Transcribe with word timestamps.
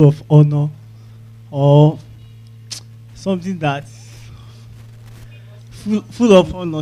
of 0.00 0.22
honor 0.30 0.70
or 1.50 1.98
something 3.16 3.58
that 3.58 3.84
full, 5.72 6.02
full 6.02 6.32
of 6.34 6.54
honor. 6.54 6.80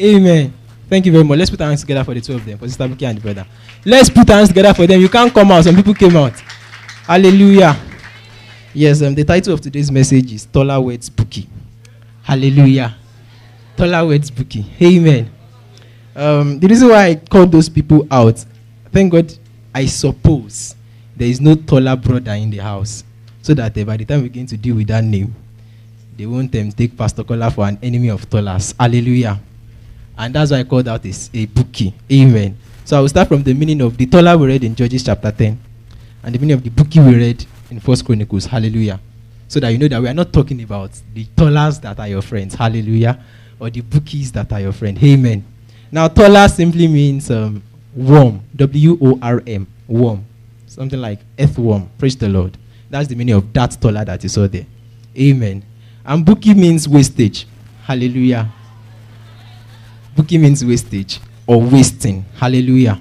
Amen. 0.00 0.54
Thank 0.88 1.04
you 1.04 1.12
very 1.12 1.24
much. 1.24 1.38
Let's 1.38 1.50
put 1.50 1.60
our 1.60 1.66
hands 1.66 1.82
together 1.82 2.02
for 2.04 2.14
the 2.14 2.22
two 2.22 2.36
of 2.36 2.46
them, 2.46 2.56
for 2.56 2.66
Sister 2.66 2.88
Buki 2.88 3.06
and 3.06 3.18
the 3.18 3.20
brother. 3.20 3.46
Let's 3.84 4.08
put 4.08 4.30
our 4.30 4.36
hands 4.36 4.48
together 4.48 4.72
for 4.72 4.86
them. 4.86 4.98
You 4.98 5.10
can't 5.10 5.30
come 5.30 5.50
out. 5.52 5.64
Some 5.64 5.76
people 5.76 5.92
came 5.92 6.16
out. 6.16 6.40
Hallelujah. 7.06 7.76
Yes, 8.72 9.02
um, 9.02 9.14
the 9.14 9.24
title 9.24 9.52
of 9.52 9.60
today's 9.60 9.90
message 9.90 10.32
is 10.32 10.46
Tola 10.46 10.80
Words 10.80 11.10
Buki. 11.10 11.46
Hallelujah. 12.22 12.96
Tola 13.76 14.06
Words 14.06 14.30
Buki. 14.30 14.64
Amen. 14.80 15.30
Um, 16.16 16.58
the 16.60 16.66
reason 16.66 16.88
why 16.88 17.08
I 17.08 17.14
called 17.16 17.52
those 17.52 17.68
people 17.68 18.08
out, 18.10 18.42
thank 18.90 19.12
God, 19.12 19.34
I 19.74 19.84
suppose 19.84 20.76
there 21.18 21.28
is 21.28 21.40
no 21.40 21.56
Tola 21.56 21.96
brother 21.96 22.32
in 22.32 22.50
the 22.50 22.58
house. 22.58 23.02
So 23.42 23.54
that 23.54 23.76
uh, 23.76 23.84
by 23.84 23.96
the 23.96 24.04
time 24.04 24.22
we 24.22 24.28
begin 24.28 24.46
to 24.46 24.56
deal 24.56 24.76
with 24.76 24.86
that 24.88 25.02
name, 25.02 25.34
they 26.16 26.26
won't 26.26 26.54
um, 26.54 26.70
take 26.72 26.96
Pastor 26.96 27.24
Kola 27.24 27.50
for 27.50 27.66
an 27.66 27.78
enemy 27.82 28.08
of 28.08 28.28
Tolas. 28.30 28.74
Hallelujah. 28.78 29.38
And 30.16 30.34
that's 30.34 30.50
why 30.50 30.58
I 30.60 30.64
called 30.64 30.86
out 30.88 31.04
a 31.04 31.08
Buki. 31.08 31.92
Amen. 32.12 32.56
So 32.84 32.96
I 32.96 33.00
will 33.00 33.08
start 33.08 33.28
from 33.28 33.42
the 33.42 33.54
meaning 33.54 33.80
of 33.80 33.96
the 33.96 34.06
Tola 34.06 34.36
we 34.36 34.46
read 34.46 34.64
in 34.64 34.74
Judges 34.74 35.04
chapter 35.04 35.30
10 35.30 35.58
and 36.22 36.34
the 36.34 36.38
meaning 36.38 36.54
of 36.54 36.62
the 36.62 36.70
Buki 36.70 37.04
we 37.04 37.16
read 37.16 37.44
in 37.70 37.80
First 37.80 38.04
Chronicles. 38.04 38.46
Hallelujah. 38.46 39.00
So 39.48 39.60
that 39.60 39.70
you 39.70 39.78
know 39.78 39.88
that 39.88 40.00
we 40.00 40.08
are 40.08 40.14
not 40.14 40.32
talking 40.32 40.62
about 40.62 40.90
the 41.14 41.24
Tolas 41.36 41.80
that 41.80 41.98
are 41.98 42.08
your 42.08 42.22
friends. 42.22 42.54
Hallelujah. 42.54 43.18
Or 43.58 43.70
the 43.70 43.82
Bukis 43.82 44.30
that 44.32 44.52
are 44.52 44.60
your 44.60 44.72
friend. 44.72 45.02
Amen. 45.02 45.44
Now, 45.90 46.06
Tola 46.08 46.48
simply 46.48 46.86
means 46.86 47.30
um, 47.30 47.62
worm. 47.96 48.40
W 48.54 48.98
O 49.00 49.18
R 49.22 49.42
M. 49.46 49.66
Worm. 49.88 50.24
Something 50.78 51.00
like 51.00 51.18
earthworm. 51.36 51.90
Praise 51.98 52.14
the 52.14 52.28
Lord. 52.28 52.56
That's 52.88 53.08
the 53.08 53.16
meaning 53.16 53.34
of 53.34 53.52
that 53.52 53.76
Tola 53.80 54.04
that 54.04 54.22
you 54.22 54.28
saw 54.28 54.46
there. 54.46 54.64
Amen. 55.18 55.64
And 56.06 56.24
Buki 56.24 56.54
means 56.54 56.88
wastage. 56.88 57.48
Hallelujah. 57.82 58.48
Buki 60.14 60.40
means 60.40 60.64
wastage 60.64 61.18
or 61.48 61.60
wasting. 61.60 62.24
Hallelujah. 62.36 62.96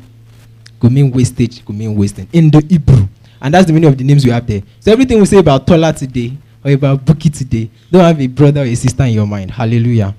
Could 0.79 0.91
mean 0.91 1.11
wastage, 1.11 1.63
could 1.63 1.75
mean 1.75 1.95
wasting. 1.95 2.27
In 2.33 2.49
the 2.49 2.65
Hebrew. 2.67 3.07
And 3.39 3.53
that's 3.53 3.67
the 3.67 3.73
meaning 3.73 3.91
of 3.91 3.97
the 3.99 4.03
names 4.03 4.25
we 4.25 4.31
have 4.31 4.47
there. 4.47 4.63
So 4.79 4.91
everything 4.91 5.19
we 5.19 5.27
say 5.27 5.37
about 5.37 5.67
Tola 5.67 5.93
today 5.93 6.35
or 6.65 6.71
about 6.71 7.05
Buki 7.05 7.31
today, 7.31 7.69
don't 7.91 8.01
have 8.01 8.19
a 8.19 8.25
brother 8.25 8.61
or 8.61 8.65
a 8.65 8.73
sister 8.73 9.03
in 9.03 9.13
your 9.13 9.27
mind. 9.27 9.51
Hallelujah. 9.51 10.15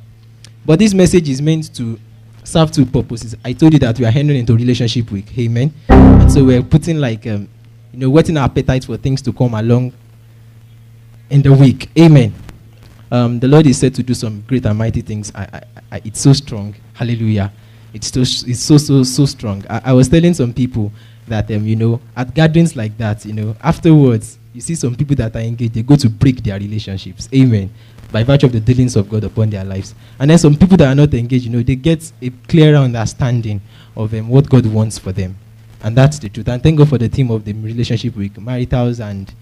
But 0.65 0.79
this 0.79 0.95
message 0.95 1.29
is 1.29 1.43
meant 1.43 1.75
to 1.75 1.99
serve 2.49 2.71
two 2.73 2.87
purposes. 2.87 3.37
I 3.45 3.53
told 3.53 3.75
you 3.75 3.79
that 3.81 3.99
we 3.99 4.07
are 4.07 4.09
entering 4.09 4.41
into 4.41 4.57
relationship 4.57 5.11
week. 5.11 5.37
Amen. 5.39 5.73
And 5.89 6.33
so 6.33 6.45
we're 6.45 6.63
putting 6.63 6.99
like 6.99 7.27
um, 7.27 7.49
you 7.93 7.99
know, 7.99 8.11
whetting 8.11 8.37
our 8.37 8.45
appetite 8.45 8.85
for 8.85 8.97
things 8.97 9.21
to 9.23 9.33
come 9.33 9.55
along 9.55 9.93
in 11.31 11.43
the 11.43 11.53
week. 11.53 11.91
Amen. 11.99 12.33
Um, 13.11 13.39
the 13.39 13.49
Lord 13.49 13.67
is 13.67 13.79
said 13.79 13.95
to 13.97 14.03
do 14.03 14.15
some 14.15 14.43
great 14.43 14.67
and 14.67 14.79
mighty 14.79 15.01
things. 15.01 15.33
I, 15.35 15.43
I, 15.43 15.63
I, 15.93 16.01
it's 16.05 16.21
so 16.21 16.33
strong. 16.33 16.75
Hallelujah. 16.95 17.53
It's 17.93 18.09
so, 18.13 18.21
it's 18.21 18.61
so, 18.61 18.79
so, 18.79 19.03
so 19.03 19.27
strong. 19.27 19.65
I, 19.69 19.83
I 19.87 19.93
was 19.93 20.09
telling 20.09 20.35
some 20.35 20.53
people 20.53 20.93
that, 21.27 21.51
um, 21.51 21.67
you 21.67 21.77
know, 21.77 22.01
at 22.17 22.35
gatherings 22.35 22.77
like 22.77 22.97
that, 22.99 23.25
you 23.25 23.33
know, 23.33 23.57
afterwards, 23.63 24.39
you 24.55 24.61
see 24.61 24.75
some 24.75 24.95
people 24.95 25.17
that 25.17 25.35
are 25.37 25.41
engaged, 25.41 25.75
they 25.75 25.83
go 25.83 25.97
to 25.97 26.09
break 26.09 26.43
their 26.43 26.59
relationships. 26.59 27.29
Amen. 27.35 27.71
By 28.11 28.25
virtue 28.25 28.47
of 28.47 28.53
the 28.53 28.61
dealings 28.61 28.97
of 28.97 29.09
God 29.09 29.25
upon 29.25 29.51
their 29.51 29.65
lives. 29.65 29.95
And 30.19 30.31
then 30.31 30.39
some 30.39 30.57
people 30.57 30.77
that 30.79 30.89
are 30.89 30.95
not 30.95 31.13
engaged, 31.13 31.45
you 31.45 31.51
know, 31.51 31.63
they 31.63 31.77
get 31.77 32.11
a 32.23 32.31
clearer 32.49 32.79
understanding 32.79 33.61
of 33.97 34.15
um, 34.15 34.29
what 34.29 34.49
God 34.49 34.65
wants 34.67 34.99
for 34.99 35.13
them. 35.13 35.37
And 35.83 35.97
that's 35.97 36.19
the 36.19 36.29
truth. 36.29 36.49
And 36.49 36.63
thank 36.63 36.79
God 36.79 36.89
for 36.89 36.99
the 36.99 37.09
theme 37.09 37.31
of 37.31 37.45
the 37.45 37.53
relationship 37.53 38.17
week, 38.17 38.41
maritals 38.41 39.01
and 39.01 39.33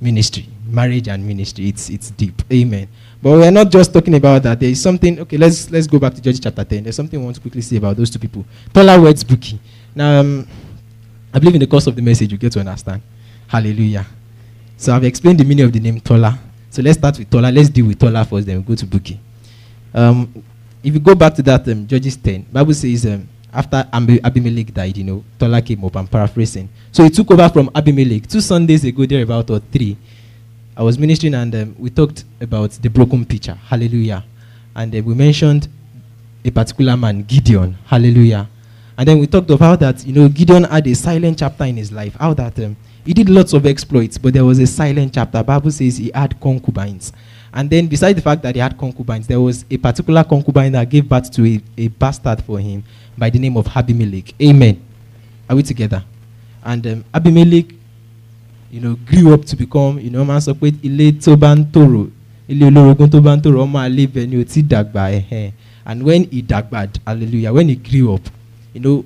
ministry, 0.00 0.46
marriage 0.66 1.08
and 1.08 1.26
ministry. 1.26 1.68
It's 1.68 1.88
it's 1.88 2.10
deep. 2.10 2.42
Amen. 2.52 2.88
But 3.22 3.30
we're 3.30 3.50
not 3.50 3.70
just 3.70 3.92
talking 3.92 4.14
about 4.14 4.42
that. 4.42 4.60
There 4.60 4.68
is 4.68 4.82
something. 4.82 5.20
Okay, 5.20 5.36
let's 5.38 5.70
let's 5.70 5.86
go 5.86 5.98
back 5.98 6.14
to 6.14 6.20
Judges 6.20 6.40
chapter 6.40 6.64
ten. 6.64 6.82
There's 6.82 6.96
something 6.96 7.18
I 7.18 7.24
want 7.24 7.36
to 7.36 7.40
quickly 7.40 7.62
say 7.62 7.76
about 7.76 7.96
those 7.96 8.10
two 8.10 8.18
people. 8.18 8.44
Tola 8.72 9.00
Weds 9.00 9.24
Buki. 9.24 9.58
Now, 9.94 10.20
um, 10.20 10.46
I 11.32 11.38
believe 11.38 11.54
in 11.54 11.60
the 11.60 11.66
course 11.66 11.86
of 11.86 11.96
the 11.96 12.02
message 12.02 12.30
you 12.30 12.38
get 12.38 12.52
to 12.52 12.60
understand. 12.60 13.00
Hallelujah. 13.46 14.04
So 14.76 14.94
I've 14.94 15.04
explained 15.04 15.40
the 15.40 15.44
meaning 15.44 15.64
of 15.64 15.72
the 15.72 15.80
name 15.80 16.00
Tola. 16.00 16.38
So 16.74 16.82
let's 16.82 16.98
start 16.98 17.16
with 17.16 17.30
Tola. 17.30 17.52
Let's 17.52 17.68
deal 17.68 17.86
with 17.86 18.00
Tola 18.00 18.24
first. 18.24 18.46
Then 18.48 18.56
we 18.56 18.62
go 18.64 18.74
to 18.74 18.84
Buki. 18.84 19.16
Um, 19.94 20.42
if 20.82 20.92
you 20.92 20.98
go 20.98 21.14
back 21.14 21.32
to 21.36 21.42
that 21.42 21.68
um, 21.68 21.86
Judges 21.86 22.16
ten, 22.16 22.42
Bible 22.52 22.74
says 22.74 23.06
um, 23.06 23.28
after 23.52 23.88
Abi- 23.92 24.20
Abimelech 24.24 24.74
died, 24.74 24.96
you 24.96 25.04
know, 25.04 25.24
Tola 25.38 25.62
came 25.62 25.84
up. 25.84 25.96
I'm 25.96 26.08
paraphrasing. 26.08 26.68
So 26.90 27.04
he 27.04 27.10
took 27.10 27.30
over 27.30 27.48
from 27.48 27.70
Abimelech 27.76 28.26
two 28.26 28.40
Sundays 28.40 28.84
ago, 28.84 29.06
there 29.06 29.22
about 29.22 29.48
or 29.50 29.60
three. 29.60 29.96
I 30.76 30.82
was 30.82 30.98
ministering 30.98 31.34
and 31.34 31.54
um, 31.54 31.76
we 31.78 31.90
talked 31.90 32.24
about 32.40 32.72
the 32.72 32.90
broken 32.90 33.24
pitcher. 33.24 33.54
Hallelujah. 33.54 34.24
And 34.74 34.92
uh, 34.96 35.00
we 35.00 35.14
mentioned 35.14 35.68
a 36.44 36.50
particular 36.50 36.96
man, 36.96 37.22
Gideon. 37.22 37.76
Hallelujah. 37.86 38.48
And 38.98 39.06
then 39.06 39.20
we 39.20 39.28
talked 39.28 39.50
about 39.50 39.78
that, 39.78 40.04
you 40.04 40.12
know, 40.12 40.28
Gideon 40.28 40.64
had 40.64 40.88
a 40.88 40.94
silent 40.96 41.38
chapter 41.38 41.62
in 41.66 41.76
his 41.76 41.92
life. 41.92 42.16
How 42.18 42.34
that 42.34 42.58
um, 42.58 42.76
he 43.04 43.12
did 43.12 43.28
lots 43.28 43.52
of 43.52 43.66
exploits, 43.66 44.18
but 44.18 44.32
there 44.32 44.44
was 44.44 44.58
a 44.58 44.66
silent 44.66 45.14
chapter. 45.14 45.42
Bible 45.42 45.70
says 45.70 45.96
he 45.98 46.10
had 46.14 46.38
concubines. 46.40 47.12
And 47.52 47.70
then, 47.70 47.86
besides 47.86 48.16
the 48.16 48.22
fact 48.22 48.42
that 48.42 48.54
he 48.54 48.60
had 48.60 48.76
concubines, 48.76 49.26
there 49.26 49.40
was 49.40 49.64
a 49.70 49.76
particular 49.76 50.24
concubine 50.24 50.72
that 50.72 50.88
gave 50.90 51.08
birth 51.08 51.30
to 51.32 51.46
a, 51.46 51.60
a 51.78 51.88
bastard 51.88 52.42
for 52.42 52.58
him 52.58 52.82
by 53.16 53.30
the 53.30 53.38
name 53.38 53.56
of 53.56 53.68
Abimelech. 53.76 54.34
Amen. 54.42 54.82
Are 55.48 55.54
we 55.54 55.62
together? 55.62 56.02
And 56.64 56.84
um, 56.86 57.04
Abimelech, 57.14 57.66
you 58.70 58.80
know, 58.80 58.96
grew 59.06 59.32
up 59.34 59.44
to 59.44 59.56
become, 59.56 60.00
you 60.00 60.10
know, 60.10 60.24
man 60.24 60.40
ń 60.40 61.64
tòrò, 61.72 62.10
ilé 62.48 62.66
olórogún 62.66 63.08
tó 63.10 63.20
bá 63.20 63.36
ń 63.36 63.40
tòrò, 63.42 63.62
ọmọ 63.64 63.78
àlè 63.86 64.02
ibẹ̀ 64.08 64.26
ni 64.26 64.62
dàgbà 64.62 65.10
ẹ̀hẹ́n. 65.10 65.52
And 65.86 66.02
when 66.02 66.24
he 66.30 66.42
dàgbàd, 66.42 66.98
hallelujah, 67.06 67.52
when 67.52 67.68
he 67.68 67.76
grew 67.76 68.14
up, 68.14 68.22
you 68.72 68.80
know, 68.80 69.04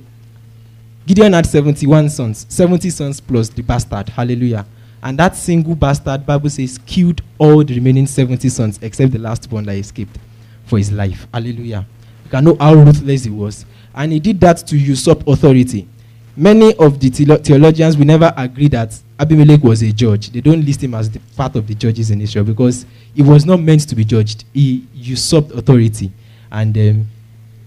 Gideon 1.09 1.33
had 1.33 1.47
71 1.47 2.11
sons, 2.11 2.45
70 2.51 2.91
sons 2.91 3.19
plus 3.19 3.49
the 3.49 3.63
bastard, 3.63 4.11
hallelujah. 4.11 4.67
And 5.03 5.19
that 5.19 5.37
single 5.37 5.75
bastard, 5.75 6.27
Bible 6.27 6.51
says, 6.51 6.77
killed 6.85 7.23
all 7.39 7.65
the 7.65 7.75
remaining 7.77 8.07
70 8.07 8.47
sons 8.51 8.79
except 8.83 9.13
the 9.13 9.19
last 9.19 9.51
one 9.51 9.65
that 9.65 9.77
escaped 9.77 10.19
for 10.67 10.77
his 10.77 10.93
life. 10.93 11.27
Hallelujah. 11.33 11.87
You 12.25 12.31
can 12.31 12.45
know 12.45 12.57
how 12.61 12.75
ruthless 12.75 13.25
he 13.25 13.31
was. 13.31 13.65
And 13.95 14.13
he 14.13 14.21
did 14.21 14.39
that 14.41 14.59
to 14.67 14.77
usurp 14.77 15.27
authority. 15.27 15.89
Many 16.37 16.75
of 16.75 17.01
the 17.01 17.09
theolo- 17.09 17.43
theologians 17.43 17.97
will 17.97 18.05
never 18.05 18.31
agree 18.37 18.69
that 18.69 18.95
Abimelech 19.19 19.63
was 19.63 19.81
a 19.81 19.91
judge. 19.91 20.29
They 20.29 20.43
don't 20.43 20.63
list 20.63 20.85
him 20.85 20.93
as 20.93 21.09
the 21.11 21.21
part 21.39 21.57
of 21.57 21.67
the 21.67 21.75
judges 21.75 22.11
in 22.11 22.21
Israel 22.21 22.45
because 22.45 22.85
he 23.15 23.23
was 23.23 23.47
not 23.47 23.61
meant 23.61 23.89
to 23.89 23.97
be 23.97 24.05
judged. 24.05 24.45
He 24.53 24.87
usurped 24.93 25.53
authority 25.53 26.13
and 26.53 26.77
um, 26.77 27.07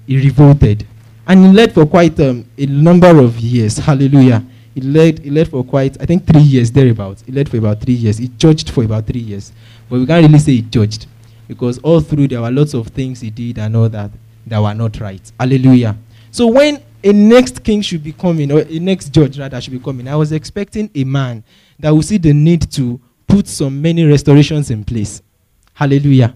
he 0.05 0.17
revolted. 0.17 0.85
And 1.27 1.45
he 1.45 1.51
led 1.51 1.73
for 1.73 1.85
quite 1.85 2.19
um, 2.19 2.45
a 2.57 2.65
number 2.65 3.19
of 3.19 3.39
years. 3.39 3.77
Hallelujah. 3.77 4.43
He 4.73 4.81
led, 4.81 5.19
he 5.19 5.29
led 5.29 5.49
for 5.49 5.63
quite, 5.63 6.01
I 6.01 6.05
think, 6.05 6.25
three 6.25 6.41
years 6.41 6.71
thereabouts. 6.71 7.23
He 7.25 7.31
led 7.31 7.49
for 7.49 7.57
about 7.57 7.81
three 7.81 7.93
years. 7.93 8.17
He 8.17 8.29
judged 8.29 8.69
for 8.69 8.83
about 8.83 9.05
three 9.05 9.19
years. 9.19 9.51
But 9.89 9.99
we 9.99 10.05
can't 10.05 10.25
really 10.25 10.39
say 10.39 10.53
he 10.53 10.61
judged 10.61 11.07
because 11.47 11.77
all 11.79 11.99
through 11.99 12.29
there 12.29 12.41
were 12.41 12.51
lots 12.51 12.73
of 12.73 12.87
things 12.87 13.19
he 13.19 13.29
did 13.29 13.57
and 13.59 13.75
all 13.75 13.89
that 13.89 14.09
that 14.47 14.59
were 14.61 14.73
not 14.73 14.99
right. 14.99 15.31
Hallelujah. 15.39 15.97
So 16.31 16.47
when 16.47 16.81
a 17.03 17.11
next 17.11 17.63
king 17.63 17.81
should 17.81 18.03
be 18.03 18.13
coming, 18.13 18.51
or 18.51 18.61
a 18.61 18.79
next 18.79 19.09
judge 19.09 19.37
rather 19.37 19.59
should 19.59 19.73
be 19.73 19.79
coming, 19.79 20.07
I 20.07 20.15
was 20.15 20.31
expecting 20.31 20.89
a 20.95 21.03
man 21.03 21.43
that 21.79 21.89
will 21.91 22.01
see 22.01 22.17
the 22.17 22.33
need 22.33 22.71
to 22.71 22.99
put 23.27 23.47
some 23.47 23.81
many 23.81 24.05
restorations 24.05 24.71
in 24.71 24.83
place. 24.83 25.21
Hallelujah. 25.73 26.35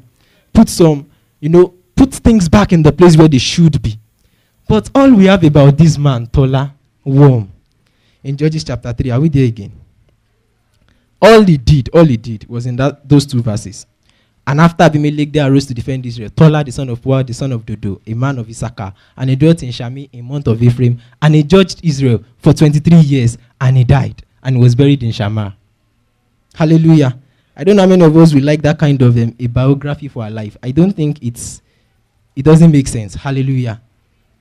Put 0.53 0.69
some, 0.69 1.09
you 1.39 1.49
know, 1.49 1.73
put 1.95 2.13
things 2.13 2.49
back 2.49 2.73
in 2.73 2.83
the 2.83 2.91
place 2.91 3.15
where 3.15 3.27
they 3.27 3.38
should 3.38 3.81
be. 3.81 3.97
But 4.67 4.89
all 4.95 5.13
we 5.13 5.25
have 5.25 5.44
about 5.44 5.77
this 5.77 5.97
man, 5.97 6.27
Tola, 6.27 6.73
worm, 7.03 7.51
in 8.23 8.35
Judges 8.35 8.63
chapter 8.63 8.91
3, 8.91 9.12
are 9.12 9.19
we 9.21 9.29
there 9.29 9.45
again? 9.45 9.71
All 11.21 11.44
he 11.44 11.57
did, 11.57 11.89
all 11.94 12.06
he 12.06 12.17
did 12.17 12.47
was 12.50 12.65
in 12.65 12.75
that 12.77 13.07
those 13.07 13.25
two 13.25 13.41
verses. 13.41 13.85
And 14.47 14.62
after 14.62 14.83
Abimelech, 14.83 15.31
they 15.31 15.39
arose 15.39 15.65
to 15.67 15.73
defend 15.73 16.06
Israel. 16.06 16.29
Tola, 16.29 16.63
the 16.63 16.71
son 16.71 16.89
of 16.89 17.01
Puah, 17.01 17.23
the 17.23 17.33
son 17.33 17.51
of 17.51 17.65
Dodo, 17.65 18.00
a 18.06 18.13
man 18.13 18.38
of 18.38 18.47
Issachar, 18.47 18.94
and 19.17 19.29
he 19.29 19.35
dwelt 19.35 19.63
in 19.63 19.69
Shamir, 19.69 20.07
a 20.13 20.21
month 20.21 20.47
of 20.47 20.62
Ephraim, 20.62 21.00
and 21.21 21.33
he 21.33 21.41
judged 21.41 21.83
Israel 21.83 22.23
for 22.38 22.53
23 22.53 22.97
years, 23.00 23.38
and 23.59 23.77
he 23.77 23.83
died, 23.83 24.23
and 24.44 24.59
was 24.59 24.75
buried 24.75 25.01
in 25.01 25.12
Shammah. 25.12 25.56
Hallelujah. 26.53 27.17
I 27.57 27.63
don't 27.63 27.75
know 27.75 27.83
how 27.83 27.88
many 27.89 28.03
of 28.03 28.15
us 28.17 28.33
will 28.33 28.44
like 28.44 28.62
that 28.62 28.77
kind 28.77 29.01
of 29.01 29.17
um, 29.17 29.35
a 29.39 29.47
biography 29.47 30.09
for 30.09 30.23
our 30.23 30.29
life. 30.31 30.57
I 30.62 30.71
don't 30.71 30.91
think 30.91 31.23
it's, 31.23 31.62
it 32.35 32.44
doesn't 32.44 32.71
make 32.71 32.88
sense. 32.88 33.15
Hallelujah. 33.15 33.81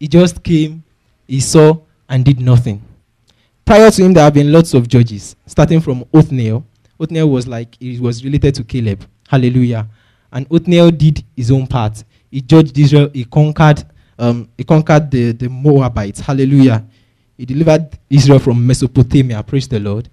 He 0.05 0.09
just 0.09 0.43
came, 0.43 0.85
he 1.27 1.41
saw, 1.41 1.79
and 2.11 2.27
did 2.27 2.39
nothing. 2.39 2.83
Prior 3.65 3.91
to 3.91 4.05
him, 4.05 4.13
there 4.13 4.25
have 4.25 4.35
been 4.35 4.53
lots 4.53 4.75
of 4.75 4.87
judges, 4.87 5.35
starting 5.47 5.81
from 5.81 6.05
Othniel. 6.13 6.63
Othniel 7.01 7.31
was 7.31 7.49
like, 7.49 7.75
he 7.81 7.99
was 7.99 8.23
related 8.23 8.55
to 8.57 8.65
Caleb. 8.65 9.09
Hallelujah. 9.27 9.89
And 10.31 10.47
Othniel 10.53 10.91
did 10.91 11.25
his 11.35 11.51
own 11.51 11.67
part. 11.67 12.05
He 12.31 12.43
judged 12.43 12.79
Israel, 12.79 13.09
he 13.15 13.25
conquered, 13.25 13.83
um, 14.19 14.47
he 14.59 14.65
conquered 14.65 15.11
the, 15.11 15.33
the 15.33 15.49
Moabites. 15.49 16.21
Hallelujah. 16.21 16.85
He 17.39 17.47
delivered 17.47 17.89
Israel 18.11 18.41
from 18.41 18.67
Mesopotamia. 18.67 19.43
Praise 19.43 19.67
the 19.67 19.81
Lord. 19.81 20.11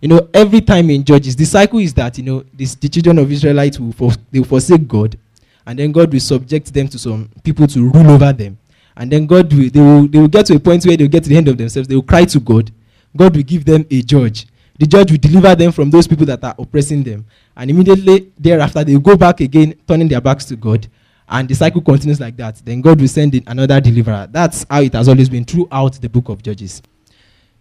You 0.00 0.08
know, 0.08 0.28
every 0.34 0.60
time 0.60 0.90
in 0.90 1.04
Judges, 1.04 1.36
the 1.36 1.44
cycle 1.44 1.78
is 1.78 1.94
that, 1.94 2.18
you 2.18 2.24
know, 2.24 2.44
this, 2.52 2.74
the 2.74 2.88
children 2.88 3.16
of 3.18 3.30
Israelites 3.30 3.78
will, 3.78 3.92
for, 3.92 4.10
they 4.32 4.40
will 4.40 4.46
forsake 4.46 4.88
God, 4.88 5.16
and 5.64 5.78
then 5.78 5.92
God 5.92 6.12
will 6.12 6.18
subject 6.18 6.74
them 6.74 6.88
to 6.88 6.98
some 6.98 7.30
people 7.44 7.68
to 7.68 7.88
rule 7.88 8.10
over 8.10 8.32
them. 8.32 8.58
And 8.96 9.10
then 9.10 9.26
God 9.26 9.52
will, 9.52 9.70
they 9.70 9.80
will, 9.80 10.08
they 10.08 10.18
will 10.18 10.28
get 10.28 10.46
to 10.46 10.56
a 10.56 10.60
point 10.60 10.84
where 10.84 10.96
they 10.96 11.04
will 11.04 11.10
get 11.10 11.22
to 11.24 11.28
the 11.28 11.36
end 11.36 11.48
of 11.48 11.56
themselves. 11.56 11.88
They 11.88 11.94
will 11.94 12.02
cry 12.02 12.24
to 12.26 12.40
God. 12.40 12.70
God 13.16 13.34
will 13.34 13.42
give 13.42 13.64
them 13.64 13.86
a 13.90 14.02
judge. 14.02 14.46
The 14.78 14.86
judge 14.86 15.10
will 15.10 15.18
deliver 15.18 15.54
them 15.54 15.72
from 15.72 15.90
those 15.90 16.06
people 16.06 16.26
that 16.26 16.42
are 16.42 16.54
oppressing 16.58 17.02
them. 17.02 17.26
And 17.56 17.70
immediately 17.70 18.32
thereafter, 18.38 18.82
they 18.82 18.94
will 18.94 19.00
go 19.00 19.16
back 19.16 19.40
again, 19.40 19.74
turning 19.86 20.08
their 20.08 20.20
backs 20.20 20.44
to 20.46 20.56
God. 20.56 20.86
And 21.28 21.48
the 21.48 21.54
cycle 21.54 21.80
continues 21.80 22.18
like 22.20 22.36
that. 22.38 22.56
Then 22.64 22.80
God 22.80 23.00
will 23.00 23.08
send 23.08 23.34
in 23.34 23.44
another 23.46 23.80
deliverer. 23.80 24.26
That's 24.30 24.66
how 24.68 24.80
it 24.82 24.92
has 24.94 25.08
always 25.08 25.28
been 25.28 25.44
throughout 25.44 25.92
the 25.94 26.08
book 26.08 26.28
of 26.28 26.42
Judges. 26.42 26.82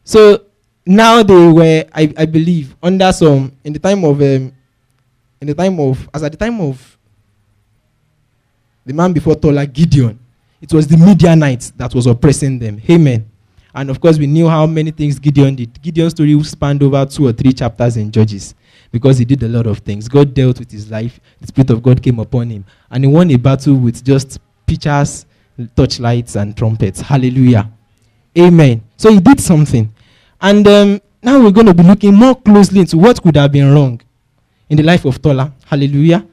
So 0.03 0.45
now 0.85 1.21
they 1.21 1.47
were, 1.47 1.85
I, 1.93 2.13
I 2.17 2.25
believe, 2.25 2.75
under 2.81 3.11
some 3.11 3.51
in 3.63 3.73
the 3.73 3.79
time 3.79 4.03
of 4.03 4.19
um, 4.21 4.51
in 5.41 5.47
the 5.47 5.53
time 5.53 5.79
of 5.79 6.09
as 6.13 6.23
at 6.23 6.31
the 6.31 6.37
time 6.37 6.59
of 6.61 6.97
the 8.85 8.93
man 8.93 9.13
before 9.13 9.35
Tola, 9.35 9.67
Gideon, 9.67 10.17
it 10.61 10.73
was 10.73 10.87
the 10.87 10.97
Midianites 10.97 11.71
that 11.71 11.93
was 11.93 12.05
oppressing 12.05 12.59
them. 12.59 12.81
Amen. 12.89 13.29
And 13.73 13.89
of 13.89 14.01
course, 14.01 14.17
we 14.17 14.27
knew 14.27 14.47
how 14.47 14.65
many 14.65 14.91
things 14.91 15.19
Gideon 15.19 15.55
did. 15.55 15.81
Gideon's 15.81 16.11
story 16.11 16.41
spanned 16.43 16.81
over 16.83 17.05
two 17.05 17.27
or 17.27 17.33
three 17.33 17.53
chapters 17.53 17.97
in 17.97 18.11
Judges 18.11 18.55
because 18.91 19.17
he 19.19 19.25
did 19.25 19.43
a 19.43 19.47
lot 19.47 19.67
of 19.67 19.79
things. 19.79 20.07
God 20.07 20.33
dealt 20.33 20.59
with 20.59 20.71
his 20.71 20.89
life, 20.89 21.19
the 21.39 21.47
Spirit 21.47 21.69
of 21.69 21.83
God 21.83 22.01
came 22.01 22.19
upon 22.19 22.49
him, 22.49 22.65
and 22.89 23.03
he 23.03 23.09
won 23.09 23.29
a 23.31 23.37
battle 23.37 23.75
with 23.75 24.03
just 24.03 24.39
pitchers, 24.65 25.25
torchlights, 25.75 26.35
and 26.35 26.57
trumpets. 26.57 27.01
Hallelujah. 27.01 27.69
Amen. 28.37 28.81
So 28.97 29.11
he 29.11 29.19
did 29.19 29.39
something. 29.39 29.93
And 30.41 30.67
um, 30.67 31.01
now 31.21 31.39
we're 31.41 31.51
going 31.51 31.67
to 31.67 31.73
be 31.73 31.83
looking 31.83 32.15
more 32.15 32.35
closely 32.35 32.79
into 32.79 32.97
what 32.97 33.21
could 33.21 33.35
have 33.35 33.51
been 33.51 33.73
wrong 33.73 34.01
in 34.69 34.77
the 34.77 34.83
life 34.83 35.05
of 35.05 35.21
Tola. 35.21 35.53
Hallelujah. 35.65 36.25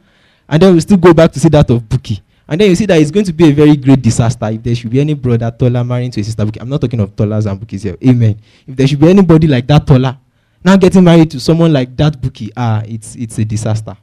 And 0.49 0.62
then 0.62 0.72
we'll 0.72 0.81
still 0.81 0.96
go 0.96 1.12
back 1.12 1.32
to 1.32 1.40
see 1.40 1.49
that 1.49 1.69
of 1.70 1.82
Buki. 1.82 2.20
And 2.48 2.60
then 2.60 2.70
you 2.70 2.76
see 2.76 2.87
that 2.87 3.00
it's 3.00 3.10
going 3.10 3.26
to 3.26 3.32
be 3.32 3.48
a 3.50 3.52
very 3.52 3.76
great 3.76 4.00
disaster 4.00 4.46
if 4.46 4.62
there 4.62 4.75
should 4.75 4.90
be 4.90 5.00
any 5.00 5.14
brother 5.14 5.50
Tola 5.50 5.82
marrying 5.82 6.12
to 6.12 6.20
a 6.20 6.25
sister. 6.25 6.46
I'm 6.60 6.69
not 6.69 6.81
talking 6.81 7.00
of 7.00 7.14
Tolas 7.16 7.46
and 7.50 7.60
Bukis 7.60 7.82
here. 7.82 7.96
Amen. 8.06 8.40
If 8.66 8.76
there 8.76 8.87
should 8.87 9.00
be 9.00 9.08
anybody 9.08 9.48
like 9.48 9.66
that 9.66 9.87
Tola, 9.87 10.19
now 10.62 10.76
getting 10.76 11.02
married 11.02 11.31
to 11.32 11.40
someone 11.40 11.72
like 11.72 11.96
that 11.96 12.20
Buki, 12.20 12.50
ah, 12.56 12.82
it's, 12.87 13.16
it's 13.16 13.38
a 13.38 13.44
disaster. 13.44 13.96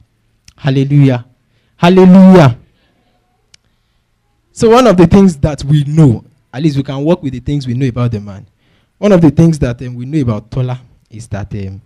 Hallelujah. 0.56 1.24
Hallelujah. 1.76 2.58
So 4.52 4.70
one 4.70 4.86
of 4.86 4.96
the 4.96 5.06
things 5.06 5.36
that 5.38 5.64
we 5.64 5.84
know, 5.84 6.24
at 6.52 6.62
least 6.62 6.76
we 6.76 6.82
can 6.82 7.02
work 7.02 7.22
with 7.22 7.32
the 7.32 7.40
things 7.40 7.66
we 7.66 7.74
know 7.74 7.88
about 7.88 8.12
the 8.12 8.20
man, 8.20 8.46
one 8.98 9.12
of 9.12 9.20
the 9.20 9.30
things 9.30 9.58
that 9.58 9.80
um, 9.82 9.94
we 9.94 10.04
know 10.04 10.20
about 10.20 10.50
Tola 10.50 10.80
is 11.10 11.26
that 11.28 11.52
um, 11.54 11.80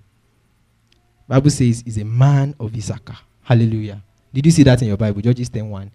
Bible 1.27 1.51
says 1.51 1.83
is 1.87 1.99
a 1.99 2.05
man 2.05 2.55
of 2.59 2.75
Issachar. 2.77 3.17
Hallelujah. 3.43 4.03
Did 4.33 4.45
you 4.47 4.53
see 4.53 4.63
that 4.65 4.83
in 4.83 4.89
your 4.89 4.97
Bible? 4.97 5.21
Judges 5.23 5.49
10:1. 5.49 5.91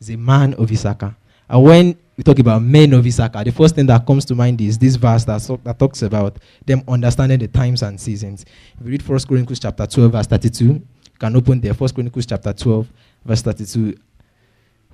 Is 0.00 0.10
a 0.10 0.16
man 0.16 0.54
of 0.54 0.70
Issachar. 0.70 1.14
And 1.48 1.62
when 1.64 1.96
we 2.16 2.24
talk 2.24 2.38
about 2.38 2.62
men 2.62 2.92
of 2.92 3.06
Issachar, 3.06 3.42
the 3.44 3.52
first 3.52 3.74
thing 3.74 3.86
that 3.86 4.06
comes 4.06 4.24
to 4.26 4.34
mind 4.34 4.60
is 4.60 4.78
this 4.78 4.96
verse 4.96 5.24
that, 5.24 5.38
so, 5.38 5.58
that 5.64 5.78
talks 5.78 6.02
about 6.02 6.36
them 6.64 6.82
understanding 6.86 7.38
the 7.38 7.48
times 7.48 7.82
and 7.82 8.00
seasons. 8.00 8.44
If 8.78 8.86
you 8.86 8.92
read 8.92 9.08
1 9.08 9.18
Chronicles 9.20 9.58
chapter 9.58 9.86
12, 9.86 10.12
verse 10.12 10.26
32, 10.26 10.64
you 10.64 10.82
can 11.18 11.36
open 11.36 11.60
there. 11.60 11.72
1 11.74 11.90
Chronicles 11.90 12.26
chapter 12.26 12.52
12, 12.52 12.86
verse 13.24 13.42
32. 13.42 13.96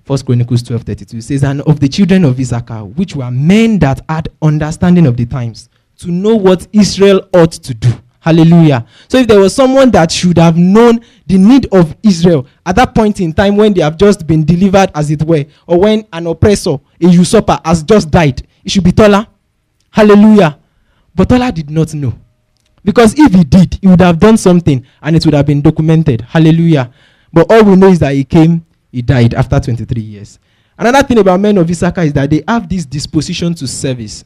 1 0.07 0.19
Chronicles 0.21 0.63
12 0.63 0.83
32 0.83 1.21
says, 1.23 1.45
And 1.45 1.63
of 1.63 1.81
the 1.81 1.89
children 1.89 2.25
of 2.25 2.39
Issachar, 2.39 2.85
which 2.85 3.17
were 3.17 3.31
men 3.31 3.79
that 3.81 4.03
had 4.09 4.29
understanding 4.43 5.07
of 5.07 5.17
the 5.17 5.27
times, 5.27 5.69
to 5.99 6.11
know 6.11 6.35
what 6.37 6.67
Israel 6.73 7.29
ought 7.33 7.53
to 7.53 7.75
do. 7.75 7.93
Hallelujah. 8.25 8.87
So 9.07 9.19
if 9.19 9.27
there 9.29 9.39
was 9.39 9.55
someone 9.55 9.91
that 9.91 10.11
should 10.11 10.39
have 10.39 10.57
known 10.57 11.01
the 11.27 11.37
need 11.37 11.67
of 11.71 11.95
Israel 12.03 12.47
at 12.65 12.75
that 12.77 12.95
point 12.95 13.21
in 13.21 13.35
time 13.35 13.55
when 13.55 13.75
they 13.75 13.83
have 13.83 13.99
just 13.99 14.27
been 14.27 14.47
delivered, 14.47 14.91
as 14.95 15.11
it 15.11 15.23
were, 15.25 15.45
or 15.67 15.81
when 15.81 16.07
an 16.11 16.27
oppressor, 16.27 16.81
a 17.03 17.07
usurper, 17.07 17.61
has 17.63 17.83
just 17.83 18.11
died, 18.11 18.41
it 18.65 18.71
should 18.71 18.83
be 18.83 18.93
Tola. 18.93 19.29
Hallelujah. 19.91 20.59
But 21.15 21.29
Tola 21.29 21.53
did 21.53 21.69
not 21.69 21.93
know. 21.93 22.19
Because 22.83 23.13
if 23.19 23.35
he 23.35 23.45
did, 23.45 23.79
he 23.83 23.89
would 23.89 24.01
have 24.01 24.19
done 24.19 24.39
something 24.39 24.87
and 25.03 25.17
it 25.17 25.27
would 25.27 25.35
have 25.35 25.45
been 25.45 25.61
documented. 25.61 26.23
Hallelujah. 26.23 26.91
But 27.31 27.53
all 27.53 27.63
we 27.63 27.77
know 27.77 27.89
is 27.89 27.99
that 27.99 28.15
he 28.15 28.25
came, 28.25 28.65
he 28.91 29.03
died 29.03 29.35
after 29.35 29.61
23 29.61 30.01
years. 30.01 30.39
Another 30.79 31.03
thing 31.07 31.19
about 31.19 31.41
men 31.41 31.59
of 31.59 31.69
Issachar 31.69 32.01
is 32.01 32.15
that 32.15 32.31
they 32.31 32.43
have 32.49 32.71
this 32.71 32.87
disposition 32.87 33.53
to 33.57 33.67
service. 33.67 34.25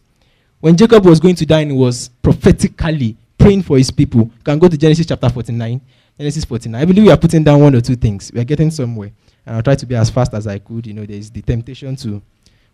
When 0.61 0.77
Jacob 0.77 1.05
was 1.05 1.19
going 1.19 1.35
to 1.35 1.45
die 1.47 1.65
he 1.65 1.73
was 1.73 2.11
prophetically 2.23 3.17
for 3.63 3.79
his 3.79 3.91
people, 3.91 4.23
you 4.23 4.43
can 4.45 4.59
go 4.59 4.69
to 4.69 4.77
Genesis 4.77 5.07
chapter 5.07 5.29
49. 5.29 5.81
Genesis 6.19 6.45
49. 6.45 6.81
I 6.81 6.85
believe 6.85 7.05
we 7.05 7.11
are 7.11 7.17
putting 7.17 7.45
down 7.45 7.61
one 7.61 7.75
or 7.75 7.81
two 7.81 7.97
things. 7.97 8.31
We 8.33 8.41
are 8.41 8.45
getting 8.45 8.71
somewhere. 8.71 9.13
And 9.47 9.57
I'll 9.57 9.63
try 9.63 9.75
to 9.75 9.87
be 9.87 9.95
as 9.95 10.11
fast 10.11 10.35
as 10.35 10.47
I 10.47 10.59
could. 10.59 10.87
You 10.87 10.95
know, 10.95 11.07
there's 11.07 11.31
the 11.31 11.43
temptation 11.43 11.97
to 11.97 12.21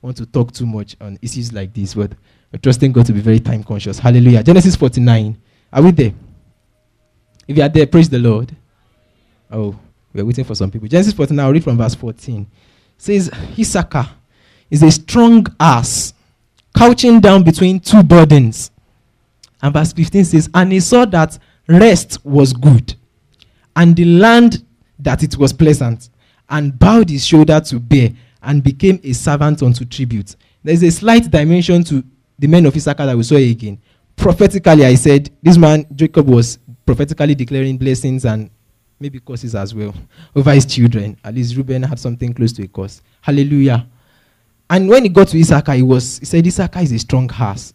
want 0.02 0.16
to 0.16 0.26
talk 0.26 0.52
too 0.52 0.66
much 0.66 0.96
on 1.00 1.18
issues 1.22 1.52
like 1.52 1.72
this, 1.72 1.94
but 1.94 2.12
trusting 2.62 2.92
God 2.92 3.06
to 3.06 3.12
be 3.12 3.20
very 3.20 3.40
time 3.40 3.62
conscious. 3.62 3.98
Hallelujah. 3.98 4.42
Genesis 4.42 4.76
49. 4.76 5.36
Are 5.72 5.82
we 5.82 5.90
there? 5.90 6.12
If 7.46 7.56
you 7.56 7.62
are 7.62 7.68
there, 7.68 7.86
praise 7.86 8.08
the 8.08 8.18
Lord. 8.18 8.54
Oh, 9.50 9.78
we're 10.12 10.24
waiting 10.24 10.44
for 10.44 10.54
some 10.54 10.70
people. 10.70 10.88
Genesis 10.88 11.12
49, 11.12 11.44
I'll 11.44 11.52
read 11.52 11.64
from 11.64 11.76
verse 11.76 11.94
14. 11.94 12.42
It 12.42 12.48
says, 12.96 13.30
Issachar 13.58 14.08
is 14.70 14.82
a 14.82 14.90
strong 14.90 15.46
ass, 15.60 16.14
couching 16.74 17.20
down 17.20 17.42
between 17.42 17.80
two 17.80 18.02
burdens. 18.02 18.70
And 19.64 19.72
verse 19.72 19.94
15 19.94 20.24
says, 20.26 20.50
And 20.52 20.70
he 20.72 20.78
saw 20.80 21.06
that 21.06 21.38
rest 21.66 22.18
was 22.22 22.52
good, 22.52 22.94
and 23.74 23.96
the 23.96 24.04
land 24.04 24.62
that 24.98 25.22
it 25.22 25.38
was 25.38 25.54
pleasant, 25.54 26.10
and 26.50 26.78
bowed 26.78 27.08
his 27.08 27.26
shoulder 27.26 27.58
to 27.60 27.80
bear, 27.80 28.10
and 28.42 28.62
became 28.62 29.00
a 29.02 29.14
servant 29.14 29.62
unto 29.62 29.86
tribute. 29.86 30.36
There's 30.62 30.82
a 30.82 30.90
slight 30.90 31.30
dimension 31.30 31.82
to 31.84 32.04
the 32.38 32.46
men 32.46 32.66
of 32.66 32.76
Issachar 32.76 33.06
that 33.06 33.16
we 33.16 33.22
saw 33.22 33.36
again. 33.36 33.80
Prophetically, 34.16 34.84
I 34.84 34.96
said, 34.96 35.30
this 35.42 35.56
man, 35.56 35.86
Jacob, 35.96 36.28
was 36.28 36.58
prophetically 36.84 37.34
declaring 37.34 37.78
blessings 37.78 38.26
and 38.26 38.50
maybe 39.00 39.18
curses 39.18 39.54
as 39.54 39.74
well 39.74 39.94
over 40.36 40.52
his 40.52 40.66
children. 40.66 41.16
At 41.24 41.34
least 41.34 41.56
Reuben 41.56 41.84
had 41.84 41.98
something 41.98 42.34
close 42.34 42.52
to 42.52 42.64
a 42.64 42.68
curse. 42.68 43.00
Hallelujah. 43.22 43.86
And 44.68 44.90
when 44.90 45.04
he 45.04 45.08
got 45.08 45.28
to 45.28 45.40
Issachar, 45.40 45.72
he 45.72 45.82
was 45.82 46.18
he 46.18 46.26
said, 46.26 46.46
Issachar 46.46 46.80
is 46.80 46.92
a 46.92 46.98
strong 46.98 47.30
horse. 47.30 47.72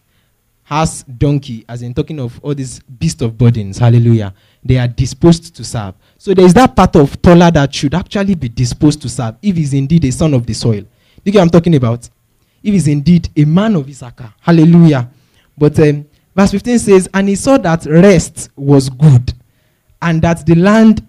Horse, 0.70 1.02
donkey, 1.04 1.66
as 1.68 1.82
in 1.82 1.96
talking 1.96 2.20
of 2.20 2.40
all 2.44 2.54
these 2.54 2.80
beasts 2.82 3.24
of 3.24 3.36
burdens. 3.36 3.80
Hallelujah. 3.80 4.36
They 4.64 4.78
are 4.78 4.88
disposed 4.88 5.56
to 5.56 5.64
serve. 5.64 5.96
So 6.20 6.32
there 6.36 6.46
is 6.46 6.54
that 6.54 6.76
part 6.76 6.96
of 6.96 7.20
Tola 7.24 7.50
that 7.52 7.74
should 7.74 7.96
actually 7.96 8.36
be 8.36 8.50
disposed 8.50 9.02
to 9.02 9.10
serve 9.10 9.36
if 9.42 9.56
he's 9.56 9.74
indeed 9.74 10.06
a 10.06 10.12
son 10.12 10.36
of 10.36 10.46
the 10.46 10.54
soil. 10.54 10.84
You 11.24 11.32
get 11.32 11.40
what 11.40 11.42
I'm 11.46 11.50
talking 11.50 11.74
about? 11.76 12.08
If 12.62 12.72
he's 12.74 12.88
indeed 12.88 13.30
a 13.36 13.46
man 13.46 13.76
of 13.78 13.90
Issachar. 13.90 14.32
Hallelujah. 14.42 15.10
But 15.58 15.80
um, 15.80 16.06
verse 16.36 16.52
15 16.52 16.78
says, 16.78 17.10
And 17.16 17.30
he 17.30 17.36
saw 17.36 17.58
that 17.58 17.86
rest 17.86 18.52
was 18.56 18.90
good, 18.90 19.34
and 20.04 20.22
that 20.22 20.46
the 20.46 20.54
land 20.54 21.04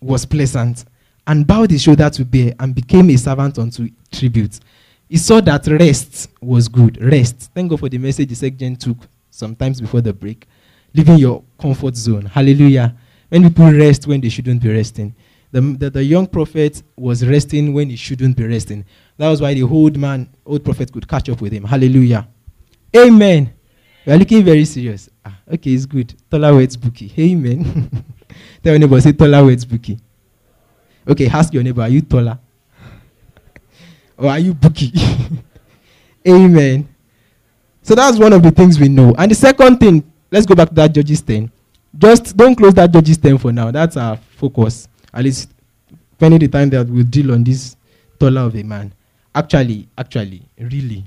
was 0.00 0.24
pleasant, 0.24 0.86
and 1.26 1.46
bowed 1.46 1.70
his 1.70 1.82
shoulder 1.82 2.08
to 2.08 2.24
bear, 2.24 2.54
and 2.58 2.74
became 2.74 3.10
a 3.10 3.16
servant 3.18 3.58
unto 3.58 3.90
tribute. 4.10 4.58
He 5.12 5.18
saw 5.18 5.42
that 5.42 5.66
rest 5.66 6.30
was 6.40 6.68
good. 6.68 6.96
Rest. 6.98 7.50
Thank 7.54 7.68
God 7.68 7.80
for 7.80 7.90
the 7.90 7.98
message 7.98 8.30
the 8.30 8.34
second 8.34 8.80
took 8.80 8.96
sometimes 9.28 9.78
before 9.78 10.00
the 10.00 10.10
break. 10.10 10.46
Leaving 10.94 11.18
your 11.18 11.44
comfort 11.60 11.96
zone. 11.96 12.24
Hallelujah. 12.24 12.96
When 13.28 13.42
people 13.42 13.70
rest 13.72 14.06
when 14.06 14.22
they 14.22 14.30
shouldn't 14.30 14.62
be 14.62 14.72
resting. 14.72 15.14
The, 15.50 15.60
the, 15.60 15.90
the 15.90 16.02
young 16.02 16.26
prophet 16.26 16.82
was 16.96 17.26
resting 17.26 17.74
when 17.74 17.90
he 17.90 17.96
shouldn't 17.96 18.38
be 18.38 18.46
resting. 18.46 18.86
That 19.18 19.28
was 19.28 19.42
why 19.42 19.52
the 19.52 19.64
old 19.64 19.98
man, 19.98 20.30
old 20.46 20.64
prophet 20.64 20.90
could 20.90 21.06
catch 21.06 21.28
up 21.28 21.42
with 21.42 21.52
him. 21.52 21.64
Hallelujah. 21.64 22.26
Amen. 22.96 23.52
We 24.06 24.14
are 24.14 24.16
looking 24.16 24.42
very 24.42 24.64
serious. 24.64 25.10
Ah, 25.26 25.36
okay, 25.52 25.72
it's 25.74 25.84
good. 25.84 26.14
Weds 26.32 26.74
Buki. 26.78 27.12
Amen. 27.18 27.90
Tell 28.64 28.72
your 28.72 28.78
neighbor, 28.78 28.98
say 28.98 29.12
weds 29.12 29.66
Buki. 29.66 30.00
Okay, 31.06 31.28
ask 31.28 31.52
your 31.52 31.62
neighbor, 31.62 31.82
are 31.82 31.90
you 31.90 32.00
Tola? 32.00 32.40
Or 34.22 34.30
are 34.30 34.38
you 34.38 34.54
Buki? 34.54 34.92
Amen. 36.28 36.88
So 37.82 37.96
that's 37.96 38.18
one 38.18 38.32
of 38.32 38.40
the 38.42 38.52
things 38.52 38.78
we 38.78 38.88
know. 38.88 39.12
And 39.18 39.28
the 39.32 39.34
second 39.34 39.78
thing, 39.78 40.04
let's 40.30 40.46
go 40.46 40.54
back 40.54 40.68
to 40.68 40.74
that 40.76 40.92
Judges 40.94 41.20
10. 41.22 41.50
Just 41.98 42.36
don't 42.36 42.54
close 42.54 42.72
that 42.74 42.92
Judges 42.92 43.18
10 43.18 43.38
for 43.38 43.52
now. 43.52 43.72
That's 43.72 43.96
our 43.96 44.16
focus. 44.36 44.86
At 45.12 45.24
least 45.24 45.50
spending 46.12 46.38
the 46.38 46.46
time 46.46 46.70
that 46.70 46.86
we'll 46.86 47.02
deal 47.02 47.32
on 47.32 47.42
this 47.42 47.76
Tola 48.20 48.46
of 48.46 48.54
a 48.54 48.62
man. 48.62 48.94
Actually, 49.34 49.88
actually, 49.98 50.42
really, 50.56 51.04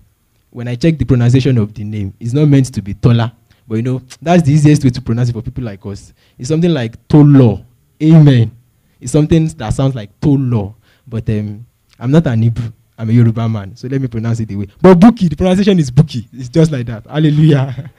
when 0.50 0.68
I 0.68 0.76
check 0.76 0.98
the 0.98 1.06
pronunciation 1.06 1.58
of 1.58 1.74
the 1.74 1.86
name, 1.86 2.14
it's 2.20 2.34
not 2.34 2.50
meant 2.50 2.74
to 2.74 2.82
be 2.82 2.94
Tola. 2.96 3.34
But 3.66 3.76
you 3.76 3.82
know, 3.82 4.02
that's 4.22 4.44
the 4.44 4.52
easiest 4.52 4.84
way 4.84 4.90
to 4.90 5.02
pronounce 5.02 5.30
it 5.30 5.34
for 5.34 5.42
people 5.42 5.64
like 5.64 5.86
us. 5.86 6.14
It's 6.38 6.50
something 6.50 6.72
like 6.74 7.08
Tolo. 7.08 7.64
Amen. 8.04 8.52
It's 9.00 9.14
something 9.14 9.48
that 9.48 9.74
sounds 9.74 9.96
like 9.96 10.20
Tolo. 10.20 10.76
But 11.08 11.30
um, 11.30 11.66
I'm 11.98 12.12
not 12.12 12.28
an 12.28 12.42
Hebrew. 12.42 12.72
I'm 12.98 13.10
a 13.10 13.14
Yoruba 13.14 13.48
man. 13.50 13.75
So 13.75 13.88
let 13.88 14.02
me 14.02 14.08
pronounce 14.08 14.40
it 14.40 14.48
the 14.48 14.56
way. 14.56 14.68
But 14.82 15.00
Buki, 15.00 15.30
the 15.30 15.36
pronunciation 15.36 15.78
is 15.80 15.92
Buki. 15.92 16.28
It's 16.34 16.50
just 16.50 16.72
like 16.72 16.86
that. 16.88 17.06
Hallelujah. 17.06 17.92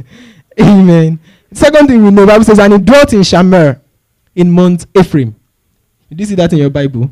Amen. 0.60 1.18
Second 1.52 1.86
thing 1.86 2.02
we 2.02 2.10
know, 2.10 2.26
Bible 2.26 2.44
says, 2.44 2.58
and 2.58 2.72
he 2.72 2.78
dwelt 2.80 3.12
in 3.12 3.20
Shamir, 3.20 3.80
in 4.34 4.50
Mount 4.50 4.86
Ephraim. 4.96 5.34
Did 6.08 6.20
you 6.20 6.26
see 6.26 6.34
that 6.34 6.52
in 6.52 6.58
your 6.58 6.70
Bible? 6.70 7.10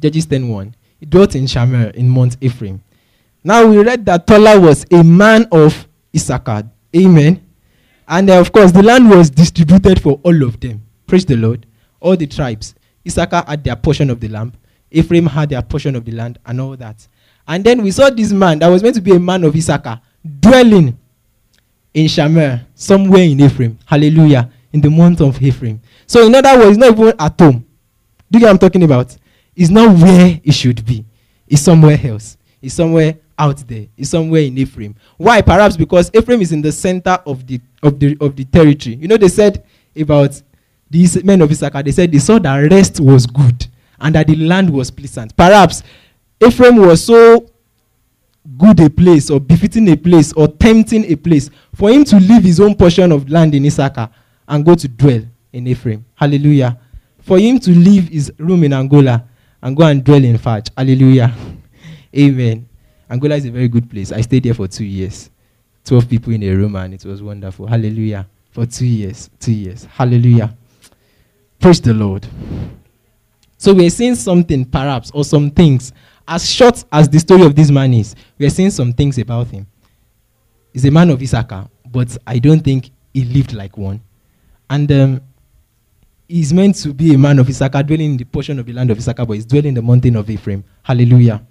Judges 0.00 0.26
10:1. 0.26 0.72
He 1.00 1.06
dwelt 1.06 1.34
in 1.34 1.44
Shamir, 1.46 1.94
in 1.94 2.08
Mount 2.08 2.36
Ephraim. 2.40 2.80
Now 3.42 3.66
we 3.66 3.78
read 3.82 4.04
that 4.06 4.26
Tola 4.26 4.58
was 4.60 4.86
a 4.92 5.02
man 5.02 5.46
of 5.52 5.86
Issachar. 6.14 6.64
Amen. 6.96 7.42
And 8.08 8.30
uh, 8.30 8.40
of 8.40 8.52
course, 8.52 8.72
the 8.72 8.82
land 8.82 9.10
was 9.10 9.30
distributed 9.30 10.00
for 10.00 10.20
all 10.22 10.42
of 10.44 10.60
them. 10.60 10.82
Praise 11.06 11.24
the 11.26 11.36
Lord. 11.36 11.66
All 12.00 12.16
the 12.16 12.26
tribes. 12.26 12.74
Issachar 13.06 13.44
had 13.46 13.64
their 13.64 13.76
portion 13.76 14.10
of 14.10 14.20
the 14.20 14.28
land. 14.28 14.56
Ephraim 14.96 15.26
had 15.26 15.50
their 15.50 15.62
portion 15.62 15.94
of 15.94 16.04
the 16.04 16.12
land 16.12 16.38
and 16.46 16.60
all 16.60 16.76
that. 16.76 17.06
And 17.46 17.62
then 17.62 17.82
we 17.82 17.90
saw 17.90 18.10
this 18.10 18.32
man 18.32 18.58
that 18.60 18.68
was 18.68 18.82
meant 18.82 18.94
to 18.96 19.00
be 19.02 19.12
a 19.14 19.20
man 19.20 19.44
of 19.44 19.54
Issachar 19.54 20.00
dwelling 20.40 20.98
in 21.92 22.06
Shamir, 22.06 22.64
somewhere 22.74 23.22
in 23.22 23.40
Ephraim. 23.40 23.78
Hallelujah. 23.84 24.50
In 24.72 24.80
the 24.80 24.90
month 24.90 25.20
of 25.20 25.40
Ephraim. 25.42 25.80
So, 26.06 26.26
in 26.26 26.34
other 26.34 26.58
words, 26.58 26.76
not 26.76 26.92
even 26.92 27.12
at 27.18 27.38
home. 27.40 27.64
Do 28.30 28.38
you 28.38 28.40
get 28.40 28.46
what 28.46 28.50
I'm 28.50 28.58
talking 28.58 28.82
about? 28.82 29.16
It's 29.54 29.70
not 29.70 29.96
where 29.98 30.40
it 30.42 30.52
should 30.52 30.84
be. 30.84 31.04
It's 31.46 31.62
somewhere 31.62 31.98
else. 32.02 32.36
It's 32.60 32.74
somewhere 32.74 33.16
out 33.38 33.58
there. 33.68 33.86
It's 33.96 34.10
somewhere 34.10 34.42
in 34.42 34.58
Ephraim. 34.58 34.94
Why? 35.16 35.40
Perhaps 35.42 35.76
because 35.76 36.10
Ephraim 36.14 36.40
is 36.40 36.52
in 36.52 36.62
the 36.62 36.72
center 36.72 37.18
of 37.26 37.46
the 37.46 37.60
of 37.82 38.00
the 38.00 38.16
of 38.20 38.34
the 38.34 38.44
territory. 38.44 38.96
You 38.96 39.08
know, 39.08 39.16
they 39.16 39.28
said 39.28 39.64
about 39.96 40.40
these 40.90 41.22
men 41.22 41.40
of 41.42 41.50
Issachar, 41.50 41.82
they 41.82 41.92
said 41.92 42.10
they 42.10 42.18
saw 42.18 42.38
that 42.38 42.56
rest 42.70 43.00
was 43.00 43.26
good 43.26 43.66
and 44.00 44.14
that 44.14 44.26
the 44.26 44.36
land 44.36 44.70
was 44.70 44.90
pleasant. 44.90 45.36
Perhaps 45.36 45.82
Ephraim 46.44 46.76
was 46.76 47.04
so 47.04 47.50
good 48.58 48.78
a 48.80 48.88
place 48.90 49.30
or 49.30 49.40
befitting 49.40 49.88
a 49.88 49.96
place 49.96 50.32
or 50.34 50.48
tempting 50.48 51.04
a 51.10 51.16
place 51.16 51.50
for 51.74 51.90
him 51.90 52.04
to 52.04 52.16
leave 52.16 52.42
his 52.44 52.60
own 52.60 52.74
portion 52.74 53.10
of 53.12 53.28
land 53.28 53.54
in 53.54 53.64
Issachar 53.66 54.08
and 54.48 54.64
go 54.64 54.74
to 54.74 54.88
dwell 54.88 55.22
in 55.52 55.66
Ephraim. 55.66 56.04
Hallelujah. 56.14 56.78
For 57.20 57.38
him 57.38 57.58
to 57.60 57.70
leave 57.70 58.08
his 58.08 58.32
room 58.38 58.62
in 58.64 58.72
Angola 58.72 59.24
and 59.62 59.76
go 59.76 59.84
and 59.84 60.04
dwell 60.04 60.22
in 60.22 60.38
Faj. 60.38 60.70
Hallelujah. 60.76 61.34
Amen. 62.16 62.68
Angola 63.10 63.34
is 63.36 63.44
a 63.46 63.50
very 63.50 63.68
good 63.68 63.90
place. 63.90 64.12
I 64.12 64.20
stayed 64.20 64.44
there 64.44 64.54
for 64.54 64.68
two 64.68 64.84
years. 64.84 65.30
12 65.84 66.08
people 66.08 66.32
in 66.32 66.42
a 66.42 66.50
room 66.50 66.76
and 66.76 66.94
it 66.94 67.04
was 67.04 67.22
wonderful. 67.22 67.66
Hallelujah. 67.66 68.26
For 68.50 68.66
two 68.66 68.86
years. 68.86 69.30
Two 69.40 69.52
years. 69.52 69.84
Hallelujah. 69.84 70.54
Praise 71.58 71.80
the 71.80 71.94
Lord. 71.94 72.26
So 73.58 73.72
we're 73.74 73.90
seeing 73.90 74.14
something, 74.14 74.64
perhaps, 74.64 75.10
or 75.12 75.24
some 75.24 75.50
things. 75.50 75.92
As 76.28 76.48
short 76.50 76.84
as 76.92 77.08
the 77.08 77.18
story 77.18 77.42
of 77.42 77.54
this 77.54 77.70
man 77.70 77.94
is, 77.94 78.14
we're 78.38 78.50
seeing 78.50 78.70
some 78.70 78.92
things 78.92 79.18
about 79.18 79.48
him. 79.48 79.66
He's 80.72 80.84
a 80.84 80.90
man 80.90 81.10
of 81.10 81.22
Issachar, 81.22 81.68
but 81.90 82.16
I 82.26 82.38
don't 82.38 82.60
think 82.60 82.90
he 83.14 83.24
lived 83.24 83.52
like 83.52 83.78
one. 83.78 84.00
And 84.68 84.90
um, 84.92 85.20
he's 86.28 86.52
meant 86.52 86.76
to 86.76 86.92
be 86.92 87.14
a 87.14 87.18
man 87.18 87.38
of 87.38 87.48
Issachar, 87.48 87.82
dwelling 87.82 88.12
in 88.12 88.16
the 88.16 88.24
portion 88.24 88.58
of 88.58 88.66
the 88.66 88.72
land 88.72 88.90
of 88.90 88.98
Issachar, 88.98 89.24
but 89.24 89.34
he's 89.34 89.46
dwelling 89.46 89.68
in 89.68 89.74
the 89.74 89.82
mountain 89.82 90.16
of 90.16 90.28
Ephraim. 90.28 90.64
Hallelujah. 90.82 91.46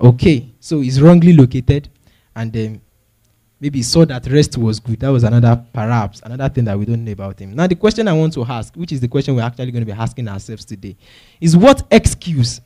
Okay, 0.00 0.48
so 0.58 0.80
he's 0.80 1.02
wrongly 1.02 1.32
located, 1.34 1.88
and 2.34 2.56
um, 2.56 2.80
maybe 3.62 3.80
saw 3.80 4.04
that 4.04 4.26
rest 4.26 4.58
was 4.58 4.80
good. 4.80 4.98
That 4.98 5.10
was 5.10 5.22
another, 5.22 5.64
perhaps, 5.72 6.20
another 6.24 6.52
thing 6.52 6.64
that 6.64 6.76
we 6.76 6.84
don't 6.84 7.04
know 7.04 7.12
about 7.12 7.38
him. 7.38 7.54
Now, 7.54 7.68
the 7.68 7.76
question 7.76 8.08
I 8.08 8.12
want 8.12 8.32
to 8.32 8.44
ask, 8.44 8.74
which 8.74 8.90
is 8.90 9.00
the 9.00 9.06
question 9.06 9.36
we're 9.36 9.42
actually 9.42 9.70
going 9.70 9.86
to 9.86 9.92
be 9.92 9.96
asking 9.96 10.26
ourselves 10.26 10.64
today, 10.64 10.96
is 11.40 11.56
what 11.56 11.86
excuse 11.88 12.60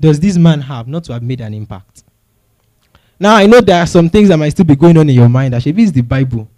does 0.00 0.18
this 0.18 0.36
man 0.36 0.60
have 0.62 0.88
not 0.88 1.04
to 1.04 1.12
have 1.12 1.22
made 1.22 1.40
an 1.40 1.54
impact? 1.54 2.02
Now, 3.20 3.36
I 3.36 3.46
know 3.46 3.60
there 3.60 3.80
are 3.80 3.86
some 3.86 4.10
things 4.10 4.28
that 4.30 4.36
might 4.36 4.48
still 4.48 4.64
be 4.64 4.74
going 4.74 4.96
on 4.96 5.08
in 5.08 5.14
your 5.14 5.28
mind. 5.28 5.54
Actually, 5.54 5.80
is 5.80 5.92
the 5.92 6.02
Bible. 6.02 6.48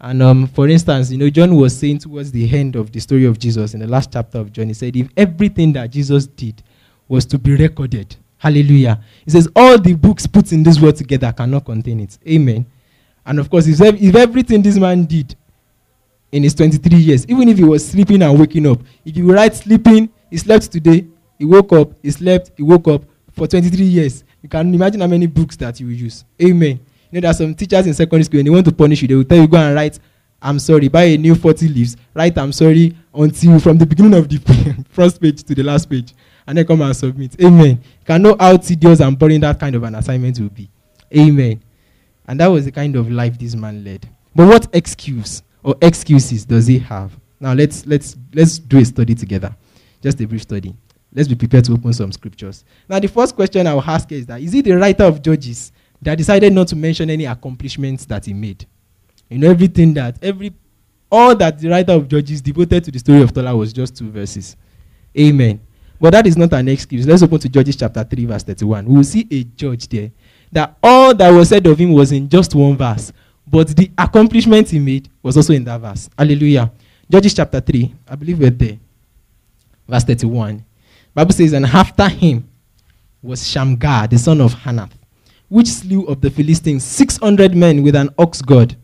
And 0.00 0.22
um, 0.22 0.46
for 0.46 0.68
instance, 0.68 1.10
you 1.10 1.18
know, 1.18 1.30
John 1.30 1.56
was 1.56 1.76
saying 1.76 1.98
towards 1.98 2.30
the 2.30 2.48
end 2.56 2.76
of 2.76 2.92
the 2.92 3.00
story 3.00 3.24
of 3.24 3.40
Jesus 3.40 3.74
in 3.74 3.80
the 3.80 3.88
last 3.88 4.12
chapter 4.12 4.38
of 4.38 4.52
John, 4.52 4.68
he 4.68 4.74
said, 4.74 4.94
if 4.94 5.08
everything 5.16 5.72
that 5.72 5.90
Jesus 5.90 6.28
did 6.28 6.62
was 7.08 7.26
to 7.26 7.38
be 7.38 7.56
recorded, 7.56 8.14
hallelujah. 8.38 9.00
He 9.24 9.30
says, 9.30 9.48
all 9.54 9.78
the 9.78 9.94
books 9.94 10.26
put 10.26 10.52
in 10.52 10.62
this 10.62 10.80
world 10.80 10.96
together 10.96 11.32
cannot 11.32 11.64
contain 11.64 12.00
it. 12.00 12.18
Amen. 12.26 12.64
And 13.26 13.38
of 13.38 13.50
course, 13.50 13.66
if, 13.66 13.80
everything 14.14 14.62
this 14.62 14.78
man 14.78 15.04
did 15.04 15.36
in 16.32 16.42
his 16.42 16.54
23 16.54 16.96
years, 16.96 17.26
even 17.28 17.48
if 17.48 17.58
he 17.58 17.64
was 17.64 17.86
sleeping 17.86 18.22
and 18.22 18.38
waking 18.38 18.66
up, 18.66 18.80
if 19.04 19.16
you 19.16 19.30
write 19.32 19.54
sleeping, 19.54 20.08
he 20.30 20.36
slept 20.38 20.72
today, 20.72 21.06
he 21.38 21.44
woke 21.44 21.72
up, 21.72 21.92
he 22.02 22.10
slept, 22.10 22.52
he 22.56 22.62
woke 22.62 22.88
up 22.88 23.02
for 23.32 23.46
23 23.46 23.84
years. 23.84 24.24
You 24.42 24.48
can 24.48 24.72
imagine 24.72 25.00
how 25.00 25.06
many 25.06 25.26
books 25.26 25.56
that 25.56 25.78
you 25.80 25.86
will 25.86 25.94
use. 25.94 26.24
Amen. 26.42 26.80
You 27.10 27.16
know, 27.16 27.20
there 27.20 27.30
are 27.30 27.34
some 27.34 27.54
teachers 27.54 27.86
in 27.86 27.94
secondary 27.94 28.24
school, 28.24 28.40
and 28.40 28.46
they 28.46 28.50
want 28.50 28.66
to 28.66 28.72
punish 28.72 29.02
you. 29.02 29.08
They 29.08 29.14
will 29.14 29.24
tell 29.24 29.38
you, 29.38 29.48
go 29.48 29.56
and 29.56 29.74
write, 29.74 29.98
I'm 30.40 30.58
sorry, 30.58 30.88
buy 30.88 31.04
a 31.04 31.16
new 31.16 31.34
40 31.34 31.68
leaves, 31.68 31.96
write, 32.14 32.38
I'm 32.38 32.52
sorry, 32.52 32.96
until 33.12 33.58
from 33.58 33.78
the 33.78 33.86
beginning 33.86 34.14
of 34.14 34.28
the 34.28 34.84
first 34.90 35.20
page 35.20 35.42
to 35.44 35.54
the 35.54 35.62
last 35.62 35.90
page, 35.90 36.14
and 36.48 36.56
then 36.56 36.66
come 36.66 36.80
and 36.80 36.96
submit. 36.96 37.36
Amen. 37.40 37.82
You 37.82 38.04
can 38.06 38.22
know 38.22 38.34
how 38.40 38.56
tedious 38.56 39.00
and 39.00 39.16
boring 39.18 39.40
that 39.40 39.60
kind 39.60 39.76
of 39.76 39.82
an 39.82 39.94
assignment 39.94 40.40
will 40.40 40.48
be. 40.48 40.70
Amen. 41.14 41.62
And 42.26 42.40
that 42.40 42.46
was 42.46 42.64
the 42.64 42.72
kind 42.72 42.96
of 42.96 43.10
life 43.10 43.38
this 43.38 43.54
man 43.54 43.84
led. 43.84 44.08
But 44.34 44.48
what 44.48 44.66
excuse 44.74 45.42
or 45.62 45.76
excuses 45.82 46.46
does 46.46 46.66
he 46.66 46.78
have? 46.78 47.12
Now 47.38 47.52
let's 47.52 47.86
let's 47.86 48.16
let's 48.32 48.58
do 48.58 48.78
a 48.78 48.84
study 48.84 49.14
together. 49.14 49.54
Just 50.02 50.20
a 50.22 50.26
brief 50.26 50.42
study. 50.42 50.74
Let's 51.12 51.28
be 51.28 51.34
prepared 51.34 51.64
to 51.66 51.72
open 51.74 51.92
some 51.92 52.12
scriptures. 52.12 52.64
Now, 52.88 52.98
the 52.98 53.08
first 53.08 53.34
question 53.34 53.66
I 53.66 53.74
will 53.74 53.82
ask 53.82 54.10
is 54.12 54.26
that 54.26 54.40
is 54.40 54.52
he 54.52 54.62
the 54.62 54.72
writer 54.72 55.04
of 55.04 55.22
Judges 55.22 55.72
that 56.00 56.16
decided 56.16 56.52
not 56.52 56.68
to 56.68 56.76
mention 56.76 57.10
any 57.10 57.24
accomplishments 57.26 58.06
that 58.06 58.24
he 58.26 58.34
made? 58.34 58.66
You 59.28 59.38
know, 59.38 59.50
everything 59.50 59.94
that, 59.94 60.18
every, 60.22 60.52
all 61.10 61.34
that 61.36 61.58
the 61.58 61.68
writer 61.68 61.92
of 61.92 62.08
Judges 62.08 62.40
devoted 62.40 62.84
to 62.84 62.90
the 62.90 62.98
story 62.98 63.22
of 63.22 63.32
Tola 63.32 63.56
was 63.56 63.72
just 63.72 63.96
two 63.96 64.10
verses. 64.10 64.56
Amen. 65.18 65.60
But 66.00 66.10
that 66.12 66.26
is 66.26 66.36
not 66.36 66.52
an 66.52 66.68
excuse. 66.68 67.06
Let's 67.06 67.22
open 67.22 67.38
to 67.40 67.48
Judges 67.48 67.76
chapter 67.76 68.04
3, 68.04 68.24
verse 68.26 68.44
31. 68.44 68.86
We 68.86 68.96
will 68.96 69.04
see 69.04 69.26
a 69.30 69.42
judge 69.44 69.88
there 69.88 70.10
that 70.52 70.76
all 70.82 71.14
that 71.14 71.30
was 71.30 71.48
said 71.48 71.66
of 71.66 71.78
him 71.78 71.92
was 71.92 72.12
in 72.12 72.28
just 72.28 72.54
one 72.54 72.76
verse, 72.76 73.12
but 73.46 73.68
the 73.68 73.90
accomplishment 73.98 74.68
he 74.70 74.78
made 74.78 75.08
was 75.22 75.36
also 75.36 75.52
in 75.52 75.64
that 75.64 75.80
verse. 75.80 76.08
Hallelujah. 76.16 76.70
Judges 77.10 77.34
chapter 77.34 77.60
3, 77.60 77.94
I 78.08 78.14
believe 78.16 78.38
we're 78.38 78.50
there. 78.50 78.78
Verse 79.88 80.04
31. 80.04 80.64
Bible 81.14 81.32
says, 81.32 81.52
and 81.52 81.66
after 81.66 82.08
him 82.08 82.48
was 83.22 83.46
Shamgar, 83.48 84.06
the 84.06 84.18
son 84.18 84.40
of 84.40 84.54
Hanath, 84.54 84.92
which 85.48 85.66
slew 85.66 86.04
of 86.04 86.20
the 86.20 86.30
Philistines 86.30 86.84
600 86.84 87.56
men 87.56 87.82
with 87.82 87.96
an 87.96 88.10
ox 88.18 88.40
goad, 88.40 88.76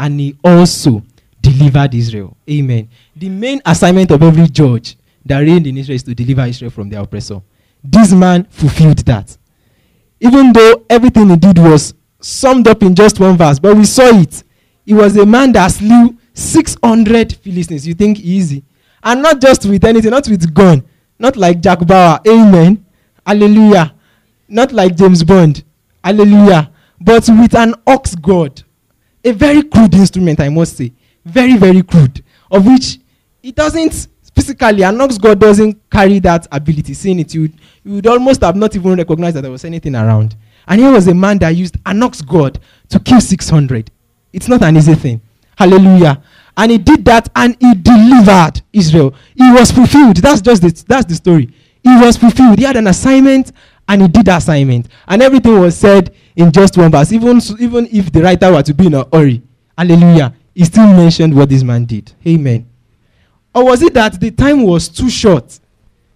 and 0.00 0.18
he 0.18 0.36
also 0.42 1.02
delivered 1.40 1.94
Israel. 1.94 2.36
Amen. 2.50 2.88
The 3.14 3.28
main 3.28 3.60
assignment 3.64 4.10
of 4.10 4.22
every 4.22 4.48
judge 4.48 4.96
that 5.26 5.40
reigned 5.40 5.66
in 5.66 5.76
Israel 5.76 5.96
is 5.96 6.02
to 6.04 6.14
deliver 6.14 6.42
Israel 6.42 6.70
from 6.70 6.88
their 6.88 7.00
oppressor. 7.00 7.40
This 7.82 8.12
man 8.12 8.44
fulfilled 8.44 8.98
that. 8.98 9.36
Even 10.20 10.52
though 10.52 10.84
everything 10.88 11.28
he 11.30 11.36
did 11.36 11.58
was 11.58 11.94
summed 12.20 12.66
up 12.68 12.82
in 12.82 12.94
just 12.94 13.20
one 13.20 13.36
verse, 13.36 13.58
but 13.58 13.76
we 13.76 13.84
saw 13.84 14.08
it. 14.18 14.42
He 14.84 14.94
was 14.94 15.16
a 15.16 15.26
man 15.26 15.52
that 15.52 15.68
slew 15.68 16.16
600 16.34 17.34
Philistines. 17.34 17.86
You 17.86 17.94
think 17.94 18.20
easy? 18.20 18.64
And 19.02 19.22
not 19.22 19.40
just 19.40 19.66
with 19.66 19.84
anything, 19.84 20.10
not 20.10 20.28
with 20.28 20.52
gun, 20.52 20.84
not 21.18 21.36
like 21.36 21.60
Jack 21.60 21.80
Bauer. 21.86 22.20
Amen. 22.26 22.84
Hallelujah. 23.26 23.94
Not 24.48 24.72
like 24.72 24.96
James 24.96 25.24
Bond. 25.24 25.64
Hallelujah. 26.02 26.70
But 27.00 27.28
with 27.28 27.54
an 27.54 27.74
ox 27.86 28.14
goad. 28.14 28.62
A 29.24 29.32
very 29.32 29.62
crude 29.62 29.94
instrument, 29.94 30.40
I 30.40 30.48
must 30.48 30.76
say. 30.76 30.92
Very, 31.24 31.56
very 31.56 31.82
crude. 31.82 32.22
Of 32.50 32.66
which 32.66 33.00
it 33.42 33.54
doesn't 33.54 34.08
physically, 34.36 34.82
an 34.82 35.00
ox 35.00 35.18
goad 35.18 35.40
doesn't 35.40 35.90
carry 35.90 36.18
that 36.20 36.46
ability. 36.52 36.94
Seeing 36.94 37.18
it, 37.18 37.34
you 37.34 37.42
would, 37.42 37.54
you 37.84 37.92
would 37.94 38.06
almost 38.06 38.42
have 38.42 38.54
not 38.54 38.76
even 38.76 38.94
recognized 38.94 39.36
that 39.36 39.40
there 39.42 39.50
was 39.50 39.64
anything 39.64 39.96
around. 39.96 40.36
And 40.68 40.80
here 40.80 40.92
was 40.92 41.08
a 41.08 41.14
man 41.14 41.38
that 41.38 41.50
used 41.50 41.76
an 41.86 42.02
ox 42.02 42.20
goad 42.20 42.60
to 42.90 43.00
kill 43.00 43.20
600. 43.20 43.90
It's 44.32 44.48
not 44.48 44.62
an 44.62 44.76
easy 44.76 44.94
thing. 44.94 45.20
Hallelujah. 45.56 46.22
And 46.56 46.70
he 46.72 46.78
did 46.78 47.04
that 47.06 47.28
and 47.34 47.56
he 47.60 47.74
delivered 47.74 48.62
Israel. 48.72 49.14
He 49.34 49.50
was 49.52 49.70
fulfilled. 49.70 50.16
That's 50.18 50.40
just 50.40 50.62
the, 50.62 50.84
that's 50.86 51.06
the 51.06 51.14
story. 51.14 51.52
He 51.82 51.96
was 52.00 52.16
fulfilled. 52.16 52.58
He 52.58 52.64
had 52.64 52.76
an 52.76 52.88
assignment 52.88 53.52
and 53.88 54.02
he 54.02 54.08
did 54.08 54.26
the 54.26 54.36
assignment. 54.36 54.88
And 55.08 55.22
everything 55.22 55.58
was 55.58 55.76
said 55.76 56.14
in 56.34 56.52
just 56.52 56.76
one 56.76 56.90
verse. 56.90 57.12
Even, 57.12 57.40
even 57.58 57.88
if 57.92 58.12
the 58.12 58.22
writer 58.22 58.52
were 58.52 58.62
to 58.62 58.74
be 58.74 58.86
in 58.86 58.94
a 58.94 59.06
hurry, 59.12 59.42
hallelujah, 59.76 60.34
he 60.54 60.64
still 60.64 60.86
mentioned 60.88 61.34
what 61.34 61.48
this 61.48 61.62
man 61.62 61.84
did. 61.84 62.12
Amen. 62.26 62.66
Or 63.56 63.64
was 63.64 63.80
it 63.80 63.94
that 63.94 64.20
the 64.20 64.30
time 64.30 64.64
was 64.64 64.86
too 64.86 65.08
short 65.08 65.58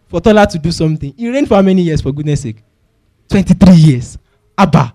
for 0.09 0.21
Tola 0.21 0.47
to 0.47 0.59
do 0.59 0.71
something? 0.71 1.15
He 1.17 1.31
reigned 1.31 1.49
for 1.49 1.55
how 1.55 1.63
many 1.63 1.81
years, 1.81 2.03
for 2.03 2.13
goodness 2.13 2.43
sake? 2.43 2.63
23 3.31 3.75
years. 3.77 4.19
Abba. 4.59 4.93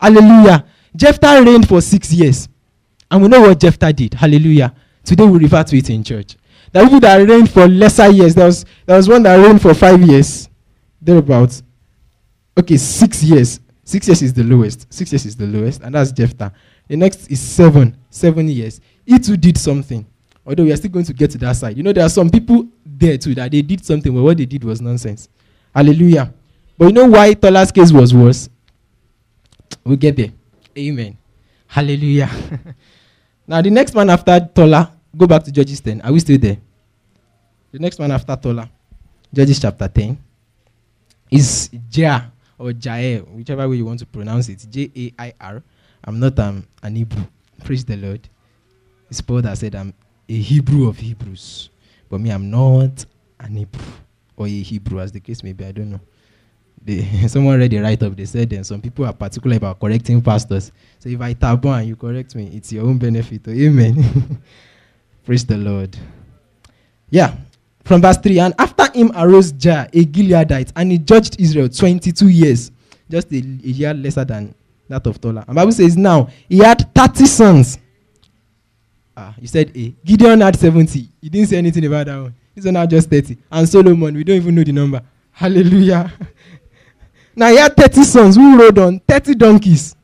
Hallelujah. 0.00 0.64
Jephthah 0.96 1.40
reigned 1.44 1.68
for 1.68 1.80
six 1.80 2.12
years. 2.12 2.48
And 3.08 3.22
we 3.22 3.28
know 3.28 3.42
what 3.42 3.60
Jephthah 3.60 3.92
did. 3.92 4.14
Hallelujah. 4.14 4.74
Today 5.04 5.24
we 5.24 5.38
refer 5.38 5.62
to 5.62 5.78
it 5.78 5.88
in 5.88 6.02
church. 6.02 6.34
There 6.72 6.82
are 6.82 6.86
people 6.86 6.98
that 6.98 7.16
reigned 7.28 7.48
for 7.48 7.68
lesser 7.68 8.10
years. 8.10 8.34
There 8.34 8.46
was, 8.46 8.64
there 8.86 8.96
was 8.96 9.08
one 9.08 9.22
that 9.22 9.36
reigned 9.36 9.62
for 9.62 9.72
five 9.72 10.02
years. 10.02 10.48
Thereabouts. 11.00 11.62
Okay, 12.58 12.76
six 12.76 13.22
years. 13.22 13.60
Six 13.84 14.08
years 14.08 14.20
is 14.20 14.32
the 14.32 14.42
lowest. 14.42 14.92
Six 14.92 15.12
years 15.12 15.26
is 15.26 15.36
the 15.36 15.46
lowest. 15.46 15.80
And 15.82 15.94
that's 15.94 16.10
Jephthah. 16.10 16.52
The 16.88 16.96
next 16.96 17.30
is 17.30 17.40
seven. 17.40 17.96
Seven 18.10 18.48
years. 18.48 18.80
he 19.06 19.20
too 19.20 19.36
did 19.36 19.56
something. 19.56 20.04
Although 20.46 20.64
we 20.64 20.72
are 20.72 20.76
still 20.76 20.90
going 20.90 21.04
to 21.06 21.12
get 21.12 21.30
to 21.30 21.38
that 21.38 21.56
side. 21.56 21.76
You 21.76 21.82
know, 21.82 21.92
there 21.92 22.04
are 22.04 22.10
some 22.10 22.28
people 22.28 22.68
there 22.84 23.16
too 23.16 23.34
that 23.34 23.50
they 23.50 23.62
did 23.62 23.84
something, 23.84 24.14
but 24.14 24.22
what 24.22 24.36
they 24.36 24.44
did 24.44 24.62
was 24.62 24.80
nonsense. 24.80 25.28
Hallelujah. 25.74 26.32
But 26.76 26.86
you 26.86 26.92
know 26.92 27.06
why 27.06 27.32
Tola's 27.34 27.72
case 27.72 27.92
was 27.92 28.12
worse? 28.12 28.48
We'll 29.84 29.96
get 29.96 30.16
there. 30.16 30.32
Amen. 30.76 31.16
Hallelujah. 31.66 32.30
now, 33.46 33.60
the 33.62 33.70
next 33.70 33.94
man 33.94 34.10
after 34.10 34.38
Tola, 34.54 34.92
go 35.16 35.26
back 35.26 35.44
to 35.44 35.52
Judges 35.52 35.80
10. 35.80 36.00
Are 36.02 36.12
we 36.12 36.20
still 36.20 36.38
there? 36.38 36.58
The 37.72 37.78
next 37.78 37.98
one 37.98 38.10
after 38.12 38.36
Tola, 38.36 38.70
Judges 39.32 39.58
chapter 39.60 39.88
10, 39.88 40.16
is 41.30 41.70
Jair 41.90 42.30
or 42.58 42.70
Jair, 42.70 43.26
whichever 43.28 43.68
way 43.68 43.76
you 43.76 43.84
want 43.84 43.98
to 43.98 44.06
pronounce 44.06 44.48
it. 44.48 44.64
J 44.70 44.90
A 44.96 45.12
I 45.18 45.34
R. 45.40 45.62
I'm 46.04 46.20
not 46.20 46.38
um, 46.38 46.66
an 46.82 46.96
Hebrew. 46.96 47.24
Praise 47.64 47.84
the 47.84 47.96
Lord. 47.96 48.20
It's 49.10 49.20
Paul 49.20 49.42
that 49.42 49.58
said 49.58 49.74
I'm 49.74 49.92
a 50.28 50.36
Hebrew 50.36 50.88
of 50.88 50.98
Hebrews. 50.98 51.70
But 52.08 52.20
me, 52.20 52.30
I'm 52.30 52.50
not 52.50 53.04
an 53.40 53.56
Hebrew 53.56 53.84
or 54.36 54.46
a 54.46 54.50
Hebrew, 54.50 55.00
as 55.00 55.12
the 55.12 55.20
case 55.20 55.42
may 55.42 55.52
be. 55.52 55.64
I 55.64 55.72
don't 55.72 55.90
know. 55.90 56.00
They, 56.82 57.02
someone 57.28 57.58
read 57.58 57.70
the 57.70 57.78
write 57.78 58.02
up. 58.02 58.16
They 58.16 58.26
said 58.26 58.50
then 58.50 58.64
some 58.64 58.80
people 58.80 59.06
are 59.06 59.12
particular 59.12 59.56
about 59.56 59.80
correcting 59.80 60.20
pastors. 60.20 60.72
So 60.98 61.08
if 61.08 61.20
I 61.20 61.32
tap 61.32 61.64
on 61.64 61.80
and 61.80 61.88
you 61.88 61.96
correct 61.96 62.34
me, 62.34 62.50
it's 62.54 62.72
your 62.72 62.84
own 62.84 62.98
benefit. 62.98 63.46
Amen. 63.48 64.42
Praise 65.24 65.44
the 65.46 65.56
Lord. 65.56 65.96
Yeah. 67.10 67.34
From 67.84 68.00
verse 68.02 68.16
3 68.18 68.38
And 68.40 68.54
after 68.58 68.90
him 68.92 69.12
arose 69.14 69.52
Jair, 69.52 69.88
a 69.92 70.04
Gileadite, 70.04 70.72
and 70.76 70.92
he 70.92 70.98
judged 70.98 71.40
Israel 71.40 71.68
22 71.68 72.28
years, 72.28 72.70
just 73.10 73.30
a, 73.32 73.36
a 73.36 73.38
year 73.38 73.94
lesser 73.94 74.24
than 74.24 74.54
that 74.88 75.06
of 75.06 75.20
Tola. 75.20 75.44
And 75.46 75.54
Bible 75.54 75.72
says 75.72 75.96
now 75.96 76.28
he 76.48 76.58
had 76.58 76.94
30 76.94 77.26
sons. 77.26 77.78
Ah, 79.16 79.34
you 79.40 79.46
said 79.46 79.70
A. 79.76 79.94
Gideon 80.04 80.40
had 80.40 80.56
70. 80.56 81.08
He 81.20 81.28
didn't 81.28 81.48
say 81.48 81.56
anything 81.56 81.84
about 81.86 82.06
that 82.06 82.20
one. 82.20 82.34
He's 82.54 82.64
now 82.66 82.86
just 82.86 83.08
30. 83.10 83.36
And 83.50 83.68
Solomon, 83.68 84.14
we 84.14 84.24
don't 84.24 84.36
even 84.36 84.54
know 84.54 84.64
the 84.64 84.72
number. 84.72 85.02
Hallelujah. 85.30 86.12
now 87.36 87.48
he 87.48 87.56
had 87.56 87.76
30 87.76 88.02
sons 88.04 88.36
who 88.36 88.58
rode 88.58 88.78
on 88.78 89.00
30 89.08 89.34
donkeys. 89.36 89.94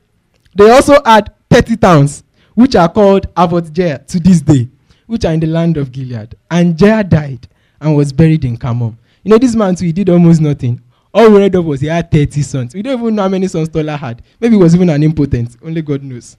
They 0.54 0.70
also 0.70 0.96
had 1.04 1.32
30 1.50 1.76
towns, 1.76 2.24
which 2.54 2.74
are 2.76 2.88
called 2.88 3.32
Avoth 3.34 3.70
Jair 3.70 4.06
to 4.08 4.20
this 4.20 4.40
day, 4.40 4.68
which 5.06 5.24
are 5.24 5.32
in 5.32 5.40
the 5.40 5.46
land 5.46 5.76
of 5.76 5.90
Gilead. 5.92 6.34
And 6.50 6.76
Jair 6.76 7.08
died 7.08 7.48
and 7.80 7.96
was 7.96 8.12
buried 8.12 8.44
in 8.44 8.56
Carmel. 8.56 8.96
You 9.22 9.30
know, 9.30 9.38
this 9.38 9.54
man 9.54 9.74
too, 9.74 9.86
he 9.86 9.92
did 9.92 10.08
almost 10.08 10.40
nothing. 10.40 10.80
All 11.12 11.28
we 11.30 11.38
read 11.38 11.54
of 11.56 11.64
was 11.64 11.80
he 11.80 11.88
had 11.88 12.10
30 12.10 12.42
sons. 12.42 12.74
We 12.74 12.82
don't 12.82 13.00
even 13.00 13.16
know 13.16 13.22
how 13.22 13.28
many 13.28 13.48
sons 13.48 13.68
Tola 13.68 13.96
had. 13.96 14.22
Maybe 14.40 14.56
he 14.56 14.62
was 14.62 14.74
even 14.74 14.90
an 14.90 15.02
impotent. 15.02 15.56
Only 15.62 15.82
God 15.82 16.02
knows. 16.04 16.36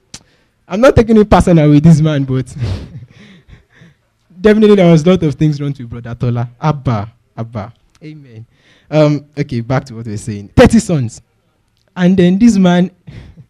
I'm 0.72 0.80
not 0.80 0.96
taking 0.96 1.18
it 1.18 1.30
personal 1.30 1.70
with 1.70 1.84
this 1.84 2.00
man, 2.00 2.24
but 2.24 2.46
definitely 4.40 4.78
there 4.78 4.90
was 4.90 5.06
a 5.06 5.10
lot 5.10 5.22
of 5.22 5.36
things 5.36 5.60
wrong 5.60 5.76
with 5.78 5.90
Brother 5.90 6.16
Tola. 6.16 6.50
Abba, 6.62 7.12
Abba. 7.38 7.74
Amen. 8.02 8.46
Um, 8.90 9.26
okay, 9.38 9.60
back 9.60 9.84
to 9.86 9.96
what 9.96 10.06
we 10.06 10.14
are 10.14 10.18
saying. 10.18 10.48
30 10.56 10.80
sons. 10.80 11.22
And 11.94 12.16
then 12.16 12.40
this 12.40 12.58
man 12.58 12.90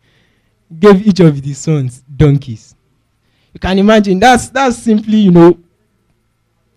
gave 0.80 1.06
each 1.06 1.20
of 1.20 1.36
his 1.36 1.60
sons 1.60 2.04
donkeys. 2.18 2.74
You 3.54 3.60
can 3.60 3.78
imagine 3.78 4.20
that's 4.20 4.50
that's 4.50 4.78
simply, 4.80 5.18
you 5.18 5.32
know, 5.32 5.60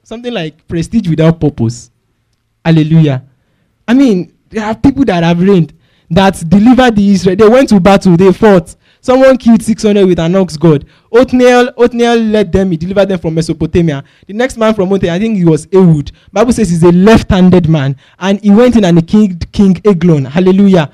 something 0.03 0.33
like 0.33 0.69
prestige 0.69 1.09
without 1.09 1.41
purpose. 1.41 1.91
Hallelujah. 2.63 3.25
I 3.89 3.95
mean, 3.95 4.37
there 4.51 4.67
are 4.67 4.75
people 4.75 5.07
that 5.07 5.25
have 5.25 5.41
reigned 5.41 5.73
that 6.11 6.35
delivered 6.47 6.97
the 6.97 7.13
Israel. 7.13 7.37
They 7.37 7.49
went 7.49 7.71
to 7.71 7.81
battle, 7.81 8.15
they 8.19 8.31
fought. 8.31 8.77
Someone 9.05 9.37
killed 9.37 9.63
600 9.63 10.07
with 10.07 10.19
an 10.19 10.35
ox 10.35 10.57
goad. 10.57 10.87
Othniel, 11.13 11.75
Othniel 11.77 12.17
led 12.17 12.51
them, 12.51 12.71
he 12.71 12.79
delivered 12.79 13.07
them 13.07 13.19
from 13.19 13.35
Mesopotamia. 13.35 14.03
The 14.27 14.33
next 14.33 14.57
man 14.57 14.73
from 14.73 14.91
Othniel, 14.91 15.13
I 15.13 15.19
think 15.19 15.37
he 15.37 15.45
was 15.45 15.69
Ehud. 15.75 16.11
Bible 16.33 16.55
says 16.55 16.71
he's 16.71 16.83
a 16.83 16.91
left-handed 16.91 17.69
man. 17.69 17.97
And 18.19 18.43
he 18.43 18.51
went 18.51 18.77
in 18.77 18.85
and 18.87 18.97
he 18.97 19.03
killed 19.03 19.53
King 19.53 19.79
Eglon. 19.85 20.25
Hallelujah. 20.25 20.91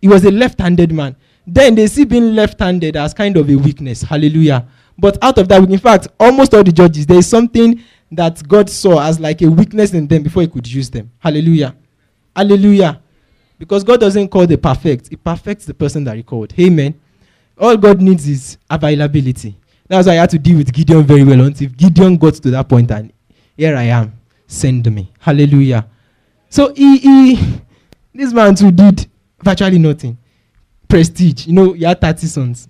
He 0.00 0.06
was 0.06 0.24
a 0.24 0.30
left-handed 0.30 0.92
man. 0.92 1.16
Then 1.48 1.74
they 1.74 1.88
see 1.88 2.04
being 2.04 2.36
left-handed 2.36 2.94
as 2.94 3.12
kind 3.12 3.36
of 3.36 3.50
a 3.50 3.56
weakness. 3.56 4.02
Hallelujah. 4.02 4.64
But 4.96 5.18
out 5.20 5.38
of 5.38 5.48
that, 5.48 5.68
in 5.68 5.78
fact, 5.80 6.06
almost 6.20 6.54
all 6.54 6.62
the 6.62 6.70
judges, 6.70 7.06
there 7.06 7.18
is 7.18 7.26
something 7.26 7.82
that 8.12 8.40
God 8.46 8.70
saw 8.70 9.02
as 9.02 9.18
like 9.18 9.42
a 9.42 9.50
weakness 9.50 9.92
in 9.94 10.06
them 10.06 10.22
before 10.22 10.42
he 10.42 10.48
could 10.48 10.72
use 10.72 10.90
them. 10.90 11.10
Hallelujah. 11.18 11.74
Hallelujah. 12.36 13.00
Because 13.58 13.82
God 13.82 13.98
doesn't 13.98 14.28
call 14.28 14.46
the 14.46 14.56
perfect, 14.56 15.08
He 15.08 15.16
perfects 15.16 15.64
the 15.64 15.74
person 15.74 16.04
that 16.04 16.14
He 16.14 16.22
called. 16.22 16.54
Amen. 16.56 16.94
All 17.58 17.76
God 17.76 18.00
needs 18.00 18.28
is 18.28 18.58
availability. 18.70 19.56
That's 19.88 20.06
why 20.06 20.14
I 20.14 20.16
had 20.16 20.30
to 20.30 20.38
deal 20.38 20.58
with 20.58 20.72
Gideon 20.72 21.02
very 21.02 21.24
well 21.24 21.40
until 21.40 21.68
Gideon 21.70 22.16
got 22.16 22.34
to 22.34 22.50
that 22.50 22.68
point 22.68 22.90
and 22.90 23.12
here 23.56 23.76
I 23.76 23.84
am. 23.84 24.12
Send 24.46 24.90
me. 24.94 25.12
Hallelujah. 25.18 25.86
So 26.48 26.72
he, 26.74 26.98
he 26.98 27.60
this 28.14 28.32
man 28.32 28.54
too 28.54 28.70
did 28.70 29.06
virtually 29.42 29.78
nothing. 29.78 30.16
Prestige. 30.88 31.46
You 31.46 31.52
know, 31.52 31.72
he 31.72 31.84
had 31.84 32.00
30 32.00 32.26
sons. 32.26 32.68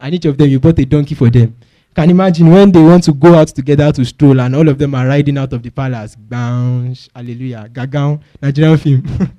And 0.00 0.14
each 0.14 0.24
of 0.24 0.38
them, 0.38 0.48
you 0.48 0.60
bought 0.60 0.78
a 0.78 0.84
donkey 0.84 1.14
for 1.14 1.28
them. 1.28 1.56
Can 1.94 2.10
imagine 2.10 2.48
when 2.50 2.70
they 2.70 2.80
want 2.80 3.02
to 3.04 3.12
go 3.12 3.34
out 3.34 3.48
together 3.48 3.90
to 3.90 4.04
stroll 4.04 4.40
and 4.40 4.54
all 4.54 4.68
of 4.68 4.78
them 4.78 4.94
are 4.94 5.06
riding 5.06 5.36
out 5.36 5.52
of 5.52 5.62
the 5.62 5.70
palace. 5.70 6.14
Bounce. 6.14 7.08
Hallelujah. 7.14 7.68
Gagao. 7.72 8.20
Nigerian 8.40 8.78
film. 8.78 9.32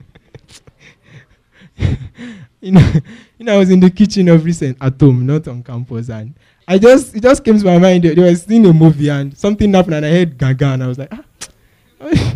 you 2.62 2.72
know, 2.72 2.92
you 3.38 3.46
know, 3.46 3.56
I 3.56 3.58
was 3.58 3.70
in 3.70 3.80
the 3.80 3.90
kitchen 3.90 4.28
of 4.30 4.44
recent 4.44 4.78
at 4.82 5.00
home, 5.00 5.26
not 5.26 5.48
on 5.48 5.64
campus, 5.64 6.10
and 6.10 6.34
I 6.68 6.78
just 6.78 7.16
it 7.16 7.24
just 7.24 7.44
came 7.44 7.58
to 7.58 7.66
my 7.66 7.78
mind. 7.78 8.04
They, 8.04 8.14
were 8.14 8.36
seeing 8.36 8.66
a 8.66 8.74
movie 8.74 9.10
and 9.10 9.38
something 9.38 9.74
happened, 9.74 9.96
and 9.96 10.06
I 10.06 10.12
heard 10.12 10.38
Gaga, 10.38 10.66
and 10.68 10.84
I 10.84 10.88
was 10.88 10.98
like, 10.98 11.12
ah, 11.12 11.24